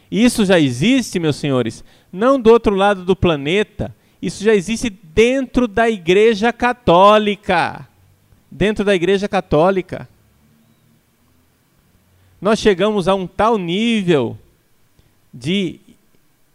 Isso 0.10 0.46
já 0.46 0.60
existe, 0.60 1.20
meus 1.20 1.36
senhores, 1.36 1.84
não 2.12 2.40
do 2.40 2.50
outro 2.50 2.74
lado 2.74 3.04
do 3.04 3.16
planeta, 3.16 3.94
isso 4.22 4.44
já 4.44 4.56
existe 4.56 4.90
dentro 4.90 5.68
da 5.68 5.90
Igreja 5.90 6.52
Católica. 6.52 7.88
Dentro 8.50 8.84
da 8.84 8.96
Igreja 8.96 9.28
Católica. 9.28 10.10
Nós 12.42 12.60
chegamos 12.60 13.08
a 13.08 13.14
um 13.14 13.28
tal 13.28 13.58
nível 13.58 14.38
de 15.34 15.80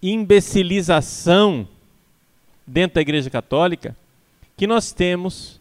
imbecilização 0.02 1.68
dentro 2.66 2.96
da 2.96 3.00
Igreja 3.00 3.28
Católica 3.30 3.96
que 4.56 4.66
nós 4.66 4.92
temos 4.92 5.60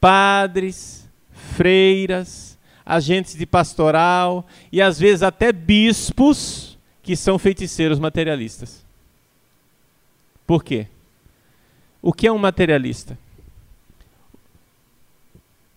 padres, 0.00 1.08
freiras, 1.56 2.58
agentes 2.84 3.36
de 3.36 3.46
pastoral 3.46 4.46
e 4.70 4.82
às 4.82 4.98
vezes 4.98 5.22
até 5.22 5.52
bispos 5.52 6.76
que 7.02 7.16
são 7.16 7.38
feiticeiros 7.38 7.98
materialistas. 7.98 8.84
Por 10.46 10.64
quê? 10.64 10.86
O 12.00 12.12
que 12.12 12.26
é 12.26 12.32
um 12.32 12.38
materialista? 12.38 13.16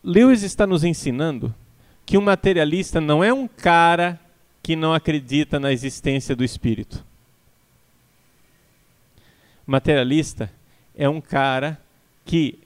Lewis 0.04 0.44
está 0.44 0.68
nos 0.68 0.84
ensinando 0.84 1.54
que 2.06 2.18
um 2.18 2.22
materialista 2.22 3.02
não 3.02 3.24
é 3.24 3.34
um 3.34 3.48
cara 3.48 4.20
que 4.62 4.76
não 4.76 4.94
acredita 4.94 5.60
na 5.60 5.72
existência 5.72 6.36
do 6.36 6.44
espírito. 6.44 7.04
Materialista 9.66 10.52
é 10.96 11.08
um 11.10 11.20
cara 11.20 11.80
que 12.26 12.60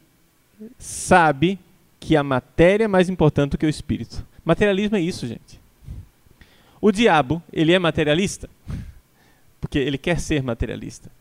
sabe 0.78 1.60
que 2.00 2.16
a 2.16 2.24
matéria 2.24 2.86
é 2.86 2.88
mais 2.88 3.10
importante 3.10 3.52
do 3.52 3.58
que 3.58 3.66
o 3.66 3.70
espírito. 3.70 4.26
Materialismo 4.46 4.96
é 4.96 5.02
isso, 5.02 5.28
gente. 5.28 5.60
O 6.82 6.92
diabo, 6.92 7.44
ele 7.52 7.74
é 7.74 7.80
materialista? 7.80 8.50
Porque 9.60 9.78
ele 9.78 9.98
quer 9.98 10.20
ser 10.20 10.42
materialista. 10.42 11.12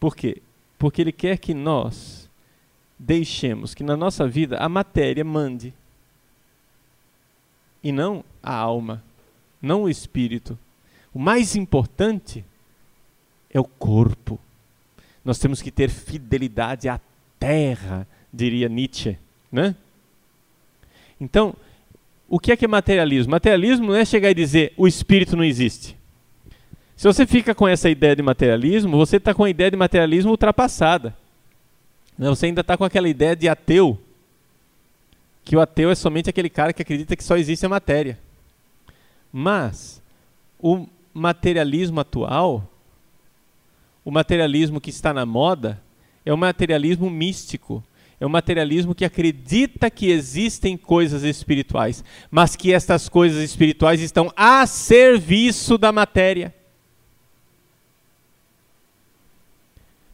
Por 0.00 0.16
quê? 0.16 0.42
Porque 0.78 1.02
ele 1.02 1.12
quer 1.12 1.38
que 1.38 1.52
nós 1.52 2.28
deixemos 2.98 3.74
que 3.74 3.84
na 3.84 3.96
nossa 3.96 4.26
vida 4.26 4.56
a 4.58 4.68
matéria 4.68 5.24
mande. 5.24 5.74
E 7.82 7.92
não 7.92 8.24
a 8.42 8.54
alma, 8.54 9.02
não 9.60 9.82
o 9.82 9.88
espírito. 9.88 10.58
O 11.12 11.18
mais 11.18 11.54
importante 11.54 12.44
é 13.50 13.60
o 13.60 13.64
corpo. 13.64 14.40
Nós 15.26 15.40
temos 15.40 15.60
que 15.60 15.72
ter 15.72 15.90
fidelidade 15.90 16.88
à 16.88 17.00
terra, 17.36 18.06
diria 18.32 18.68
Nietzsche, 18.68 19.18
né? 19.50 19.74
Então, 21.20 21.52
o 22.28 22.38
que 22.38 22.52
é 22.52 22.56
que 22.56 22.64
é 22.64 22.68
materialismo? 22.68 23.32
Materialismo 23.32 23.88
não 23.88 23.96
é 23.96 24.04
chegar 24.04 24.30
e 24.30 24.34
dizer 24.34 24.72
o 24.76 24.86
espírito 24.86 25.36
não 25.36 25.42
existe. 25.42 25.96
Se 26.94 27.08
você 27.08 27.26
fica 27.26 27.56
com 27.56 27.66
essa 27.66 27.90
ideia 27.90 28.14
de 28.14 28.22
materialismo, 28.22 28.96
você 28.96 29.16
está 29.16 29.34
com 29.34 29.42
a 29.42 29.50
ideia 29.50 29.68
de 29.68 29.76
materialismo 29.76 30.30
ultrapassada. 30.30 31.12
Né? 32.16 32.28
Você 32.28 32.46
ainda 32.46 32.60
está 32.60 32.76
com 32.76 32.84
aquela 32.84 33.08
ideia 33.08 33.34
de 33.34 33.48
ateu, 33.48 34.00
que 35.44 35.56
o 35.56 35.60
ateu 35.60 35.90
é 35.90 35.96
somente 35.96 36.30
aquele 36.30 36.48
cara 36.48 36.72
que 36.72 36.82
acredita 36.82 37.16
que 37.16 37.24
só 37.24 37.36
existe 37.36 37.66
a 37.66 37.68
matéria. 37.68 38.16
Mas 39.32 40.00
o 40.60 40.86
materialismo 41.12 41.98
atual, 41.98 42.70
o 44.06 44.10
materialismo 44.12 44.80
que 44.80 44.88
está 44.88 45.12
na 45.12 45.26
moda, 45.26 45.82
é 46.24 46.32
o 46.32 46.38
materialismo 46.38 47.10
místico. 47.10 47.82
É 48.20 48.24
o 48.24 48.30
materialismo 48.30 48.94
que 48.94 49.04
acredita 49.04 49.90
que 49.90 50.10
existem 50.10 50.76
coisas 50.76 51.24
espirituais, 51.24 52.04
mas 52.30 52.54
que 52.54 52.72
estas 52.72 53.08
coisas 53.08 53.42
espirituais 53.42 54.00
estão 54.00 54.32
a 54.36 54.64
serviço 54.64 55.76
da 55.76 55.90
matéria. 55.90 56.54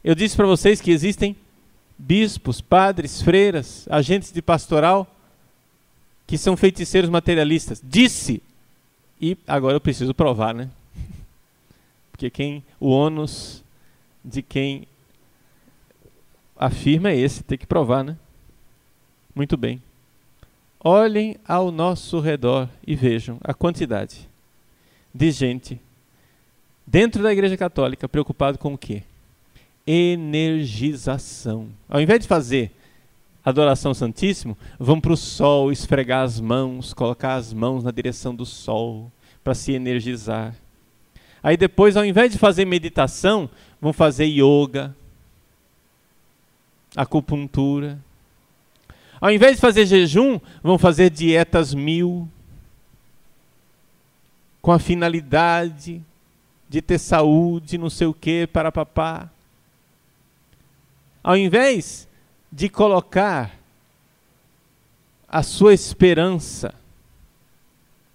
Eu 0.03 0.14
disse 0.14 0.36
para 0.36 0.47
vocês 0.47 0.80
que 0.80 0.90
existem 0.90 1.36
bispos, 1.99 2.62
padres, 2.62 3.20
freiras, 3.20 3.86
agentes 3.90 4.32
de 4.32 4.40
pastoral 4.40 5.07
que 6.26 6.38
são 6.38 6.57
feiticeiros 6.57 7.11
materialistas. 7.11 7.80
Disse. 7.84 8.43
E 9.20 9.36
agora 9.47 9.76
eu 9.76 9.80
preciso 9.80 10.14
provar, 10.14 10.55
né? 10.55 10.70
Porque 12.11 12.30
quem 12.30 12.64
o 12.80 12.88
ônus 12.88 13.62
de 14.25 14.43
quem 14.43 14.87
afirma 16.57 17.11
é 17.11 17.16
esse, 17.16 17.43
tem 17.43 17.59
que 17.59 17.66
provar, 17.66 18.05
né? 18.05 18.16
Muito 19.35 19.57
bem. 19.57 19.83
Olhem 20.79 21.37
ao 21.47 21.70
nosso 21.70 22.20
redor 22.20 22.68
e 22.87 22.95
vejam 22.95 23.39
a 23.43 23.55
quantidade 23.55 24.29
de 25.14 25.31
gente 25.31 25.81
dentro 26.87 27.23
da 27.23 27.33
Igreja 27.33 27.57
Católica 27.57 28.09
preocupado 28.09 28.59
com 28.59 28.75
o 28.75 28.79
quê? 28.79 29.03
energização. 29.87 31.68
Ao 31.89 32.01
invés 32.01 32.20
de 32.20 32.29
fazer 32.29 32.70
adoração 33.45 33.93
santíssimo, 33.93 34.57
vão 34.79 35.01
para 35.01 35.12
o 35.12 35.16
sol 35.16 35.73
esfregar 35.73 36.23
as 36.23 36.39
mãos, 36.41 36.95
colocar 36.95 37.35
as 37.35 37.53
mãos 37.53 37.83
na 37.83 37.91
direção 37.91 38.35
do 38.35 38.47
sol 38.47 39.11
para 39.43 39.55
se 39.55 39.73
energizar. 39.73 40.55
Aí 41.43 41.57
depois, 41.57 41.97
ao 41.97 42.05
invés 42.05 42.30
de 42.30 42.38
fazer 42.38 42.64
meditação, 42.64 43.51
vão 43.80 43.93
fazer 43.93 44.26
yoga, 44.26 44.95
acupuntura. 46.95 47.99
Ao 49.20 49.30
invés 49.30 49.57
de 49.57 49.61
fazer 49.61 49.86
jejum, 49.86 50.38
vão 50.62 50.78
fazer 50.78 51.11
dietas 51.11 51.74
mil, 51.74 52.28
com 54.61 54.70
a 54.70 54.78
finalidade 54.78 56.01
de 56.68 56.80
ter 56.80 56.99
saúde, 56.99 57.76
não 57.76 57.90
sei 57.90 58.07
o 58.07 58.14
que, 58.14 58.47
para 58.47 58.70
papá. 58.70 59.28
Ao 61.22 61.36
invés 61.36 62.09
de 62.51 62.68
colocar 62.68 63.59
a 65.28 65.43
sua 65.43 65.74
esperança, 65.74 66.74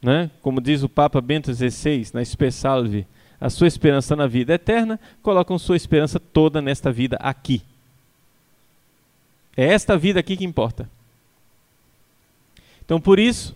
né? 0.01 0.30
como 0.41 0.61
diz 0.61 0.84
o 0.84 0.89
Papa 0.89 1.19
Bento 1.19 1.53
XVI 1.53 2.07
na 2.13 2.23
Spe 2.23 2.51
Salve, 2.51 3.05
a 3.40 3.50
sua 3.50 3.68
esperança 3.68 4.16
na 4.16 4.28
vida 4.28 4.54
eterna, 4.54 5.00
colocam 5.22 5.60
sua 5.60 5.76
esperança 5.76 6.20
toda 6.20 6.62
nesta 6.62 6.92
vida 6.92 7.18
aqui. 7.20 7.62
É 9.56 9.66
esta 9.66 9.98
vida 9.98 10.20
aqui 10.20 10.38
que 10.38 10.46
importa. 10.46 10.90
Então, 12.84 13.02
por 13.02 13.20
isso, 13.20 13.56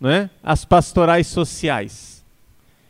né, 0.00 0.30
as 0.42 0.64
pastorais 0.64 1.26
sociais. 1.26 2.24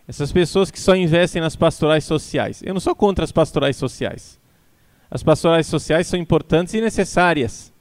Essas 0.06 0.32
pessoas 0.32 0.70
que 0.70 0.80
só 0.80 0.94
investem 0.94 1.42
nas 1.42 1.56
pastorais 1.56 2.04
sociais. 2.04 2.62
Eu 2.62 2.72
não 2.72 2.80
sou 2.80 2.94
contra 2.94 3.24
as 3.24 3.32
pastorais 3.32 3.76
sociais. 3.76 4.38
As 5.10 5.22
pastorais 5.22 5.66
sociais 5.66 6.06
são 6.06 6.18
importantes 6.18 6.74
e 6.74 6.80
necessárias, 6.80 7.72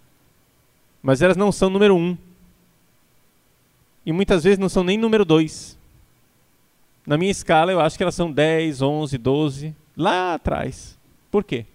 mas 1.01 1.21
elas 1.21 1.37
não 1.37 1.51
são 1.51 1.69
número 1.69 1.95
um. 1.95 2.17
E 4.05 4.11
muitas 4.13 4.43
vezes 4.43 4.57
não 4.57 4.69
são 4.69 4.83
nem 4.83 4.97
número 4.97 5.25
dois. 5.25 5.76
Na 7.07 7.17
minha 7.17 7.31
escala, 7.31 7.71
eu 7.71 7.79
acho 7.79 7.97
que 7.97 8.03
elas 8.03 8.13
são 8.13 8.31
10, 8.31 8.81
11, 8.81 9.17
12, 9.17 9.75
lá 9.95 10.35
atrás. 10.35 10.95
Por 11.31 11.43
quê? 11.43 11.65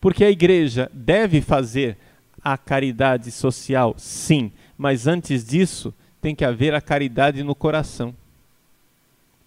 Porque 0.00 0.24
a 0.24 0.30
igreja 0.30 0.90
deve 0.94 1.42
fazer 1.42 1.98
a 2.42 2.56
caridade 2.56 3.30
social, 3.30 3.94
sim, 3.98 4.50
mas 4.78 5.06
antes 5.06 5.44
disso, 5.44 5.92
tem 6.22 6.34
que 6.34 6.44
haver 6.44 6.72
a 6.72 6.80
caridade 6.80 7.42
no 7.42 7.54
coração. 7.54 8.14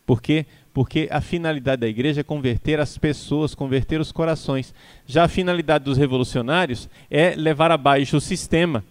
Por 0.05 0.21
quê? 0.21 0.45
porque 0.79 1.09
a 1.11 1.19
finalidade 1.19 1.81
da 1.81 1.87
igreja 1.87 2.21
é 2.21 2.23
converter 2.23 2.79
as 2.79 2.97
pessoas, 2.97 3.55
converter 3.55 3.99
os 3.99 4.13
corações. 4.13 4.73
Já 5.05 5.25
a 5.25 5.27
finalidade 5.27 5.83
dos 5.83 5.97
revolucionários 5.97 6.89
é 7.09 7.35
levar 7.35 7.69
abaixo 7.69 8.15
o 8.15 8.21
sistema, 8.21 8.81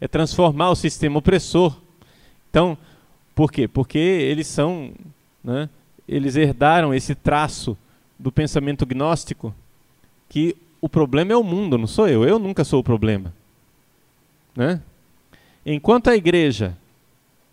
é 0.00 0.06
transformar 0.08 0.70
o 0.70 0.74
sistema 0.74 1.18
opressor. 1.18 1.76
Então, 2.48 2.78
por 3.34 3.52
quê? 3.52 3.68
Porque 3.68 3.98
eles 3.98 4.46
são, 4.46 4.92
né, 5.46 5.70
eles 6.08 6.34
herdaram 6.34 6.92
esse 6.92 7.14
traço 7.14 7.78
do 8.18 8.32
pensamento 8.32 8.84
gnóstico, 8.84 9.54
que 10.28 10.56
o 10.80 10.88
problema 10.88 11.32
é 11.32 11.36
o 11.36 11.44
mundo, 11.44 11.78
não 11.78 11.86
sou 11.86 12.08
eu. 12.08 12.24
Eu 12.24 12.38
nunca 12.38 12.64
sou 12.64 12.80
o 12.80 12.84
problema. 12.84 13.32
Né? 14.56 14.80
Enquanto 15.64 16.08
a 16.08 16.16
igreja 16.16 16.76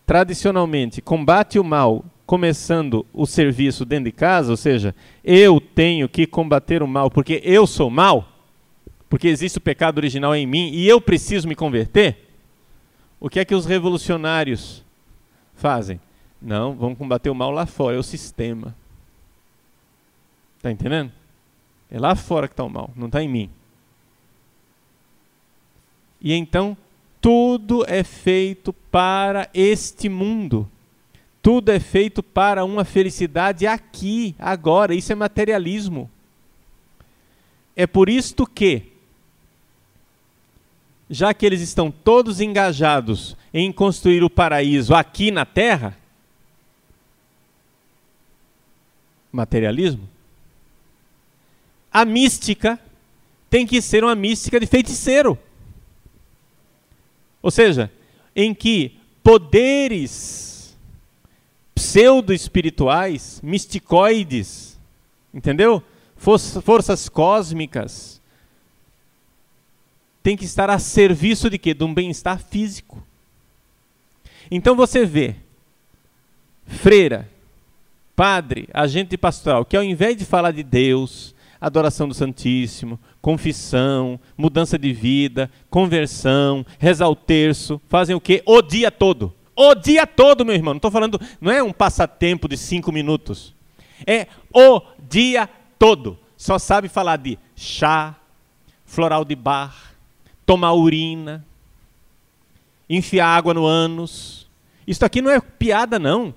tradicionalmente 0.06 1.02
combate 1.02 1.60
o 1.60 1.64
mal 1.64 2.04
começando 2.26 3.06
o 3.14 3.26
serviço 3.26 3.86
dentro 3.86 4.06
de 4.06 4.12
casa, 4.12 4.50
ou 4.52 4.58
seja, 4.58 4.96
eu 5.24 5.62
tenho 5.62 6.10
que 6.10 6.26
combater 6.26 6.82
o 6.82 6.88
mal 6.88 7.12
porque 7.12 7.41
eu 7.44 7.68
sou 7.68 7.89
mal, 7.89 8.28
porque 9.10 9.28
existe 9.28 9.60
o 9.60 9.62
pecado 9.62 10.00
original 10.00 10.36
em 10.36 10.48
mim 10.48 10.72
e 10.74 10.88
eu 10.88 11.00
preciso 11.00 11.48
me 11.48 11.56
converter, 11.56 12.18
o 13.20 13.30
que 13.30 13.39
é 13.39 13.46
que 13.46 13.54
os 13.54 13.66
revolucionários 13.66 14.84
fazem? 15.56 16.00
Não, 16.44 16.76
vamos 16.76 16.98
combater 16.98 17.30
o 17.30 17.36
mal 17.36 17.52
lá 17.52 17.66
fora, 17.66 17.96
é 17.96 18.00
o 18.00 18.04
sistema. 18.04 18.76
Está 20.58 20.70
entendendo? 20.70 21.12
É 21.89 21.98
lá 21.98 22.16
fora 22.16 22.50
que 22.50 22.54
está 22.54 22.66
o 22.66 22.70
mal, 22.70 22.91
não 22.98 23.08
está 23.08 23.24
em 23.24 23.30
mim. 23.30 23.50
E 26.20 26.34
então, 26.34 26.76
tudo 27.22 27.86
é 27.88 28.04
feito 28.04 28.74
para 28.74 29.50
este 29.54 30.10
mundo. 30.10 30.70
Tudo 31.41 31.70
é 31.70 31.80
feito 31.80 32.22
para 32.22 32.66
uma 32.66 32.84
felicidade 32.84 33.66
aqui, 33.66 34.36
agora. 34.38 34.94
Isso 34.94 35.14
é 35.14 35.16
materialismo. 35.16 36.12
É 37.76 37.88
por 37.88 38.10
isto 38.10 38.46
que, 38.46 38.84
já 41.10 41.34
que 41.34 41.46
eles 41.46 41.62
estão 41.62 41.89
todos 41.89 42.41
engajados 42.41 43.38
em 43.54 43.72
construir 43.72 44.24
o 44.24 44.30
paraíso 44.30 44.94
aqui 44.94 45.32
na 45.32 45.46
terra, 45.46 45.98
materialismo, 49.34 50.08
a 51.92 52.06
mística 52.06 52.80
tem 53.50 53.68
que 53.68 53.82
ser 53.82 54.04
uma 54.04 54.16
mística 54.16 54.60
de 54.60 54.66
feiticeiro. 54.66 55.38
Ou 57.42 57.52
seja, 57.52 57.92
em 58.36 58.54
que 58.54 58.98
poderes 59.22 60.78
pseudo-espirituais, 61.76 63.42
misticoides, 63.44 64.80
entendeu? 65.34 65.84
Forças 66.16 67.10
cósmicas, 67.10 68.22
tem 70.22 70.38
que 70.38 70.46
estar 70.46 70.70
a 70.70 70.80
serviço 70.80 71.50
de 71.50 71.58
quê? 71.58 71.74
De 71.74 71.84
um 71.84 71.94
bem-estar 71.94 72.40
físico. 72.40 73.06
Então 74.50 74.76
você 74.76 75.06
vê, 75.06 75.36
freira, 76.66 77.30
padre, 78.16 78.68
agente 78.74 79.18
pastoral, 79.18 79.66
que 79.66 79.78
ao 79.78 79.84
invés 79.84 80.16
de 80.16 80.26
falar 80.26 80.51
de 80.51 80.64
Deus, 80.64 81.34
adoração 81.59 82.07
do 82.07 82.14
Santíssimo, 82.14 82.99
confissão, 83.22 84.20
mudança 84.38 84.78
de 84.78 84.91
vida, 84.91 85.49
conversão, 85.70 86.66
rezar 86.78 87.07
o 87.07 87.16
terço, 87.16 87.82
fazem 87.88 88.16
o 88.16 88.22
quê? 88.22 88.43
O 88.45 88.61
dia 88.61 88.91
todo. 88.91 89.34
O 89.55 89.74
dia 89.76 90.05
todo, 90.05 90.43
meu 90.45 90.55
irmão. 90.55 90.74
Não 90.74 90.78
estou 90.78 90.91
falando, 90.91 91.20
não 91.39 91.51
é 91.51 91.64
um 91.64 91.72
passatempo 91.72 92.47
de 92.47 92.57
cinco 92.57 92.91
minutos. 92.91 93.53
É 94.05 94.28
o 94.53 94.82
dia 95.09 95.49
todo. 95.80 96.18
Só 96.36 96.59
sabe 96.59 96.89
falar 96.89 97.18
de 97.18 97.39
chá, 97.55 98.16
floral 98.86 99.24
de 99.24 99.36
bar, 99.36 99.93
tomar 100.45 100.74
urina, 100.74 101.45
enfiar 102.89 103.28
água 103.28 103.53
no 103.53 103.66
ânus. 103.66 104.47
Isso 104.86 105.05
aqui 105.05 105.22
não 105.22 105.32
é 105.32 105.39
piada, 105.39 105.97
não. 105.97 106.34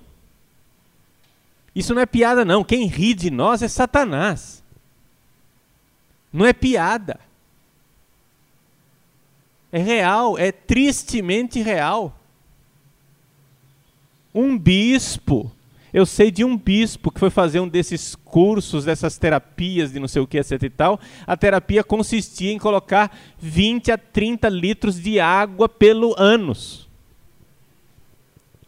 Isso 1.77 1.93
não 1.93 2.01
é 2.01 2.07
piada, 2.07 2.43
não. 2.43 2.63
Quem 2.63 2.87
ri 2.87 3.13
de 3.13 3.29
nós 3.29 3.61
é 3.61 3.67
Satanás. 3.67 4.63
Não 6.33 6.43
é 6.43 6.51
piada. 6.51 7.19
É 9.71 9.77
real, 9.77 10.39
é 10.39 10.51
tristemente 10.51 11.61
real. 11.61 12.19
Um 14.33 14.57
bispo. 14.57 15.51
Eu 15.93 16.03
sei 16.03 16.31
de 16.31 16.43
um 16.43 16.57
bispo 16.57 17.11
que 17.11 17.19
foi 17.19 17.29
fazer 17.29 17.59
um 17.59 17.67
desses 17.67 18.15
cursos, 18.15 18.85
dessas 18.85 19.19
terapias 19.19 19.91
de 19.91 19.99
não 19.99 20.07
sei 20.07 20.23
o 20.23 20.25
que, 20.25 20.39
etc 20.39 20.63
e 20.63 20.71
tal. 20.71 20.99
A 21.27 21.37
terapia 21.37 21.83
consistia 21.83 22.51
em 22.51 22.57
colocar 22.57 23.15
20 23.37 23.91
a 23.91 23.99
30 23.99 24.49
litros 24.49 24.99
de 24.99 25.19
água 25.19 25.69
pelo 25.69 26.15
ânus. 26.17 26.87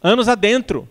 Anos 0.00 0.28
adentro. 0.28 0.88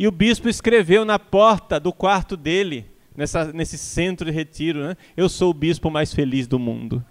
E 0.00 0.08
o 0.08 0.10
bispo 0.10 0.48
escreveu 0.48 1.04
na 1.04 1.18
porta 1.18 1.78
do 1.78 1.92
quarto 1.92 2.34
dele, 2.34 2.86
nessa, 3.14 3.52
nesse 3.52 3.76
centro 3.76 4.24
de 4.24 4.32
retiro, 4.32 4.82
né? 4.82 4.96
Eu 5.14 5.28
sou 5.28 5.50
o 5.50 5.54
bispo 5.54 5.90
mais 5.90 6.14
feliz 6.14 6.46
do 6.46 6.58
mundo. 6.58 7.04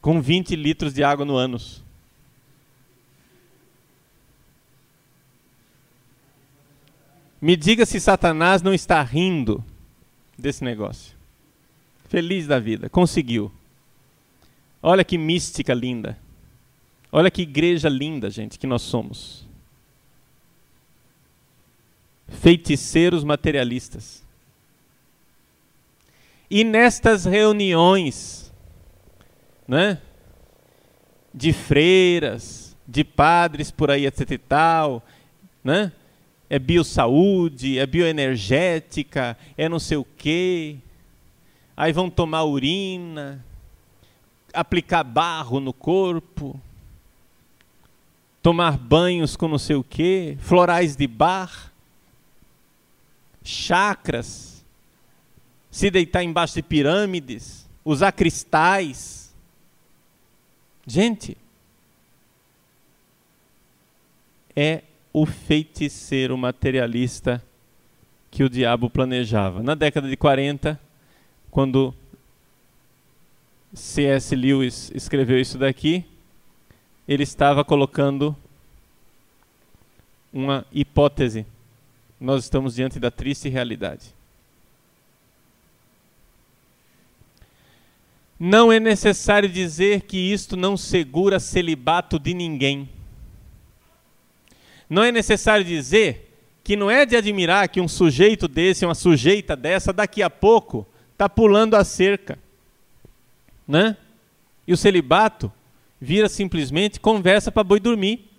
Com 0.00 0.22
20 0.22 0.54
litros 0.54 0.94
de 0.94 1.02
água 1.02 1.24
no 1.24 1.34
ânus. 1.34 1.82
Me 7.40 7.56
diga 7.56 7.84
se 7.84 7.98
Satanás 7.98 8.62
não 8.62 8.72
está 8.72 9.02
rindo 9.02 9.64
desse 10.38 10.62
negócio. 10.62 11.16
Feliz 12.08 12.46
da 12.46 12.60
vida, 12.60 12.88
conseguiu. 12.88 13.50
Olha 14.80 15.02
que 15.02 15.18
mística 15.18 15.74
linda. 15.74 16.16
Olha 17.10 17.32
que 17.32 17.42
igreja 17.42 17.88
linda, 17.88 18.30
gente, 18.30 18.60
que 18.60 18.66
nós 18.68 18.82
somos. 18.82 19.49
Feiticeiros 22.30 23.22
materialistas. 23.24 24.24
E 26.50 26.64
nestas 26.64 27.24
reuniões, 27.24 28.52
né, 29.68 30.00
de 31.32 31.52
freiras, 31.52 32.76
de 32.86 33.04
padres 33.04 33.70
por 33.70 33.90
aí, 33.90 34.06
etc 34.06 34.30
e 34.32 34.38
tal, 34.38 35.04
né, 35.62 35.92
é 36.48 36.58
biossaúde, 36.58 37.78
é 37.78 37.86
bioenergética, 37.86 39.38
é 39.56 39.68
não 39.68 39.78
sei 39.78 39.96
o 39.96 40.06
quê. 40.16 40.78
Aí 41.76 41.92
vão 41.92 42.10
tomar 42.10 42.42
urina, 42.42 43.44
aplicar 44.52 45.04
barro 45.04 45.60
no 45.60 45.72
corpo, 45.72 46.60
tomar 48.42 48.76
banhos 48.76 49.36
com 49.36 49.46
não 49.46 49.58
sei 49.58 49.76
o 49.76 49.84
quê, 49.84 50.36
florais 50.40 50.96
de 50.96 51.06
bar, 51.06 51.69
chakras, 53.42 54.64
se 55.70 55.90
deitar 55.90 56.22
embaixo 56.22 56.54
de 56.54 56.62
pirâmides, 56.62 57.68
usar 57.84 58.12
cristais. 58.12 59.32
Gente, 60.86 61.36
é 64.54 64.82
o 65.12 65.26
feiticeiro 65.26 66.36
materialista 66.36 67.42
que 68.30 68.44
o 68.44 68.48
diabo 68.48 68.88
planejava. 68.88 69.62
Na 69.62 69.74
década 69.74 70.08
de 70.08 70.16
40, 70.16 70.78
quando 71.50 71.94
C.S. 73.74 74.34
Lewis 74.34 74.90
escreveu 74.94 75.40
isso 75.40 75.58
daqui, 75.58 76.04
ele 77.06 77.22
estava 77.22 77.64
colocando 77.64 78.36
uma 80.32 80.64
hipótese. 80.72 81.44
Nós 82.20 82.44
estamos 82.44 82.74
diante 82.74 83.00
da 83.00 83.10
triste 83.10 83.48
realidade. 83.48 84.14
Não 88.38 88.72
é 88.72 88.78
necessário 88.78 89.48
dizer 89.48 90.02
que 90.02 90.16
isto 90.16 90.56
não 90.56 90.76
segura 90.76 91.40
celibato 91.40 92.18
de 92.18 92.34
ninguém. 92.34 92.88
Não 94.88 95.02
é 95.02 95.12
necessário 95.12 95.64
dizer 95.64 96.30
que 96.64 96.76
não 96.76 96.90
é 96.90 97.04
de 97.04 97.16
admirar 97.16 97.68
que 97.68 97.80
um 97.80 97.88
sujeito 97.88 98.48
desse, 98.48 98.84
uma 98.84 98.94
sujeita 98.94 99.56
dessa, 99.56 99.92
daqui 99.92 100.22
a 100.22 100.30
pouco 100.30 100.86
está 101.12 101.28
pulando 101.28 101.74
a 101.74 101.84
cerca. 101.84 102.38
Né? 103.68 103.96
E 104.66 104.72
o 104.72 104.76
celibato 104.76 105.52
vira 106.00 106.28
simplesmente 106.28 106.98
conversa 106.98 107.52
para 107.52 107.64
boi 107.64 107.78
dormir. 107.78 108.29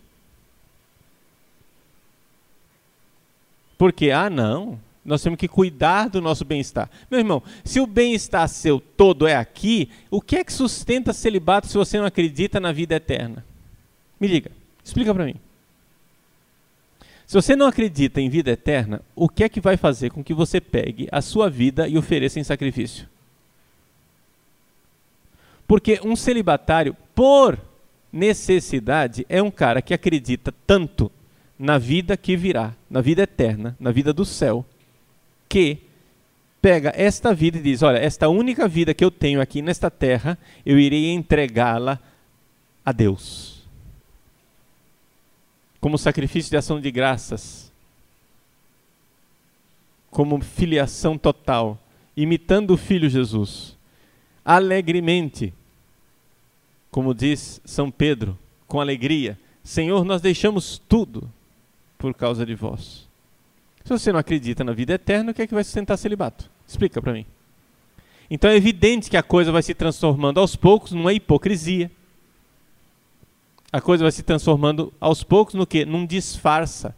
Porque, 3.81 4.11
ah, 4.11 4.29
não, 4.29 4.79
nós 5.03 5.23
temos 5.23 5.39
que 5.39 5.47
cuidar 5.47 6.07
do 6.07 6.21
nosso 6.21 6.45
bem-estar. 6.45 6.87
Meu 7.09 7.19
irmão, 7.19 7.41
se 7.65 7.79
o 7.79 7.87
bem-estar 7.87 8.47
seu 8.47 8.79
todo 8.79 9.25
é 9.25 9.35
aqui, 9.35 9.89
o 10.11 10.21
que 10.21 10.35
é 10.35 10.43
que 10.43 10.53
sustenta 10.53 11.11
celibato 11.11 11.65
se 11.65 11.75
você 11.75 11.97
não 11.97 12.05
acredita 12.05 12.59
na 12.59 12.71
vida 12.71 12.93
eterna? 12.93 13.43
Me 14.19 14.27
diga, 14.27 14.51
explica 14.83 15.11
para 15.15 15.25
mim. 15.25 15.33
Se 17.25 17.33
você 17.33 17.55
não 17.55 17.65
acredita 17.65 18.21
em 18.21 18.29
vida 18.29 18.51
eterna, 18.51 19.01
o 19.15 19.27
que 19.27 19.45
é 19.45 19.49
que 19.49 19.59
vai 19.59 19.77
fazer 19.77 20.11
com 20.11 20.23
que 20.23 20.31
você 20.35 20.61
pegue 20.61 21.07
a 21.11 21.19
sua 21.19 21.49
vida 21.49 21.87
e 21.87 21.97
ofereça 21.97 22.39
em 22.39 22.43
sacrifício? 22.43 23.09
Porque 25.67 25.99
um 26.03 26.15
celibatário, 26.15 26.95
por 27.15 27.57
necessidade, 28.13 29.25
é 29.27 29.41
um 29.41 29.49
cara 29.49 29.81
que 29.81 29.91
acredita 29.91 30.53
tanto 30.67 31.11
na 31.61 31.77
vida 31.77 32.17
que 32.17 32.35
virá, 32.35 32.73
na 32.89 33.01
vida 33.01 33.21
eterna, 33.21 33.77
na 33.79 33.91
vida 33.91 34.11
do 34.11 34.25
céu, 34.25 34.65
que 35.47 35.77
pega 36.59 36.91
esta 36.95 37.35
vida 37.35 37.59
e 37.59 37.61
diz: 37.61 37.83
Olha, 37.83 37.99
esta 37.99 38.27
única 38.27 38.67
vida 38.67 38.95
que 38.95 39.05
eu 39.05 39.11
tenho 39.11 39.39
aqui 39.39 39.61
nesta 39.61 39.91
terra, 39.91 40.39
eu 40.65 40.79
irei 40.79 41.11
entregá-la 41.11 41.99
a 42.83 42.91
Deus. 42.91 43.61
Como 45.79 45.99
sacrifício 45.99 46.49
de 46.49 46.57
ação 46.57 46.81
de 46.81 46.89
graças, 46.89 47.71
como 50.09 50.41
filiação 50.41 51.15
total, 51.15 51.79
imitando 52.17 52.71
o 52.71 52.77
Filho 52.77 53.07
Jesus, 53.07 53.77
alegremente, 54.43 55.53
como 56.89 57.13
diz 57.13 57.61
São 57.63 57.91
Pedro, 57.91 58.35
com 58.67 58.81
alegria: 58.81 59.37
Senhor, 59.63 60.03
nós 60.03 60.23
deixamos 60.23 60.81
tudo 60.89 61.31
por 62.01 62.13
causa 62.13 62.45
de 62.45 62.55
vós. 62.55 63.07
Se 63.85 63.89
você 63.89 64.11
não 64.11 64.19
acredita 64.19 64.63
na 64.63 64.73
vida 64.73 64.93
eterna, 64.93 65.31
o 65.31 65.33
que 65.33 65.41
é 65.41 65.47
que 65.47 65.53
vai 65.53 65.63
sustentar 65.63 65.95
celibato? 65.95 66.49
Explica 66.67 67.01
para 67.01 67.13
mim. 67.13 67.25
Então 68.29 68.49
é 68.49 68.55
evidente 68.55 69.09
que 69.09 69.17
a 69.17 69.23
coisa 69.23 69.51
vai 69.51 69.61
se 69.61 69.73
transformando 69.73 70.39
aos 70.39 70.55
poucos 70.55 70.91
numa 70.91 71.13
hipocrisia 71.13 71.89
a 73.71 73.79
coisa 73.79 74.03
vai 74.03 74.11
se 74.11 74.21
transformando 74.21 74.91
aos 74.99 75.23
poucos 75.23 75.53
no 75.53 75.65
que? 75.65 75.85
Num 75.85 76.05
disfarça. 76.05 76.93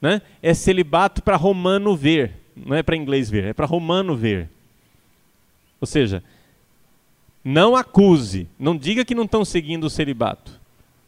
Né? 0.00 0.20
É 0.42 0.52
celibato 0.52 1.22
para 1.22 1.36
romano 1.36 1.96
ver, 1.96 2.34
não 2.54 2.76
é 2.76 2.82
para 2.82 2.96
inglês 2.96 3.30
ver, 3.30 3.44
é 3.44 3.52
para 3.54 3.64
romano 3.64 4.14
ver. 4.14 4.50
Ou 5.80 5.86
seja, 5.86 6.22
não 7.42 7.74
acuse, 7.74 8.46
não 8.58 8.76
diga 8.76 9.04
que 9.04 9.14
não 9.14 9.24
estão 9.24 9.44
seguindo 9.44 9.84
o 9.84 9.90
celibato. 9.90 10.60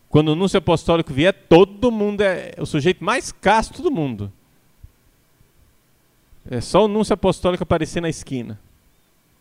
Quando 0.09 0.29
o 0.29 0.33
anúncio 0.33 0.59
apostólico 0.59 1.13
vier, 1.13 1.33
todo 1.33 1.91
mundo 1.91 2.23
é 2.23 2.55
o 2.59 2.67
sujeito 2.67 3.05
mais 3.05 3.33
casto 3.33 3.83
do 3.83 3.91
mundo. 3.91 4.33
É 6.49 6.61
só 6.61 6.83
o 6.83 6.85
anúncio 6.85 7.13
apostólico 7.13 7.63
aparecer 7.63 8.01
na 8.01 8.09
esquina. 8.09 8.59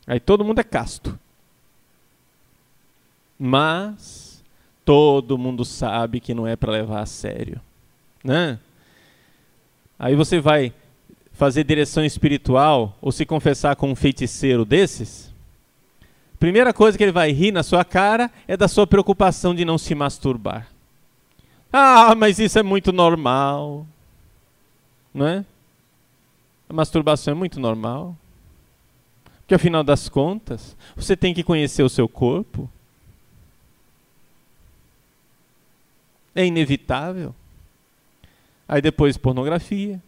Aí 0.08 0.20
todo 0.20 0.44
mundo 0.44 0.60
é 0.60 0.64
casto. 0.64 1.18
Mas 3.38 4.44
todo 4.84 5.38
mundo 5.38 5.66
sabe 5.66 6.20
que 6.20 6.34
não 6.34 6.48
é 6.48 6.56
para 6.56 6.72
levar 6.72 7.02
a 7.02 7.06
sério, 7.06 7.60
né? 8.24 8.60
Aí 9.98 10.16
você 10.16 10.40
vai 10.40 10.74
fazer 11.34 11.64
direção 11.64 12.04
espiritual 12.06 12.98
ou 13.02 13.12
se 13.12 13.26
confessar 13.26 13.76
com 13.76 13.92
um 13.92 13.96
feiticeiro 13.96 14.64
desses, 14.64 15.34
primeira 16.40 16.74
coisa 16.74 16.98
que 16.98 17.04
ele 17.04 17.12
vai 17.12 17.32
rir 17.32 17.52
na 17.52 17.64
sua 17.64 17.84
cara 17.84 18.32
é 18.48 18.56
da 18.56 18.68
sua 18.68 18.86
preocupação 18.86 19.54
de 19.54 19.66
não 19.66 19.78
se 19.78 19.94
masturbar. 19.96 20.68
Ah, 21.72 22.16
mas 22.16 22.40
isso 22.40 22.58
é 22.58 22.64
muito 22.64 22.92
normal, 22.92 23.86
não 25.14 25.28
é? 25.28 25.46
A 26.70 26.74
masturbação 26.74 27.34
é 27.34 27.36
muito 27.36 27.60
normal. 27.60 28.16
Porque 29.40 29.56
afinal 29.56 29.84
das 29.84 30.10
contas, 30.10 30.76
você 30.96 31.16
tem 31.16 31.34
que 31.34 31.44
conhecer 31.44 31.84
o 31.84 31.90
seu 31.90 32.08
corpo, 32.08 32.70
É 36.36 36.46
inevitável. 36.46 37.34
Aí 38.68 38.82
depois 38.82 39.16
pornografia. 39.16 40.04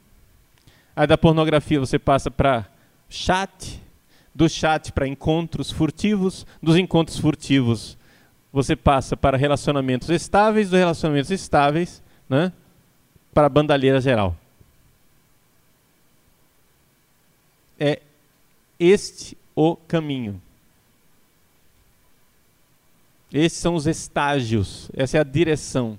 Aí 0.93 1.07
da 1.07 1.17
pornografia 1.17 1.79
você 1.79 1.97
passa 1.97 2.29
para 2.29 2.65
chat, 3.09 3.81
do 4.37 4.47
chat 4.47 4.91
para 4.91 5.07
encontros 5.07 5.71
furtivos, 5.71 6.45
dos 6.61 6.77
encontros 6.77 7.17
furtivos 7.17 7.97
você 8.51 8.75
passa 8.75 9.17
para 9.17 9.35
relacionamentos 9.35 10.09
estáveis, 10.09 10.69
dos 10.69 10.79
relacionamentos 10.79 11.31
estáveis, 11.31 12.01
né, 12.29 12.51
para 13.33 13.49
bandalheira 13.49 13.99
geral. 13.99 14.35
É 17.79 18.01
este 18.79 19.37
o 19.55 19.75
caminho. 19.75 20.41
Esses 23.31 23.59
são 23.59 23.75
os 23.75 23.85
estágios, 23.85 24.89
essa 24.95 25.17
é 25.17 25.19
a 25.19 25.23
direção. 25.23 25.97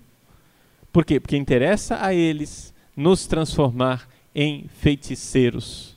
Por 0.93 1.05
quê? 1.05 1.21
Porque 1.21 1.37
interessa 1.37 2.05
a 2.05 2.15
eles 2.15 2.73
nos 2.97 3.27
transformar 3.27 4.09
em 4.35 4.67
feiticeiros 4.81 5.97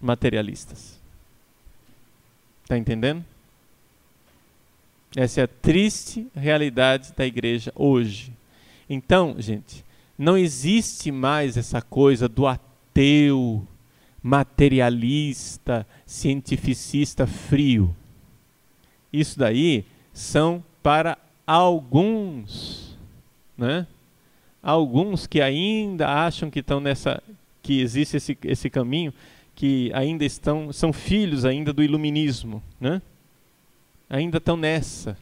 materialistas. 0.00 1.01
Está 2.72 2.78
entendendo? 2.78 3.22
Essa 5.14 5.42
é 5.42 5.44
a 5.44 5.46
triste 5.46 6.26
realidade 6.34 7.12
da 7.14 7.26
igreja 7.26 7.70
hoje. 7.76 8.32
Então, 8.88 9.36
gente, 9.38 9.84
não 10.16 10.38
existe 10.38 11.12
mais 11.12 11.58
essa 11.58 11.82
coisa 11.82 12.30
do 12.30 12.46
ateu, 12.46 13.62
materialista, 14.22 15.86
cientificista 16.06 17.26
frio. 17.26 17.94
Isso 19.12 19.38
daí 19.38 19.84
são 20.10 20.64
para 20.82 21.18
alguns, 21.46 22.96
né? 23.54 23.86
Alguns 24.62 25.26
que 25.26 25.42
ainda 25.42 26.08
acham 26.08 26.50
que 26.50 26.60
estão 26.60 26.80
nessa, 26.80 27.22
que 27.62 27.82
existe 27.82 28.16
esse, 28.16 28.38
esse 28.44 28.70
caminho, 28.70 29.12
que 29.54 29.90
ainda 29.94 30.24
estão, 30.24 30.72
são 30.72 30.92
filhos 30.92 31.44
ainda 31.44 31.72
do 31.72 31.82
iluminismo, 31.82 32.62
né? 32.80 33.02
Ainda 34.08 34.38
estão 34.38 34.56
nessa 34.56 35.16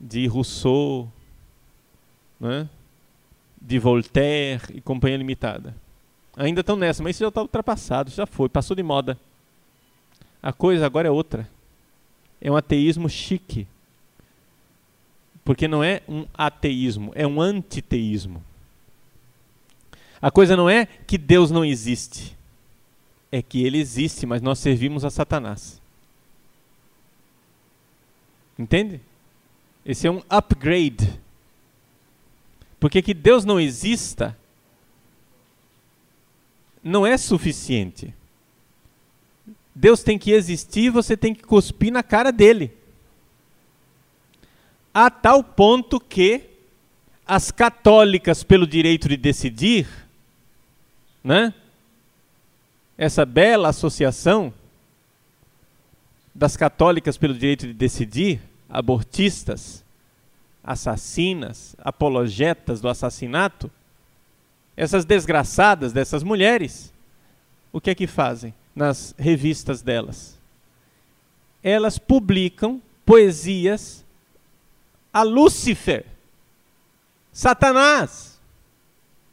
de 0.00 0.26
Rousseau, 0.26 1.10
né? 2.38 2.68
de 3.60 3.78
Voltaire 3.78 4.62
e 4.74 4.80
companhia 4.80 5.18
limitada. 5.18 5.74
Ainda 6.36 6.60
estão 6.60 6.76
nessa, 6.76 7.02
mas 7.02 7.16
isso 7.16 7.24
já 7.24 7.28
está 7.28 7.42
ultrapassado, 7.42 8.10
já 8.10 8.24
foi, 8.24 8.48
passou 8.48 8.76
de 8.76 8.82
moda. 8.82 9.18
A 10.40 10.52
coisa 10.52 10.86
agora 10.86 11.08
é 11.08 11.10
outra. 11.10 11.48
É 12.40 12.50
um 12.50 12.56
ateísmo 12.56 13.08
chique. 13.08 13.66
Porque 15.44 15.66
não 15.66 15.82
é 15.82 16.02
um 16.08 16.26
ateísmo, 16.34 17.10
é 17.14 17.26
um 17.26 17.40
antiteísmo. 17.40 18.42
A 20.22 20.30
coisa 20.30 20.56
não 20.56 20.70
é 20.70 20.86
que 20.86 21.18
Deus 21.18 21.50
não 21.50 21.64
existe. 21.64 22.37
É 23.30 23.42
que 23.42 23.64
ele 23.64 23.78
existe, 23.78 24.24
mas 24.26 24.40
nós 24.40 24.58
servimos 24.58 25.04
a 25.04 25.10
Satanás. 25.10 25.80
Entende? 28.58 29.00
Esse 29.84 30.06
é 30.06 30.10
um 30.10 30.22
upgrade. 30.28 31.20
Porque 32.80 33.02
que 33.02 33.14
Deus 33.14 33.44
não 33.44 33.60
exista 33.60 34.36
não 36.82 37.06
é 37.06 37.16
suficiente. 37.18 38.14
Deus 39.74 40.02
tem 40.02 40.18
que 40.18 40.32
existir 40.32 40.84
e 40.84 40.90
você 40.90 41.16
tem 41.16 41.34
que 41.34 41.42
cuspir 41.42 41.92
na 41.92 42.02
cara 42.02 42.32
dele 42.32 42.72
a 44.92 45.10
tal 45.10 45.44
ponto 45.44 46.00
que 46.00 46.42
as 47.24 47.50
católicas, 47.50 48.42
pelo 48.42 48.66
direito 48.66 49.08
de 49.08 49.16
decidir, 49.16 49.86
né? 51.22 51.54
Essa 52.98 53.24
bela 53.24 53.68
associação 53.68 54.52
das 56.34 56.56
católicas 56.56 57.16
pelo 57.16 57.32
direito 57.32 57.68
de 57.68 57.72
decidir, 57.72 58.40
abortistas, 58.68 59.84
assassinas, 60.64 61.76
apologetas 61.78 62.80
do 62.80 62.88
assassinato, 62.88 63.70
essas 64.76 65.04
desgraçadas 65.04 65.92
dessas 65.92 66.24
mulheres, 66.24 66.92
o 67.72 67.80
que 67.80 67.90
é 67.90 67.94
que 67.94 68.06
fazem 68.08 68.52
nas 68.74 69.14
revistas 69.16 69.80
delas? 69.80 70.36
Elas 71.62 71.98
publicam 71.98 72.82
poesias 73.06 74.04
a 75.12 75.22
Lúcifer, 75.22 76.04
Satanás, 77.32 78.40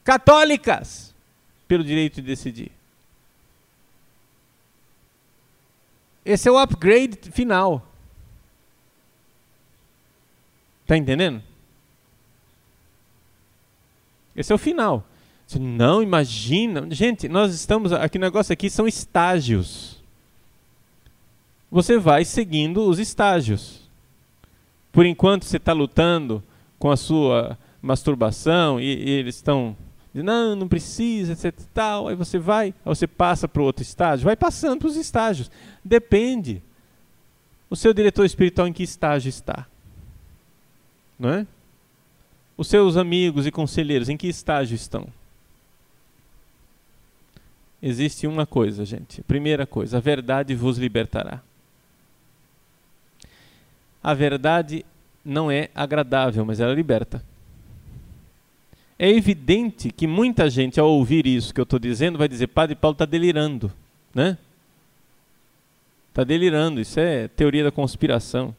católicas, 0.03 1.13
pelo 1.67 1.83
direito 1.83 2.15
de 2.15 2.27
decidir. 2.27 2.74
Esse 6.25 6.49
é 6.49 6.51
o 6.51 6.57
upgrade 6.57 7.17
final. 7.31 7.87
Está 10.81 10.97
entendendo? 10.97 11.41
Esse 14.35 14.51
é 14.51 14.55
o 14.55 14.57
final. 14.57 15.05
Você 15.45 15.59
não 15.59 16.01
imagina. 16.01 16.87
Gente, 16.89 17.29
nós 17.29 17.53
estamos. 17.53 17.93
Aqui 17.93 18.17
negócio 18.17 18.51
aqui 18.51 18.69
são 18.69 18.87
estágios. 18.87 20.01
Você 21.71 21.97
vai 21.97 22.25
seguindo 22.25 22.87
os 22.87 22.99
estágios. 22.99 23.81
Por 24.91 25.05
enquanto 25.05 25.45
você 25.45 25.57
está 25.57 25.73
lutando 25.73 26.43
com 26.79 26.89
a 26.89 26.97
sua 26.97 27.57
masturbação 27.81 28.79
e, 28.79 28.85
e 28.85 29.09
eles 29.09 29.35
estão 29.35 29.75
não, 30.23 30.55
não 30.55 30.67
precisa, 30.67 31.33
etc. 31.33 31.53
Tal. 31.73 32.07
Aí 32.07 32.15
você 32.15 32.37
vai, 32.37 32.67
aí 32.67 32.73
você 32.85 33.07
passa 33.07 33.47
para 33.47 33.61
o 33.61 33.65
outro 33.65 33.81
estágio, 33.83 34.25
vai 34.25 34.35
passando 34.35 34.79
para 34.79 34.87
os 34.87 34.95
estágios. 34.95 35.51
Depende. 35.83 36.61
O 37.69 37.75
seu 37.75 37.93
diretor 37.93 38.25
espiritual 38.25 38.67
em 38.67 38.73
que 38.73 38.83
estágio 38.83 39.29
está? 39.29 39.67
Não 41.19 41.29
é? 41.29 41.47
Os 42.57 42.67
seus 42.67 42.95
amigos 42.95 43.45
e 43.45 43.51
conselheiros 43.51 44.07
em 44.07 44.15
que 44.15 44.27
estágio 44.27 44.75
estão? 44.75 45.07
Existe 47.81 48.25
uma 48.25 48.45
coisa, 48.45 48.85
gente. 48.85 49.21
Primeira 49.23 49.65
coisa, 49.67 49.97
a 49.97 49.99
verdade 49.99 50.55
vos 50.55 50.77
libertará 50.77 51.41
a 54.05 54.13
verdade 54.13 54.85
não 55.25 55.49
é 55.49 55.69
agradável, 55.73 56.45
mas 56.45 56.59
ela 56.59 56.75
liberta. 56.75 57.23
É 58.97 59.09
evidente 59.09 59.91
que 59.91 60.07
muita 60.07 60.49
gente, 60.49 60.79
ao 60.79 60.89
ouvir 60.89 61.27
isso 61.27 61.53
que 61.53 61.59
eu 61.59 61.63
estou 61.63 61.79
dizendo, 61.79 62.17
vai 62.17 62.27
dizer: 62.27 62.47
Padre 62.47 62.75
Paulo 62.75 62.93
está 62.93 63.05
delirando, 63.05 63.71
né? 64.13 64.37
Está 66.09 66.23
delirando, 66.23 66.79
isso 66.79 66.97
é 66.97 67.27
teoria 67.27 67.65
da 67.65 67.71
conspiração. 67.71 68.55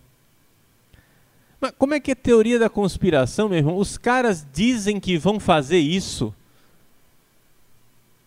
Mas 1.58 1.72
como 1.78 1.94
é 1.94 2.00
que 2.00 2.10
é 2.10 2.14
teoria 2.14 2.58
da 2.58 2.68
conspiração, 2.68 3.48
meu 3.48 3.56
irmão? 3.56 3.78
Os 3.78 3.96
caras 3.96 4.46
dizem 4.52 5.00
que 5.00 5.16
vão 5.16 5.40
fazer 5.40 5.78
isso 5.78 6.34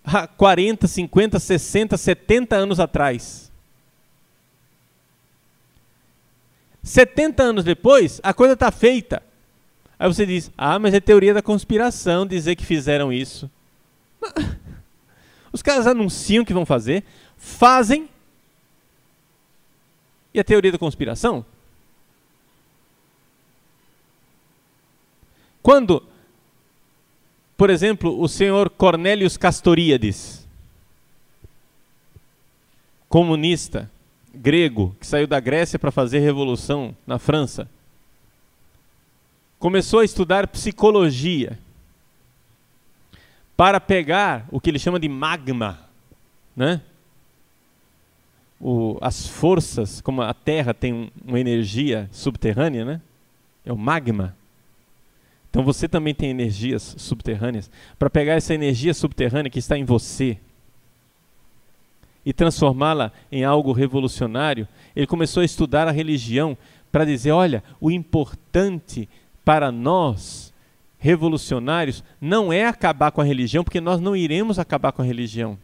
há 0.04 0.26
40, 0.26 0.88
50, 0.88 1.40
60, 1.40 1.96
70 1.96 2.56
anos 2.56 2.80
atrás. 2.80 3.52
70 6.82 7.44
anos 7.44 7.64
depois, 7.64 8.20
a 8.24 8.34
coisa 8.34 8.54
está 8.54 8.72
feita. 8.72 9.22
Aí 10.00 10.08
você 10.08 10.26
diz: 10.26 10.50
Ah, 10.58 10.80
mas 10.80 10.94
é 10.94 11.02
teoria 11.02 11.34
da 11.34 11.42
conspiração 11.42 12.26
dizer 12.26 12.56
que 12.56 12.66
fizeram 12.66 13.12
isso. 13.12 13.52
Os 15.52 15.62
caras 15.62 15.86
anunciam 15.86 16.46
que 16.46 16.54
vão 16.54 16.66
fazer, 16.66 17.04
fazem. 17.38 18.08
E 20.34 20.40
a 20.40 20.44
teoria 20.44 20.72
da 20.72 20.78
conspiração? 20.78 21.44
Quando, 25.62 26.02
por 27.58 27.70
exemplo, 27.70 28.22
o 28.22 28.28
senhor 28.28 28.70
Cornelius 28.70 29.36
Castoríades, 29.36 30.48
comunista, 33.10 33.90
grego 34.34 34.96
que 35.00 35.08
saiu 35.08 35.28
da 35.28 35.40
Grécia 35.40 35.80
para 35.80 35.92
fazer 35.92 36.20
revolução 36.20 36.96
na 37.06 37.20
França. 37.20 37.68
Começou 39.60 40.00
a 40.00 40.06
estudar 40.06 40.48
psicologia 40.48 41.60
para 43.58 43.80
pegar 43.80 44.48
o 44.52 44.60
que 44.60 44.70
ele 44.70 44.80
chama 44.80 45.00
de 45.00 45.10
magma, 45.10 45.80
né? 46.56 46.82
O, 48.60 48.98
as 49.02 49.28
forças, 49.28 50.02
como 50.02 50.22
a 50.22 50.34
Terra 50.34 50.74
tem 50.74 50.94
um, 50.94 51.10
uma 51.26 51.40
energia 51.40 52.10
subterrânea, 52.12 52.86
né? 52.86 53.02
É 53.66 53.72
o 53.72 53.78
magma. 53.78 54.36
Então 55.50 55.64
você 55.64 55.88
também 55.88 56.16
tem 56.16 56.30
energias 56.30 56.96
subterrâneas. 56.98 57.70
Para 57.98 58.10
pegar 58.10 58.36
essa 58.36 58.54
energia 58.54 58.94
subterrânea 58.94 59.50
que 59.50 59.60
está 59.60 59.78
em 59.78 59.84
você, 59.84 60.38
e 62.26 62.34
transformá-la 62.34 63.12
em 63.32 63.44
algo 63.44 63.72
revolucionário, 63.72 64.68
ele 64.96 65.08
começou 65.08 65.42
a 65.42 65.46
estudar 65.46 65.88
a 65.88 65.92
religião 65.92 66.58
para 66.92 67.06
dizer: 67.06 67.32
olha, 67.32 67.64
o 67.80 67.90
importante 67.90 69.08
para 69.50 69.72
nós, 69.72 70.54
revolucionários, 71.00 72.04
não 72.22 72.54
é 72.54 72.66
acabar 72.66 73.12
com 73.12 73.22
a 73.22 73.24
religião, 73.24 73.64
porque 73.64 73.82
nós 73.82 74.00
não 74.00 74.16
iremos 74.16 74.60
acabar 74.60 74.92
com 74.92 75.02
a 75.02 75.06
religião. 75.06 75.58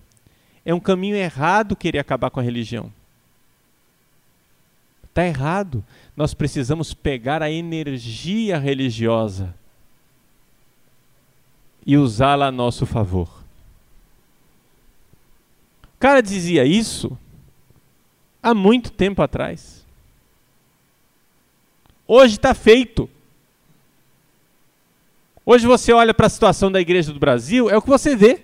É 0.66 0.74
um 0.74 0.80
caminho 0.80 1.16
errado 1.16 1.76
querer 1.76 2.00
acabar 2.00 2.32
com 2.32 2.40
a 2.40 2.44
religião. 2.44 2.92
Está 5.04 5.26
errado. 5.28 5.84
Nós 6.18 6.34
precisamos 6.34 6.94
pegar 6.94 7.44
a 7.44 7.52
energia 7.52 8.58
religiosa 8.58 9.54
e 11.86 11.98
usá-la 11.98 12.48
a 12.48 12.52
nosso 12.52 12.88
favor 12.88 13.46
cara 16.06 16.22
dizia 16.22 16.64
isso 16.64 17.18
há 18.44 18.54
muito 18.54 18.92
tempo 18.92 19.24
atrás. 19.24 19.84
Hoje 22.08 22.36
está 22.36 22.54
feito. 22.54 23.10
Hoje 25.46 25.68
você 25.68 25.94
olha 25.94 26.14
para 26.14 26.26
a 26.26 26.30
situação 26.30 26.72
da 26.72 26.82
igreja 26.82 27.14
do 27.14 27.20
Brasil, 27.20 27.70
é 27.70 27.78
o 27.78 27.82
que 27.82 27.90
você 27.90 28.16
vê. 28.16 28.42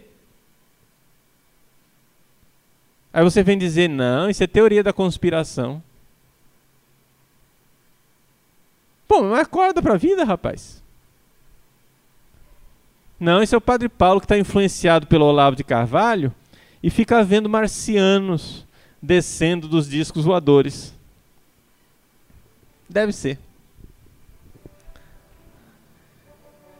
Aí 3.11 3.23
você 3.23 3.41
vem 3.41 3.57
dizer: 3.57 3.89
não, 3.89 4.29
isso 4.29 4.43
é 4.43 4.47
teoria 4.47 4.83
da 4.83 4.93
conspiração. 4.93 5.81
Pô, 9.07 9.23
mas 9.23 9.39
acorda 9.39 9.81
para 9.81 9.95
a 9.95 9.97
vida, 9.97 10.23
rapaz. 10.23 10.81
Não, 13.19 13.43
esse 13.43 13.53
é 13.53 13.57
o 13.57 13.61
Padre 13.61 13.89
Paulo 13.89 14.19
que 14.19 14.25
está 14.25 14.37
influenciado 14.37 15.05
pelo 15.05 15.25
Olavo 15.25 15.55
de 15.55 15.63
Carvalho 15.63 16.33
e 16.81 16.89
fica 16.89 17.23
vendo 17.23 17.49
marcianos 17.49 18.65
descendo 19.01 19.67
dos 19.67 19.89
discos 19.89 20.23
voadores. 20.23 20.93
Deve 22.87 23.11
ser. 23.11 23.37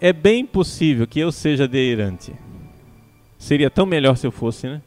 É 0.03 0.11
bem 0.11 0.47
possível 0.47 1.05
que 1.05 1.19
eu 1.19 1.31
seja 1.31 1.67
delirante. 1.67 2.33
Seria 3.37 3.69
tão 3.69 3.85
melhor 3.85 4.17
se 4.17 4.25
eu 4.25 4.31
fosse, 4.31 4.67
né? 4.67 4.81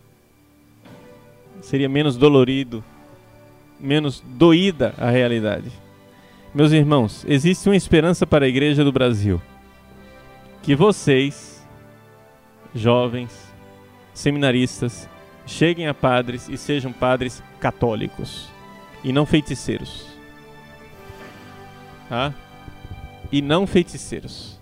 Seria 1.61 1.89
menos 1.89 2.17
dolorido, 2.17 2.83
menos 3.79 4.21
doída 4.27 4.93
a 4.99 5.11
realidade. 5.11 5.71
Meus 6.53 6.73
irmãos, 6.73 7.25
existe 7.29 7.69
uma 7.69 7.77
esperança 7.77 8.27
para 8.27 8.45
a 8.45 8.49
igreja 8.49 8.83
do 8.83 8.91
Brasil 8.91 9.41
que 10.65 10.75
vocês, 10.75 11.65
jovens, 12.75 13.53
seminaristas, 14.13 15.09
cheguem 15.47 15.87
a 15.87 15.95
padres 15.95 16.49
e 16.49 16.57
sejam 16.57 16.93
padres 16.93 17.41
católicos 17.61 18.49
e 19.05 19.13
não 19.13 19.27
feiticeiros. 19.27 20.07
Tá? 22.09 22.35
E 23.31 23.41
não 23.41 23.65
feiticeiros. 23.65 24.54